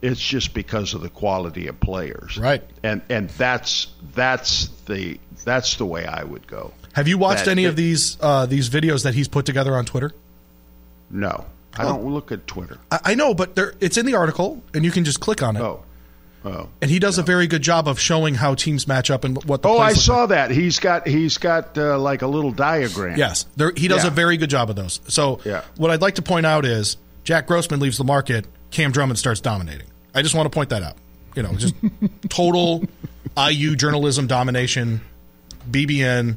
it's 0.02 0.20
just 0.20 0.54
because 0.54 0.94
of 0.94 1.00
the 1.02 1.08
quality 1.10 1.66
of 1.66 1.78
players. 1.80 2.38
Right. 2.38 2.62
And 2.82 3.02
and 3.08 3.28
that's 3.30 3.88
that's 4.14 4.68
the 4.86 5.18
that's 5.44 5.76
the 5.76 5.86
way 5.86 6.06
I 6.06 6.24
would 6.24 6.46
go. 6.46 6.72
Have 6.92 7.06
you 7.08 7.18
watched 7.18 7.44
That- 7.44 7.52
any 7.52 7.64
of 7.66 7.76
these 7.76 8.16
uh, 8.20 8.46
these 8.46 8.68
videos 8.70 9.04
that 9.04 9.14
he's 9.14 9.28
put 9.28 9.46
together 9.46 9.74
on 9.76 9.84
Twitter? 9.84 10.12
No. 11.10 11.44
I 11.76 11.84
don't 11.84 12.04
look 12.04 12.32
at 12.32 12.46
Twitter. 12.48 12.78
I, 12.90 13.00
I 13.04 13.14
know, 13.14 13.32
but 13.32 13.54
there, 13.54 13.74
it's 13.80 13.96
in 13.96 14.04
the 14.04 14.14
article, 14.16 14.60
and 14.74 14.84
you 14.84 14.90
can 14.90 15.04
just 15.04 15.20
click 15.20 15.40
on 15.42 15.56
it. 15.56 15.60
Oh. 15.62 15.84
Oh. 16.44 16.68
And 16.82 16.90
he 16.90 16.98
does 16.98 17.18
a 17.18 17.22
very 17.22 17.46
good 17.46 17.62
job 17.62 17.86
of 17.86 18.00
showing 18.00 18.34
how 18.34 18.54
teams 18.54 18.88
match 18.88 19.10
up 19.10 19.24
and 19.24 19.42
what 19.44 19.62
the 19.62 19.68
Oh, 19.68 19.78
I 19.78 19.92
saw 19.92 20.20
like. 20.20 20.28
that. 20.30 20.50
He's 20.50 20.78
got 20.80 21.06
he's 21.06 21.36
got 21.38 21.76
uh, 21.78 21.98
like 21.98 22.22
a 22.22 22.26
little 22.26 22.50
diagram. 22.50 23.18
Yes, 23.18 23.44
there, 23.56 23.72
he 23.76 23.88
does 23.88 24.04
Yeah. 24.04 24.08
a 24.08 24.10
very 24.10 24.36
good 24.38 24.48
job 24.50 24.68
of 24.70 24.76
those. 24.76 25.00
So, 25.06 25.40
Yeah. 25.44 25.62
what 25.76 25.90
I'd 25.90 26.00
like 26.00 26.14
to 26.14 26.22
point 26.22 26.46
out 26.46 26.64
is 26.64 26.96
Jack 27.30 27.46
Grossman 27.46 27.78
leaves 27.78 27.96
the 27.96 28.02
market. 28.02 28.44
Cam 28.72 28.90
Drummond 28.90 29.16
starts 29.16 29.40
dominating. 29.40 29.86
I 30.12 30.22
just 30.22 30.34
want 30.34 30.46
to 30.46 30.50
point 30.50 30.70
that 30.70 30.82
out. 30.82 30.96
You 31.36 31.44
know, 31.44 31.54
just 31.54 31.76
total 32.28 32.82
IU 33.38 33.76
journalism 33.76 34.26
domination. 34.26 35.00
BBN 35.70 36.36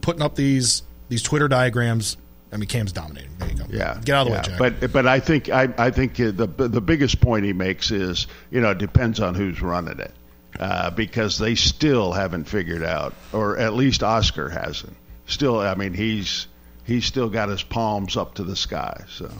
putting 0.00 0.22
up 0.22 0.36
these 0.36 0.82
these 1.10 1.22
Twitter 1.22 1.46
diagrams. 1.46 2.16
I 2.50 2.56
mean, 2.56 2.68
Cam's 2.68 2.90
dominating. 2.90 3.32
There 3.38 3.50
you 3.50 3.54
go. 3.54 3.64
Yeah, 3.68 4.00
get 4.02 4.14
out 4.14 4.28
of 4.28 4.28
the 4.28 4.30
yeah. 4.30 4.38
way, 4.38 4.70
Jack. 4.70 4.80
But 4.80 4.92
but 4.94 5.06
I 5.06 5.20
think 5.20 5.50
I 5.50 5.68
I 5.76 5.90
think 5.90 6.18
uh, 6.18 6.30
the 6.30 6.46
the 6.46 6.80
biggest 6.80 7.20
point 7.20 7.44
he 7.44 7.52
makes 7.52 7.90
is 7.90 8.26
you 8.50 8.62
know 8.62 8.70
it 8.70 8.78
depends 8.78 9.20
on 9.20 9.34
who's 9.34 9.60
running 9.60 9.98
it, 9.98 10.14
uh, 10.58 10.88
because 10.88 11.36
they 11.36 11.54
still 11.54 12.14
haven't 12.14 12.44
figured 12.44 12.82
out, 12.82 13.12
or 13.34 13.58
at 13.58 13.74
least 13.74 14.02
Oscar 14.02 14.48
hasn't. 14.48 14.96
Still, 15.26 15.60
I 15.60 15.74
mean 15.74 15.92
he's 15.92 16.46
he's 16.90 17.06
still 17.06 17.28
got 17.28 17.48
his 17.48 17.62
palms 17.62 18.16
up 18.16 18.34
to 18.34 18.42
the 18.42 18.56
sky. 18.56 19.04
So. 19.08 19.26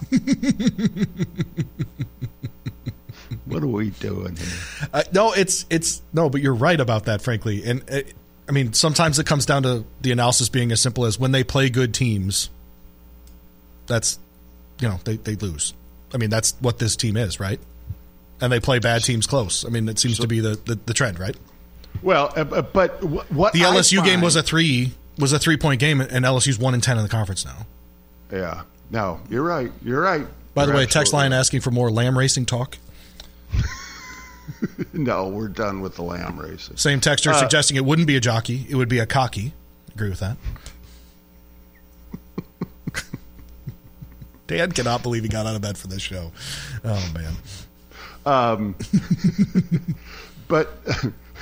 what 3.46 3.64
are 3.64 3.66
we 3.66 3.90
doing 3.90 4.36
here? 4.36 4.88
Uh, 4.92 5.02
no, 5.12 5.32
it's 5.32 5.66
it's 5.68 6.00
no, 6.12 6.30
but 6.30 6.42
you're 6.42 6.54
right 6.54 6.78
about 6.78 7.06
that, 7.06 7.22
frankly. 7.22 7.64
And 7.64 7.82
uh, 7.90 8.02
I 8.48 8.52
mean, 8.52 8.72
sometimes 8.72 9.18
it 9.18 9.26
comes 9.26 9.46
down 9.46 9.64
to 9.64 9.84
the 10.00 10.12
analysis 10.12 10.48
being 10.48 10.70
as 10.70 10.80
simple 10.80 11.04
as 11.04 11.18
when 11.18 11.32
they 11.32 11.42
play 11.42 11.70
good 11.70 11.92
teams. 11.92 12.50
That's, 13.88 14.20
you 14.80 14.88
know, 14.88 15.00
they 15.02 15.16
they 15.16 15.34
lose. 15.34 15.74
I 16.14 16.18
mean, 16.18 16.30
that's 16.30 16.54
what 16.60 16.78
this 16.78 16.94
team 16.94 17.16
is, 17.16 17.40
right? 17.40 17.58
And 18.40 18.52
they 18.52 18.60
play 18.60 18.78
bad 18.78 19.02
teams 19.02 19.26
close. 19.26 19.64
I 19.64 19.70
mean, 19.70 19.88
it 19.88 19.98
seems 19.98 20.20
to 20.20 20.28
be 20.28 20.38
the, 20.40 20.58
the, 20.64 20.78
the 20.86 20.94
trend, 20.94 21.18
right? 21.18 21.36
Well, 22.00 22.32
uh, 22.34 22.62
but 22.62 23.02
what 23.30 23.52
The 23.52 23.60
LSU 23.60 24.04
game 24.04 24.20
was 24.20 24.36
a 24.36 24.42
three 24.42 24.92
was 25.20 25.32
a 25.32 25.38
three 25.38 25.56
point 25.56 25.80
game, 25.80 26.00
and 26.00 26.24
LSU's 26.24 26.58
one 26.58 26.74
and 26.74 26.82
ten 26.82 26.96
in 26.96 27.02
the 27.02 27.08
conference 27.08 27.44
now. 27.44 27.66
yeah. 28.32 28.62
No, 28.92 29.20
you're 29.30 29.44
right. 29.44 29.70
You're 29.84 30.00
right. 30.00 30.26
By 30.52 30.66
the 30.66 30.72
You're 30.72 30.80
way, 30.80 30.86
text 30.86 31.12
line 31.12 31.30
right. 31.30 31.38
asking 31.38 31.60
for 31.60 31.70
more 31.70 31.92
lamb 31.92 32.18
racing 32.18 32.46
talk. 32.46 32.76
No, 34.92 35.28
we're 35.28 35.46
done 35.48 35.80
with 35.80 35.94
the 35.94 36.02
lamb 36.02 36.38
racing. 36.38 36.76
Same 36.76 37.00
texter 37.00 37.30
Uh, 37.30 37.38
suggesting 37.38 37.76
it 37.76 37.84
wouldn't 37.84 38.08
be 38.08 38.16
a 38.16 38.20
jockey; 38.20 38.66
it 38.68 38.74
would 38.74 38.88
be 38.88 38.98
a 38.98 39.06
cocky. 39.06 39.52
Agree 39.94 40.10
with 40.10 40.18
that. 40.18 40.36
Dan 44.48 44.72
cannot 44.72 45.02
believe 45.02 45.22
he 45.22 45.28
got 45.28 45.46
out 45.46 45.54
of 45.54 45.62
bed 45.62 45.78
for 45.78 45.86
this 45.86 46.02
show. 46.02 46.32
Oh 46.84 47.12
man, 47.14 47.34
Um, 48.26 48.74
But, 50.48 50.68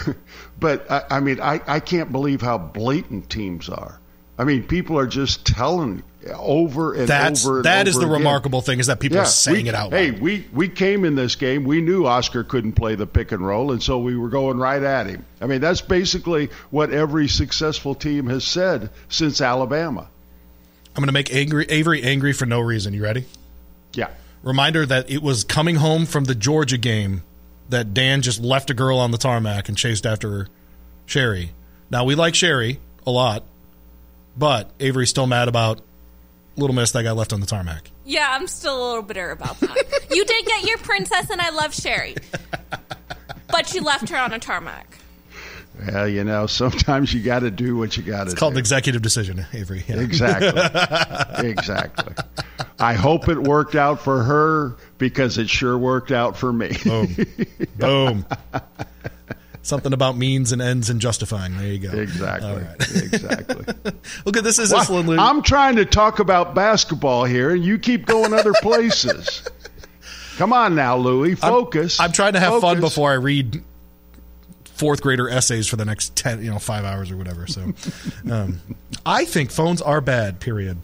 but 0.61 0.91
I, 0.91 1.05
I 1.11 1.21
mean, 1.21 1.41
I, 1.41 1.61
I 1.67 1.81
can't 1.81 2.13
believe 2.13 2.41
how 2.41 2.59
blatant 2.59 3.31
teams 3.31 3.69
are. 3.69 4.01
I 4.39 4.45
mean, 4.45 4.63
people 4.63 4.99
are 4.99 5.07
just 5.07 5.45
telling 5.47 6.05
over 6.33 6.95
and 6.95 7.09
That's 7.09 7.45
over. 7.45 7.57
And 7.57 7.65
that 7.65 7.83
over 7.83 7.89
is 7.89 7.95
the 7.97 8.03
again. 8.03 8.13
remarkable 8.13 8.61
thing 8.61 8.79
is 8.79 8.87
that 8.87 9.01
people 9.01 9.19
are 9.19 9.25
saying 9.25 9.65
we, 9.65 9.69
it 9.69 9.75
out 9.75 9.93
Hey, 9.93 10.11
we 10.13 10.47
we 10.53 10.69
came 10.69 11.05
in 11.05 11.15
this 11.15 11.35
game. 11.35 11.65
We 11.65 11.81
knew 11.81 12.07
Oscar 12.07 12.45
couldn't 12.45 12.73
play 12.73 12.95
the 12.95 13.07
pick 13.07 13.33
and 13.33 13.45
roll, 13.45 13.73
and 13.73 13.83
so 13.83 13.99
we 13.99 14.17
were 14.17 14.29
going 14.29 14.59
right 14.59 14.83
at 14.83 15.07
him. 15.07 15.25
I 15.41 15.47
mean, 15.47 15.61
that's 15.61 15.81
basically 15.81 16.51
what 16.71 16.93
every 16.93 17.29
successful 17.29 17.95
team 17.95 18.29
has 18.29 18.45
said 18.45 18.91
since 19.09 19.41
Alabama. 19.41 20.09
I'm 20.95 21.03
going 21.03 21.07
to 21.09 21.13
make 21.13 21.33
angry, 21.33 21.65
Avery 21.69 22.03
angry 22.03 22.33
for 22.33 22.47
no 22.47 22.61
reason. 22.61 22.93
You 22.93 23.05
ready? 23.05 23.25
Yeah. 23.93 24.11
Reminder 24.43 24.85
that 24.87 25.09
it 25.11 25.23
was 25.23 25.45
coming 25.45 25.77
home 25.77 26.07
from 26.07 26.25
the 26.25 26.35
Georgia 26.35 26.79
game 26.79 27.23
that 27.69 27.95
Dan 27.95 28.23
just 28.23 28.41
left 28.41 28.71
a 28.71 28.75
girl 28.75 28.99
on 28.99 29.11
the 29.11 29.19
tarmac 29.19 29.69
and 29.69 29.77
chased 29.77 30.07
after 30.07 30.49
Sherry. 31.07 31.51
Now 31.91 32.05
we 32.05 32.15
like 32.15 32.35
Sherry 32.35 32.81
a 33.07 33.11
lot, 33.11 33.45
but 34.37 34.71
Avery's 34.81 35.11
still 35.11 35.27
mad 35.27 35.49
about 35.49 35.81
Little 36.57 36.75
Miss 36.75 36.93
that 36.93 37.03
got 37.03 37.17
left 37.17 37.33
on 37.33 37.41
the 37.41 37.47
tarmac. 37.47 37.91
Yeah, 38.05 38.29
I'm 38.31 38.47
still 38.47 38.77
a 38.77 38.85
little 38.89 39.03
bitter 39.03 39.31
about 39.31 39.61
that. 39.61 40.07
you 40.11 40.25
did 40.25 40.47
get 40.47 40.65
your 40.65 40.79
princess, 40.79 41.31
and 41.31 41.41
I 41.41 41.51
love 41.51 41.75
Sherry. 41.75 42.17
But 43.51 43.75
you 43.75 43.83
left 43.83 44.09
her 44.11 44.17
on 44.17 44.33
a 44.33 44.39
tarmac. 44.39 44.99
Well, 45.87 46.09
you 46.09 46.25
know, 46.25 46.47
sometimes 46.47 47.15
you 47.15 47.23
got 47.23 47.41
to 47.41 47.51
do 47.51 47.77
what 47.77 47.97
you 47.97 48.03
got 48.03 48.19
to 48.19 48.25
do. 48.25 48.31
It's 48.33 48.39
called 48.39 48.55
an 48.55 48.59
executive 48.59 49.03
decision, 49.03 49.47
Avery. 49.53 49.85
Yeah. 49.87 50.01
Exactly. 50.01 51.49
exactly. 51.49 52.15
I 52.79 52.95
hope 52.95 53.29
it 53.29 53.39
worked 53.39 53.75
out 53.75 54.01
for 54.01 54.23
her 54.25 54.77
because 54.99 55.39
it 55.39 55.49
sure 55.49 55.79
worked 55.79 56.11
out 56.13 56.37
for 56.37 56.53
me. 56.53 56.77
Boom. 56.85 57.17
Boom. 57.77 58.27
Something 59.63 59.93
about 59.93 60.17
means 60.17 60.53
and 60.53 60.63
ends 60.63 60.89
and 60.91 61.01
justifying. 61.01 61.57
There 61.57 61.67
you 61.67 61.79
go. 61.79 61.91
exactly. 61.99 62.49
All 62.51 62.57
right. 62.57 62.81
Exactly. 62.81 63.93
Look 64.25 64.37
at 64.37 64.45
this 64.45 64.59
is 64.59 64.73
Well, 64.73 64.83
Isla 64.83 65.01
Lou. 65.01 65.19
I'm 65.19 65.43
trying 65.43 65.77
to 65.77 65.85
talk 65.85 66.21
about 66.21 66.55
basketball 66.55 67.25
here, 67.25 67.51
and 67.51 67.65
you 67.65 67.79
keep 67.79 68.07
going 68.07 68.33
other 68.33 68.53
places. 68.63 69.43
Come 70.37 70.53
on 70.53 70.75
now, 70.75 70.97
Louie. 70.97 71.35
Focus. 71.35 72.01
I'm 72.01 72.13
trying 72.13 72.33
to 72.35 72.41
have 72.41 72.61
fun 72.61 72.81
before 72.81 73.11
I 73.11 73.15
read 73.15 73.63
fourth 74.65 75.03
grader 75.03 75.29
essays 75.29 75.67
for 75.67 75.77
the 75.77 75.85
next 75.85 76.15
ten, 76.17 76.43
you 76.43 76.51
know, 76.51 76.59
five 76.61 76.85
hours 76.85 77.11
or 77.11 77.17
whatever. 77.17 77.47
So, 77.47 77.73
um, 78.31 78.61
I 79.05 79.25
think 79.25 79.51
phones 79.51 79.83
are 79.83 80.01
bad. 80.01 80.39
Period. 80.41 80.79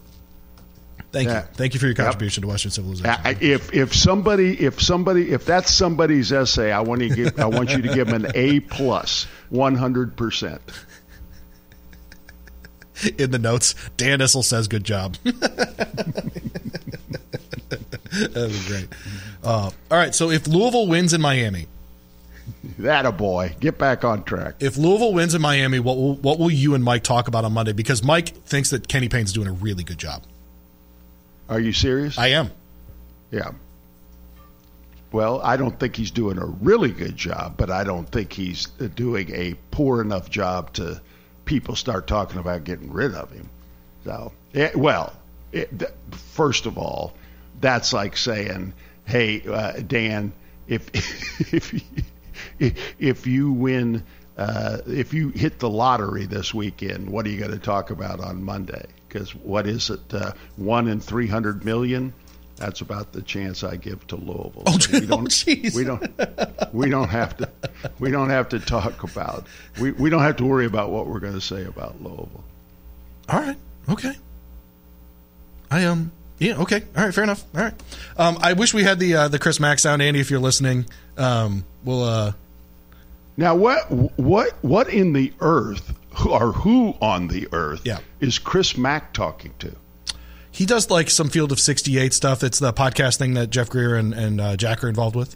Thank 1.15 1.29
Yeah. 1.29 1.43
you. 1.43 1.47
Thank 1.53 1.73
you 1.73 1.79
for 1.79 1.85
your 1.85 1.95
contribution 1.95 2.41
to 2.41 2.49
Western 2.49 2.71
civilization. 2.71 3.09
I- 3.23 3.37
If 3.39 3.73
if 3.73 3.95
somebody 3.95 4.59
if 4.61 4.81
somebody 4.81 5.31
if 5.31 5.45
that's 5.45 5.73
somebody's 5.73 6.33
essay, 6.33 6.73
I 6.73 6.81
want 6.81 6.99
to 7.03 7.07
give 7.09 7.39
I 7.39 7.45
want 7.45 7.69
you 7.71 7.81
to 7.83 7.93
give 7.93 8.07
them 8.07 8.25
an 8.25 8.31
A 8.35 8.59
plus, 8.59 9.25
one 9.49 9.75
hundred 9.75 10.17
percent. 10.17 10.59
In 13.17 13.31
the 13.31 13.39
notes, 13.39 13.75
Dan 13.95 14.19
Issel 14.19 14.43
says, 14.43 14.67
"Good 14.67 14.83
job." 14.83 15.15
That'd 15.23 15.39
be 18.51 18.59
great. 18.67 18.87
Uh, 19.43 19.69
all 19.91 19.97
right. 19.97 20.13
So 20.13 20.31
if 20.31 20.47
Louisville 20.47 20.87
wins 20.87 21.13
in 21.13 21.21
Miami, 21.21 21.67
That 22.79 23.05
a 23.05 23.11
boy. 23.11 23.55
Get 23.59 23.77
back 23.77 24.03
on 24.03 24.23
track. 24.23 24.55
if 24.59 24.77
Louisville 24.77 25.13
wins 25.13 25.33
in 25.35 25.41
Miami, 25.41 25.79
what 25.79 25.97
will, 25.97 26.15
what 26.15 26.39
will 26.39 26.51
you 26.51 26.73
and 26.75 26.83
Mike 26.83 27.03
talk 27.03 27.27
about 27.27 27.45
on 27.45 27.53
Monday? 27.53 27.73
Because 27.73 28.03
Mike 28.03 28.29
thinks 28.45 28.69
that 28.71 28.87
Kenny 28.87 29.09
Payne's 29.09 29.33
doing 29.33 29.47
a 29.47 29.51
really 29.53 29.83
good 29.83 29.97
job. 29.97 30.23
Are 31.49 31.59
you 31.59 31.73
serious? 31.73 32.17
I 32.17 32.27
am. 32.29 32.51
Yeah. 33.31 33.51
Well, 35.11 35.39
I 35.41 35.57
don't 35.57 35.79
think 35.79 35.95
he's 35.95 36.11
doing 36.11 36.37
a 36.37 36.45
really 36.45 36.91
good 36.91 37.15
job, 37.15 37.55
but 37.57 37.69
I 37.69 37.83
don't 37.83 38.09
think 38.09 38.33
he's 38.33 38.65
doing 38.65 39.33
a 39.33 39.55
poor 39.71 40.01
enough 40.01 40.29
job 40.29 40.73
to 40.73 41.01
people 41.45 41.75
start 41.75 42.07
talking 42.07 42.39
about 42.39 42.63
getting 42.63 42.91
rid 42.91 43.13
of 43.13 43.31
him. 43.31 43.49
So, 44.03 44.33
eh, 44.53 44.71
well, 44.75 45.13
it, 45.51 45.77
th- 45.79 45.91
first 46.11 46.65
of 46.65 46.77
all, 46.77 47.13
that's 47.61 47.93
like 47.93 48.17
saying, 48.17 48.73
"Hey, 49.05 49.41
uh, 49.47 49.79
Dan, 49.87 50.33
if 50.67 50.89
if 51.53 51.73
if 52.99 53.27
you 53.27 53.51
win, 53.51 54.03
uh, 54.37 54.79
if 54.85 55.13
you 55.13 55.29
hit 55.29 55.59
the 55.59 55.69
lottery 55.69 56.25
this 56.25 56.53
weekend, 56.53 57.09
what 57.09 57.25
are 57.25 57.29
you 57.29 57.39
going 57.39 57.51
to 57.51 57.59
talk 57.59 57.89
about 57.89 58.19
on 58.19 58.43
Monday? 58.43 58.85
Because 59.15 59.33
what 59.33 59.65
is 59.65 59.89
it, 59.89 60.13
uh, 60.13 60.33
one 60.57 60.89
in 60.89 60.99
three 60.99 61.27
hundred 61.27 61.63
million? 61.63 62.11
That's 62.57 62.81
about 62.81 63.13
the 63.13 63.21
chance 63.21 63.63
I 63.63 63.77
give 63.77 64.05
to 64.07 64.17
Louisville. 64.17 64.63
Oh, 64.65 64.77
So 64.77 64.91
we 64.91 65.05
oh, 65.05 65.07
don't, 65.07 65.27
jeez. 65.29 65.73
we 65.73 65.85
don't, 65.85 66.73
we 66.73 66.89
don't 66.89 67.07
have 67.07 67.37
to, 67.37 67.49
we 67.97 68.11
don't 68.11 68.29
have 68.29 68.49
to 68.49 68.59
talk 68.59 69.03
about, 69.03 69.47
we, 69.79 69.93
we 69.93 70.09
don't 70.09 70.21
have 70.21 70.35
to 70.37 70.45
worry 70.45 70.65
about 70.65 70.91
what 70.91 71.07
we're 71.07 71.21
going 71.21 71.33
to 71.33 71.39
say 71.39 71.63
about 71.63 72.01
Louisville. 72.03 72.43
All 73.29 73.39
right. 73.39 73.55
Okay. 73.87 74.11
I 75.71 75.85
um. 75.85 76.11
Yeah. 76.39 76.57
Okay. 76.57 76.83
All 76.97 77.05
right. 77.05 77.13
Fair 77.13 77.23
enough. 77.23 77.45
All 77.55 77.61
right. 77.61 77.73
Um. 78.17 78.37
I 78.41 78.51
wish 78.51 78.73
we 78.73 78.83
had 78.83 78.99
the 78.99 79.15
uh, 79.15 79.27
the 79.29 79.39
Chris 79.39 79.61
Mack 79.61 79.79
sound, 79.79 80.01
Andy. 80.01 80.19
If 80.19 80.29
you're 80.29 80.41
listening, 80.41 80.87
um. 81.17 81.63
We'll 81.85 82.03
uh. 82.03 82.33
Now, 83.37 83.55
what 83.55 83.89
what 84.19 84.51
what 84.61 84.89
in 84.89 85.13
the 85.13 85.31
earth, 85.39 85.93
or 86.25 86.51
who 86.53 86.95
on 87.01 87.27
the 87.27 87.47
earth, 87.51 87.81
Yeah. 87.83 87.99
is 88.19 88.39
Chris 88.39 88.77
Mack 88.77 89.13
talking 89.13 89.53
to? 89.59 89.75
He 90.51 90.65
does 90.65 90.89
like 90.89 91.09
some 91.09 91.29
Field 91.29 91.51
of 91.51 91.59
68 91.59 92.13
stuff. 92.13 92.41
It's 92.43 92.59
the 92.59 92.71
podcast 92.71 93.17
thing 93.17 93.33
that 93.33 93.49
Jeff 93.49 93.69
Greer 93.69 93.95
and 93.95 94.13
and 94.13 94.39
uh, 94.39 94.55
Jack 94.55 94.83
are 94.83 94.87
involved 94.89 95.15
with. 95.15 95.35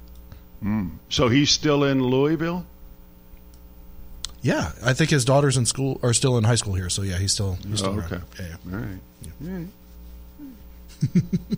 So 1.10 1.28
he's 1.30 1.50
still 1.52 1.84
in 1.84 2.04
Louisville. 2.04 2.66
Yeah, 4.42 4.72
I 4.84 4.94
think 4.94 5.10
his 5.10 5.26
daughters 5.26 5.58
in 5.58 5.66
school 5.66 6.00
are 6.04 6.14
still 6.14 6.38
in 6.38 6.44
high 6.46 6.56
school 6.56 6.74
here. 6.76 6.90
So 6.90 7.02
yeah, 7.02 7.18
he's 7.18 7.34
still 7.34 7.58
he's 7.68 7.80
still 7.80 8.00
Oh, 8.00 8.04
okay. 8.04 8.20
Yeah, 8.40 8.46
yeah. 8.48 8.74
All 8.74 8.80
right. 8.80 9.00
All 9.42 9.50
right. 9.50 9.68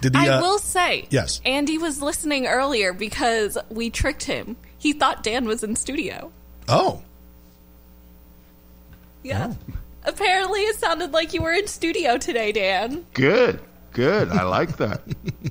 Did 0.00 0.12
the 0.12 0.18
I 0.18 0.28
uh, 0.28 0.40
will 0.40 0.58
say, 0.58 1.06
Yes. 1.10 1.40
Andy 1.44 1.78
was 1.78 2.02
listening 2.02 2.46
earlier 2.46 2.92
because 2.92 3.56
we 3.70 3.88
tricked 3.90 4.24
him. 4.24 4.56
He 4.86 4.92
thought 4.92 5.24
Dan 5.24 5.46
was 5.46 5.64
in 5.64 5.74
studio. 5.74 6.30
oh 6.68 7.02
Yeah. 9.24 9.52
Apparently, 10.04 10.60
it 10.60 10.76
sounded 10.76 11.10
like 11.10 11.34
you 11.34 11.42
were 11.42 11.52
in 11.52 11.66
studio 11.66 12.18
today, 12.18 12.52
Dan. 12.52 13.04
Good. 13.12 13.58
Good. 13.90 14.28
I 14.28 14.44
like 14.44 14.76
that. 14.76 15.00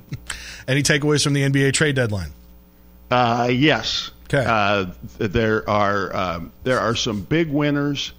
any 0.69 0.83
takeaways 0.83 1.21
from 1.21 1.33
the 1.33 1.41
NBA 1.41 1.73
trade 1.73 1.97
deadline? 1.97 2.29
Uh, 3.11 3.49
yes. 3.51 4.11
Okay. 4.27 4.45
Uh, 4.47 4.85
there 5.17 5.69
are 5.69 6.15
um, 6.15 6.53
there 6.63 6.79
are 6.79 6.95
some 6.95 7.19
big 7.19 7.51
winners, 7.51 8.13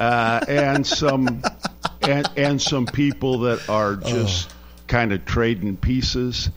uh, 0.00 0.40
and 0.48 0.84
some 0.84 1.44
and 2.02 2.28
and 2.36 2.60
some 2.60 2.86
people 2.86 3.38
that 3.42 3.68
are 3.68 3.94
just 3.94 4.52
kind 4.88 5.12
of 5.12 5.24
trading 5.24 5.76
pieces. 5.76 6.50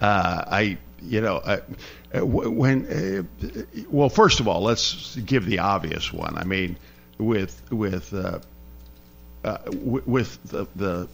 Uh, 0.00 0.44
I 0.46 0.78
you 1.02 1.20
know 1.20 1.36
uh, 1.36 1.60
uh, 2.14 2.24
when 2.24 2.86
uh, 2.86 3.82
well 3.90 4.08
first 4.08 4.40
of 4.40 4.48
all 4.48 4.62
let's 4.62 5.16
give 5.16 5.46
the 5.46 5.58
obvious 5.60 6.12
one. 6.12 6.36
I 6.36 6.44
mean 6.44 6.76
with 7.18 7.60
with 7.70 8.12
uh, 8.14 8.38
uh, 9.44 9.56
w- 9.58 10.02
with 10.06 10.42
the, 10.44 10.66
the 10.76 11.08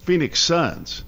Phoenix 0.00 0.40
Suns 0.40 1.04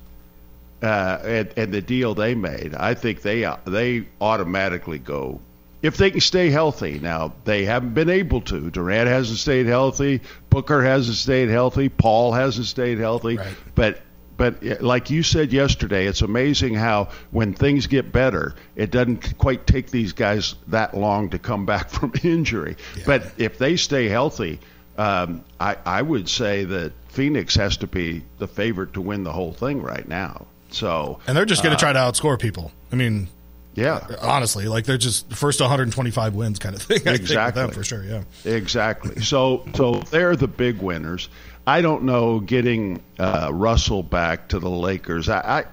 uh, 0.83 1.19
and, 1.23 1.53
and 1.57 1.73
the 1.73 1.81
deal 1.83 2.15
they 2.15 2.35
made, 2.35 2.75
I 2.75 2.95
think 2.95 3.23
they 3.23 3.51
they 3.65 4.07
automatically 4.21 4.99
go 4.99 5.41
if 5.83 5.97
they 5.97 6.11
can 6.11 6.21
stay 6.21 6.51
healthy. 6.51 6.99
Now 7.01 7.35
they 7.45 7.65
haven't 7.65 7.95
been 7.95 8.09
able 8.09 8.41
to. 8.43 8.71
Durant 8.71 9.09
hasn't 9.09 9.39
stayed 9.39 9.67
healthy. 9.67 10.21
Booker 10.49 10.83
hasn't 10.83 11.17
stayed 11.17 11.49
healthy. 11.49 11.89
Paul 11.89 12.33
hasn't 12.33 12.67
stayed 12.67 12.99
healthy. 12.99 13.37
Right. 13.37 13.55
But 13.75 14.01
but 14.37 14.65
uh, 14.65 14.77
like 14.81 15.11
you 15.11 15.23
said 15.23 15.53
yesterday, 15.53 16.07
it's 16.07 16.23
amazing 16.23 16.75
how 16.75 17.09
when 17.31 17.55
things 17.55 17.87
get 17.87 18.13
better, 18.13 18.55
it 18.77 18.91
doesn't 18.91 19.39
quite 19.39 19.67
take 19.67 19.91
these 19.91 20.13
guys 20.13 20.55
that 20.69 20.95
long 20.97 21.31
to 21.31 21.39
come 21.39 21.67
back 21.67 21.91
from 21.97 22.13
injury. 22.23 22.77
But 23.07 23.33
if 23.39 23.59
they 23.59 23.77
stay 23.77 24.09
healthy, 24.09 24.61
um, 24.99 25.45
I, 25.61 25.77
I 25.85 26.03
would 26.03 26.29
say 26.29 26.65
that 26.65 26.93
Phoenix 27.09 27.55
has 27.57 27.79
to 27.79 27.87
be 27.87 28.23
the 28.39 28.49
favorite 28.49 28.95
to 28.95 29.01
win 29.01 29.25
the 29.25 29.33
whole 29.33 29.53
thing 29.53 29.83
right 29.83 30.07
now. 30.07 30.47
So 30.71 31.21
And 31.27 31.37
they're 31.37 31.45
just 31.45 31.63
going 31.63 31.75
uh, 31.75 31.79
to 31.79 31.81
try 31.81 31.93
to 31.93 31.99
outscore 31.99 32.39
people. 32.39 32.73
I 32.91 32.97
mean, 32.97 33.29
yeah, 33.75 34.07
honestly, 34.21 34.67
like 34.67 34.85
they're 34.85 34.99
just 34.99 35.33
first 35.33 35.61
125 35.61 36.35
wins 36.35 36.59
kind 36.59 36.75
of 36.75 36.83
thing. 36.83 37.01
I 37.07 37.15
Exactly. 37.15 37.71
for 37.73 37.85
sure. 37.85 38.05
Yeah. 38.05 38.23
Exactly. 38.45 39.23
So 39.23 39.67
so 39.75 40.03
they're 40.11 40.37
the 40.37 40.49
big 40.49 40.79
winners. 40.83 41.29
I 41.67 41.81
don't 41.81 42.03
know 42.05 42.41
getting 42.41 43.01
uh, 43.19 43.51
Russell 43.53 44.03
back 44.03 44.49
to 44.49 44.59
the 44.59 44.71
Lakers. 44.71 45.29
I, 45.29 45.61
I 45.61 45.65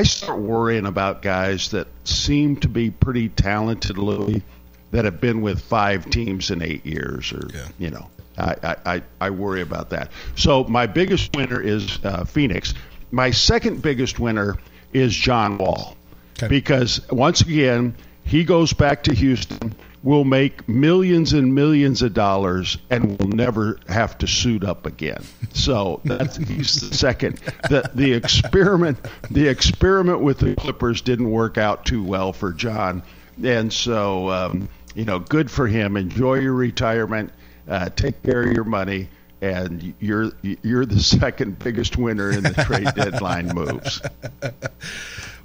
I 0.00 0.02
start 0.02 0.38
worrying 0.38 0.84
about 0.86 1.22
guys 1.22 1.70
that 1.70 1.88
seem 2.04 2.56
to 2.56 2.68
be 2.68 2.90
pretty 2.90 3.30
talented, 3.30 3.96
Louis, 3.96 4.42
that 4.90 5.04
have 5.06 5.20
been 5.20 5.40
with 5.40 5.60
five 5.62 6.08
teams 6.10 6.50
in 6.50 6.60
eight 6.62 6.84
years, 6.84 7.32
or 7.32 7.48
Yeah. 7.54 7.68
you 7.78 7.90
know, 7.90 8.10
I, 8.36 8.54
I, 8.62 8.76
I, 8.96 9.02
I 9.22 9.30
worry 9.30 9.62
about 9.62 9.90
that. 9.90 10.10
So 10.36 10.64
my 10.64 10.86
biggest 10.86 11.34
winner 11.34 11.60
is 11.60 11.98
uh, 12.04 12.24
Phoenix. 12.24 12.74
My 13.10 13.30
second 13.30 13.80
biggest 13.80 14.18
winner 14.18 14.58
is 14.92 15.14
John 15.14 15.56
Wall 15.58 15.96
Okay. 16.38 16.48
because 16.48 17.00
once 17.10 17.40
again 17.40 17.94
he 18.28 18.44
goes 18.44 18.74
back 18.74 19.04
to 19.04 19.14
Houston, 19.14 19.74
will 20.02 20.24
make 20.24 20.68
millions 20.68 21.32
and 21.32 21.54
millions 21.54 22.02
of 22.02 22.12
dollars, 22.12 22.76
and 22.90 23.18
will 23.18 23.28
never 23.28 23.80
have 23.88 24.18
to 24.18 24.26
suit 24.26 24.64
up 24.64 24.84
again. 24.84 25.24
So 25.54 26.00
that's 26.04 26.36
he's 26.36 26.88
the 26.88 26.94
second. 26.94 27.38
The 27.70 27.90
the 27.94 28.12
experiment 28.12 28.98
the 29.30 29.48
experiment 29.48 30.20
with 30.20 30.38
the 30.40 30.54
Clippers 30.54 31.00
didn't 31.00 31.30
work 31.30 31.56
out 31.56 31.86
too 31.86 32.04
well 32.04 32.34
for 32.34 32.52
John, 32.52 33.02
and 33.42 33.72
so 33.72 34.28
um, 34.28 34.68
you 34.94 35.06
know, 35.06 35.18
good 35.18 35.50
for 35.50 35.66
him. 35.66 35.96
Enjoy 35.96 36.34
your 36.34 36.54
retirement. 36.54 37.32
Uh, 37.66 37.88
take 37.88 38.22
care 38.22 38.42
of 38.42 38.52
your 38.52 38.64
money 38.64 39.08
and 39.40 39.94
you're 40.00 40.32
you're 40.42 40.86
the 40.86 41.00
second 41.00 41.58
biggest 41.58 41.96
winner 41.96 42.30
in 42.30 42.42
the 42.42 42.54
trade 42.64 42.88
deadline 42.94 43.48
moves. 43.54 44.00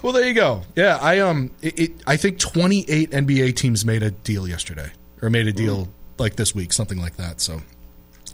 Well, 0.03 0.11
there 0.11 0.27
you 0.27 0.33
go. 0.33 0.63
Yeah, 0.75 0.99
I 1.01 1.19
um, 1.19 1.49
it, 1.61 1.79
it, 1.79 1.91
I 2.05 2.17
think 2.17 2.37
28 2.37 3.11
NBA 3.11 3.55
teams 3.55 3.85
made 3.85 4.03
a 4.03 4.11
deal 4.11 4.45
yesterday, 4.45 4.91
or 5.21 5.29
made 5.29 5.47
a 5.47 5.53
deal 5.53 5.87
like 6.17 6.35
this 6.35 6.53
week, 6.53 6.73
something 6.73 6.99
like 6.99 7.15
that. 7.15 7.39
So 7.39 7.61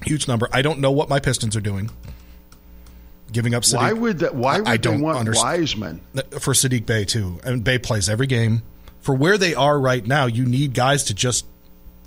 huge 0.03 0.27
number. 0.27 0.49
I 0.51 0.63
don't 0.63 0.79
know 0.79 0.89
what 0.89 1.09
my 1.09 1.19
Pistons 1.19 1.55
are 1.55 1.61
doing. 1.61 1.91
Giving 3.31 3.53
up. 3.53 3.61
Saddiq. 3.61 3.75
Why 3.75 3.93
would 3.93 4.19
that? 4.19 4.33
Why 4.33 4.57
would 4.57 4.67
I, 4.67 4.73
I 4.73 4.77
don't 4.77 4.99
want 4.99 5.19
understand. 5.19 5.59
Wiseman 5.59 6.01
for 6.31 6.53
Saddiq 6.53 6.87
Bey 6.87 7.05
too? 7.05 7.39
And 7.43 7.63
Bey 7.63 7.77
plays 7.77 8.09
every 8.09 8.25
game. 8.25 8.63
For 9.01 9.13
where 9.13 9.37
they 9.37 9.53
are 9.53 9.79
right 9.79 10.05
now, 10.05 10.25
you 10.25 10.45
need 10.45 10.73
guys 10.73 11.05
to 11.05 11.13
just, 11.13 11.45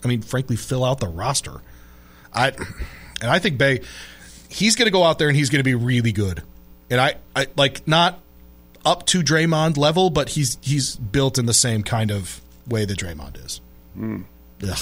I 0.05 0.09
mean, 0.09 0.23
frankly, 0.23 0.57
fill 0.57 0.85
out 0.85 0.99
the 0.99 1.07
roster. 1.07 1.63
I 2.35 2.53
and 3.23 3.31
I 3.31 3.39
think 3.39 3.57
Bey, 3.57 3.81
he's 4.49 4.77
going 4.77 4.87
to 4.87 4.93
go 4.93 5.05
out 5.05 5.18
there 5.18 5.29
and 5.29 5.37
he's 5.37 5.49
going 5.49 5.61
to 5.61 5.64
be 5.64 5.75
really 5.75 6.12
good. 6.12 6.43
And 6.91 7.01
I, 7.01 7.14
I 7.35 7.47
like 7.57 7.87
not 7.89 8.20
up 8.85 9.07
to 9.07 9.23
Draymond 9.23 9.77
level, 9.79 10.11
but 10.11 10.31
he's 10.31 10.59
he's 10.61 10.97
built 10.97 11.39
in 11.39 11.47
the 11.47 11.55
same 11.55 11.83
kind 11.83 12.11
of 12.11 12.41
way 12.66 12.85
that 12.85 12.99
Draymond 12.99 13.43
is. 13.43 13.61
Mm. 13.97 14.25
Ugh. 14.62 14.79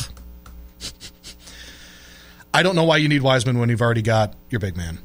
I 2.53 2.63
don't 2.65 2.75
know 2.75 2.85
why 2.85 2.97
you 2.97 3.09
need 3.09 3.23
Wiseman 3.23 3.59
when 3.61 3.69
you've 3.69 3.83
already 3.83 4.03
got 4.03 4.35
your 4.49 4.59
big 4.59 4.77
man, 4.77 4.99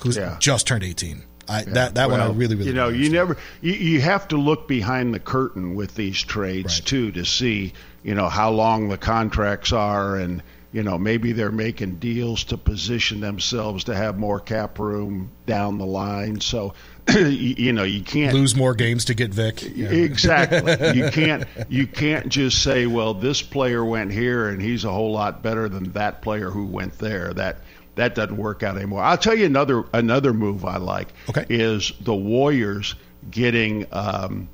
who's 0.00 0.16
yeah. 0.16 0.36
just 0.40 0.66
turned 0.66 0.82
eighteen. 0.82 1.22
I, 1.48 1.60
yeah. 1.60 1.72
That 1.72 1.94
that 1.94 2.08
well, 2.08 2.18
one 2.18 2.20
I 2.20 2.32
really 2.32 2.56
really 2.56 2.70
you 2.70 2.74
know 2.74 2.88
you 2.88 3.08
never 3.08 3.36
you, 3.60 3.72
you 3.72 4.00
have 4.00 4.28
to 4.28 4.36
look 4.36 4.66
behind 4.66 5.14
the 5.14 5.20
curtain 5.20 5.76
with 5.76 5.94
these 5.94 6.20
trades 6.20 6.80
right. 6.80 6.86
too 6.86 7.12
to 7.12 7.24
see 7.24 7.72
you 8.02 8.14
know 8.14 8.28
how 8.28 8.50
long 8.50 8.88
the 8.88 8.98
contracts 8.98 9.72
are 9.72 10.16
and 10.16 10.42
you 10.70 10.82
know, 10.82 10.98
maybe 10.98 11.32
they're 11.32 11.50
making 11.50 11.96
deals 11.96 12.44
to 12.44 12.58
position 12.58 13.20
themselves 13.20 13.84
to 13.84 13.94
have 13.94 14.18
more 14.18 14.38
cap 14.38 14.78
room 14.78 15.30
down 15.46 15.78
the 15.78 15.86
line. 15.86 16.40
So, 16.40 16.74
you 17.08 17.72
know, 17.72 17.84
you 17.84 18.02
can't 18.02 18.34
lose 18.34 18.54
more 18.54 18.74
games 18.74 19.06
to 19.06 19.14
get 19.14 19.32
Vic. 19.32 19.62
Yeah. 19.62 19.88
Exactly. 19.88 20.92
you 20.94 21.10
can't 21.10 21.44
you 21.68 21.86
can't 21.86 22.28
just 22.28 22.62
say, 22.62 22.86
well, 22.86 23.14
this 23.14 23.40
player 23.40 23.82
went 23.82 24.12
here 24.12 24.48
and 24.48 24.60
he's 24.60 24.84
a 24.84 24.92
whole 24.92 25.12
lot 25.12 25.42
better 25.42 25.68
than 25.68 25.92
that 25.92 26.20
player 26.20 26.50
who 26.50 26.66
went 26.66 26.98
there. 26.98 27.32
That 27.32 27.58
that 27.94 28.14
doesn't 28.14 28.36
work 28.36 28.62
out 28.62 28.76
anymore. 28.76 29.02
I'll 29.02 29.18
tell 29.18 29.34
you 29.34 29.46
another 29.46 29.84
another 29.94 30.34
move 30.34 30.66
I 30.66 30.76
like 30.76 31.08
okay. 31.30 31.46
is 31.48 31.92
the 32.00 32.14
Warriors 32.14 32.94
getting 33.30 33.86
um, 33.90 34.48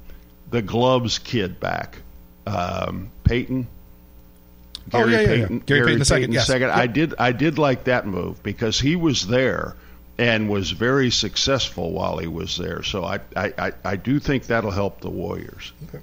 the 0.51 0.63
gloves 0.63 1.19
kid 1.19 1.59
back, 1.59 1.99
um, 2.47 3.11
Payton. 3.25 3.67
Gary 4.95 5.15
oh, 5.15 5.19
yeah, 5.19 5.21
yeah, 5.21 5.27
Payton, 5.27 5.41
yeah. 5.41 5.47
Gary, 5.49 5.61
Gary 5.67 5.87
Payton, 5.87 5.99
the 5.99 6.05
second. 6.05 6.33
Yes. 6.33 6.47
second. 6.47 6.69
Yep. 6.69 6.77
I 6.77 6.87
did 6.87 7.15
I 7.19 7.33
did 7.33 7.59
like 7.59 7.85
that 7.85 8.07
move 8.07 8.43
because 8.43 8.81
he 8.81 8.97
was 8.97 9.27
there 9.27 9.75
and 10.19 10.49
was 10.49 10.71
very 10.71 11.11
successful 11.11 11.93
while 11.93 12.19
he 12.19 12.27
was 12.27 12.57
there. 12.57 12.83
So 12.83 13.05
I 13.05 13.21
I, 13.37 13.73
I, 13.85 13.97
do 13.97 14.21
think 14.21 14.47
that'll 14.47 14.71
help 14.71 15.01
the 15.01 15.11
Warriors. 15.11 15.73
Okay. 15.89 15.99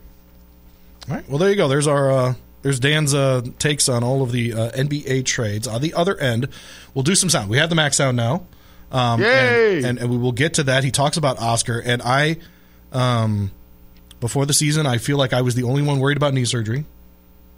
All 1.10 1.16
right. 1.16 1.30
Well, 1.30 1.38
there 1.38 1.50
you 1.50 1.56
go. 1.56 1.68
There's 1.68 1.88
our 1.88 2.12
uh, 2.12 2.34
there's 2.62 2.80
Dan's 2.80 3.14
uh, 3.14 3.42
takes 3.60 3.90
on 3.90 4.04
all 4.04 4.22
of 4.22 4.32
the 4.32 4.54
uh, 4.54 4.72
NBA 4.72 5.26
trades. 5.26 5.68
On 5.68 5.82
the 5.82 5.94
other 5.94 6.18
end, 6.18 6.48
we'll 6.94 7.04
do 7.04 7.16
some 7.16 7.30
sound. 7.30 7.50
We 7.50 7.58
have 7.58 7.70
the 7.70 7.76
Mack's 7.76 7.98
sound 7.98 8.18
now. 8.18 8.46
Um, 8.92 9.22
Yay! 9.22 9.78
And, 9.78 9.86
and, 9.86 10.00
and 10.00 10.10
we 10.12 10.18
will 10.18 10.34
get 10.34 10.56
to 10.56 10.64
that. 10.64 10.84
He 10.84 10.92
talks 10.92 11.16
about 11.16 11.40
Oscar, 11.40 11.80
and 11.80 12.02
I, 12.02 12.38
um, 12.92 13.52
before 14.20 14.46
the 14.46 14.54
season, 14.54 14.86
I 14.86 14.98
feel 14.98 15.18
like 15.18 15.32
I 15.32 15.42
was 15.42 15.56
the 15.56 15.64
only 15.64 15.82
one 15.82 16.00
worried 16.00 16.18
about 16.18 16.34
knee 16.34 16.46
surgery. 16.46 16.86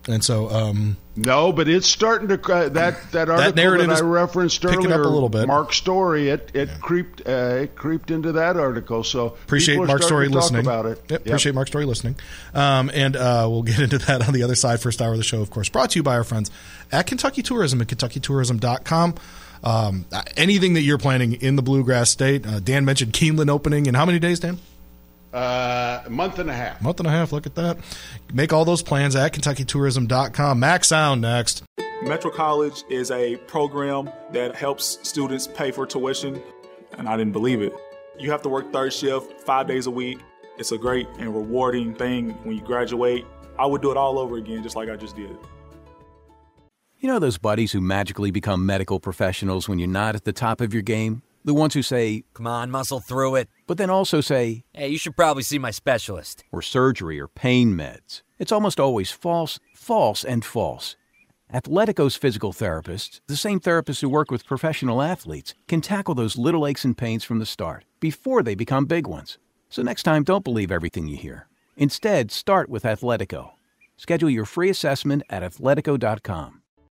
And 0.05 0.23
so, 0.23 0.49
um, 0.49 0.97
no, 1.15 1.53
but 1.53 1.69
it's 1.69 1.87
starting 1.87 2.27
to 2.27 2.53
uh, 2.53 2.69
that 2.69 3.11
that 3.13 3.29
article 3.29 3.53
that, 3.53 3.87
that 3.87 3.89
I 3.89 4.01
referenced 4.01 4.65
earlier, 4.65 4.93
up 4.93 5.05
a 5.05 5.09
little 5.09 5.29
bit. 5.29 5.47
Mark 5.47 5.71
Story, 5.71 6.29
it 6.29 6.51
it 6.53 6.67
yeah. 6.67 6.77
creeped 6.79 7.21
uh, 7.25 7.61
it 7.61 7.75
creeped 7.75 8.11
into 8.11 8.33
that 8.33 8.57
article. 8.57 9.05
So 9.05 9.27
appreciate 9.27 9.77
Mark 9.77 10.03
Story 10.03 10.27
listening 10.27 10.61
about 10.61 10.87
it. 10.87 10.97
Yep, 11.07 11.09
yep. 11.09 11.25
Appreciate 11.25 11.55
Mark 11.55 11.69
Story 11.69 11.85
listening, 11.85 12.15
um, 12.53 12.91
and 12.93 13.15
uh, 13.15 13.47
we'll 13.49 13.63
get 13.63 13.79
into 13.79 13.97
that 14.07 14.27
on 14.27 14.33
the 14.33 14.43
other 14.43 14.55
side. 14.55 14.81
First 14.81 15.01
hour 15.01 15.13
of 15.13 15.17
the 15.17 15.23
show, 15.23 15.41
of 15.41 15.49
course, 15.49 15.69
brought 15.69 15.91
to 15.91 15.99
you 15.99 16.03
by 16.03 16.15
our 16.15 16.25
friends 16.25 16.51
at 16.91 17.07
Kentucky 17.07 17.41
Tourism 17.41 17.79
and 17.79 17.87
KentuckyTourism.com. 17.87 19.15
Um, 19.63 20.05
anything 20.35 20.73
that 20.73 20.81
you're 20.81 20.97
planning 20.97 21.33
in 21.33 21.55
the 21.55 21.61
Bluegrass 21.61 22.09
State, 22.09 22.45
uh, 22.45 22.59
Dan 22.59 22.83
mentioned 22.83 23.13
Keeneland 23.13 23.49
opening 23.49 23.85
in 23.85 23.93
how 23.93 24.05
many 24.05 24.19
days, 24.19 24.41
Dan? 24.41 24.59
Uh, 25.33 26.03
a 26.05 26.09
month 26.09 26.37
and 26.37 26.49
a 26.49 26.53
half. 26.53 26.81
Month 26.81 26.99
and 26.99 27.07
a 27.07 27.11
half. 27.11 27.31
Look 27.31 27.47
at 27.47 27.55
that. 27.55 27.77
Make 28.33 28.53
all 28.53 28.65
those 28.65 28.83
plans 28.83 29.15
at 29.15 29.33
KentuckyTourism.com. 29.33 30.59
Mack's 30.59 30.89
Sound 30.89 31.21
next. 31.21 31.63
Metro 32.03 32.29
College 32.29 32.83
is 32.89 33.09
a 33.11 33.37
program 33.47 34.09
that 34.31 34.55
helps 34.55 34.99
students 35.07 35.47
pay 35.47 35.71
for 35.71 35.87
tuition, 35.87 36.41
and 36.97 37.07
I 37.07 37.17
didn't 37.17 37.31
believe 37.31 37.61
it. 37.61 37.73
You 38.19 38.29
have 38.29 38.41
to 38.43 38.49
work 38.49 38.71
third 38.71 38.93
shift 38.93 39.41
five 39.41 39.67
days 39.67 39.87
a 39.87 39.91
week. 39.91 40.19
It's 40.57 40.71
a 40.71 40.77
great 40.77 41.07
and 41.17 41.33
rewarding 41.33 41.95
thing 41.95 42.31
when 42.43 42.55
you 42.55 42.61
graduate. 42.61 43.25
I 43.57 43.65
would 43.65 43.81
do 43.81 43.89
it 43.89 43.97
all 43.97 44.19
over 44.19 44.37
again, 44.37 44.61
just 44.61 44.75
like 44.75 44.89
I 44.89 44.95
just 44.95 45.15
did. 45.15 45.35
You 46.99 47.07
know 47.07 47.19
those 47.19 47.37
buddies 47.37 47.71
who 47.71 47.81
magically 47.81 48.31
become 48.31 48.65
medical 48.65 48.99
professionals 48.99 49.67
when 49.67 49.79
you're 49.79 49.87
not 49.87 50.15
at 50.15 50.25
the 50.25 50.33
top 50.33 50.61
of 50.61 50.73
your 50.73 50.83
game? 50.83 51.21
The 51.45 51.53
ones 51.53 51.73
who 51.73 51.81
say, 51.81 52.23
Come 52.33 52.47
on, 52.47 52.71
muscle 52.71 52.99
through 52.99 53.35
it. 53.35 53.49
But 53.67 53.77
then 53.77 53.89
also 53.89 54.21
say, 54.21 54.63
Hey, 54.73 54.89
you 54.89 54.97
should 54.97 55.15
probably 55.15 55.43
see 55.43 55.59
my 55.59 55.71
specialist. 55.71 56.43
Or 56.51 56.61
surgery 56.61 57.19
or 57.19 57.27
pain 57.27 57.73
meds. 57.73 58.21
It's 58.39 58.51
almost 58.51 58.79
always 58.79 59.11
false, 59.11 59.59
false, 59.75 60.23
and 60.23 60.43
false. 60.43 60.95
Athletico's 61.53 62.15
physical 62.15 62.51
therapists, 62.51 63.19
the 63.27 63.37
same 63.37 63.59
therapists 63.59 64.01
who 64.01 64.09
work 64.09 64.31
with 64.31 64.45
professional 64.45 65.03
athletes, 65.03 65.53
can 65.67 65.81
tackle 65.81 66.15
those 66.15 66.35
little 66.37 66.65
aches 66.65 66.83
and 66.83 66.97
pains 66.97 67.23
from 67.23 67.37
the 67.37 67.45
start, 67.45 67.85
before 67.99 68.41
they 68.41 68.55
become 68.55 68.85
big 68.85 69.05
ones. 69.05 69.37
So 69.69 69.83
next 69.83 70.03
time, 70.03 70.23
don't 70.23 70.43
believe 70.43 70.71
everything 70.71 71.07
you 71.07 71.17
hear. 71.17 71.47
Instead, 71.77 72.31
start 72.31 72.69
with 72.69 72.83
Athletico. 72.83 73.51
Schedule 73.97 74.31
your 74.31 74.45
free 74.45 74.69
assessment 74.71 75.21
at 75.29 75.43
athletico.com. 75.43 76.62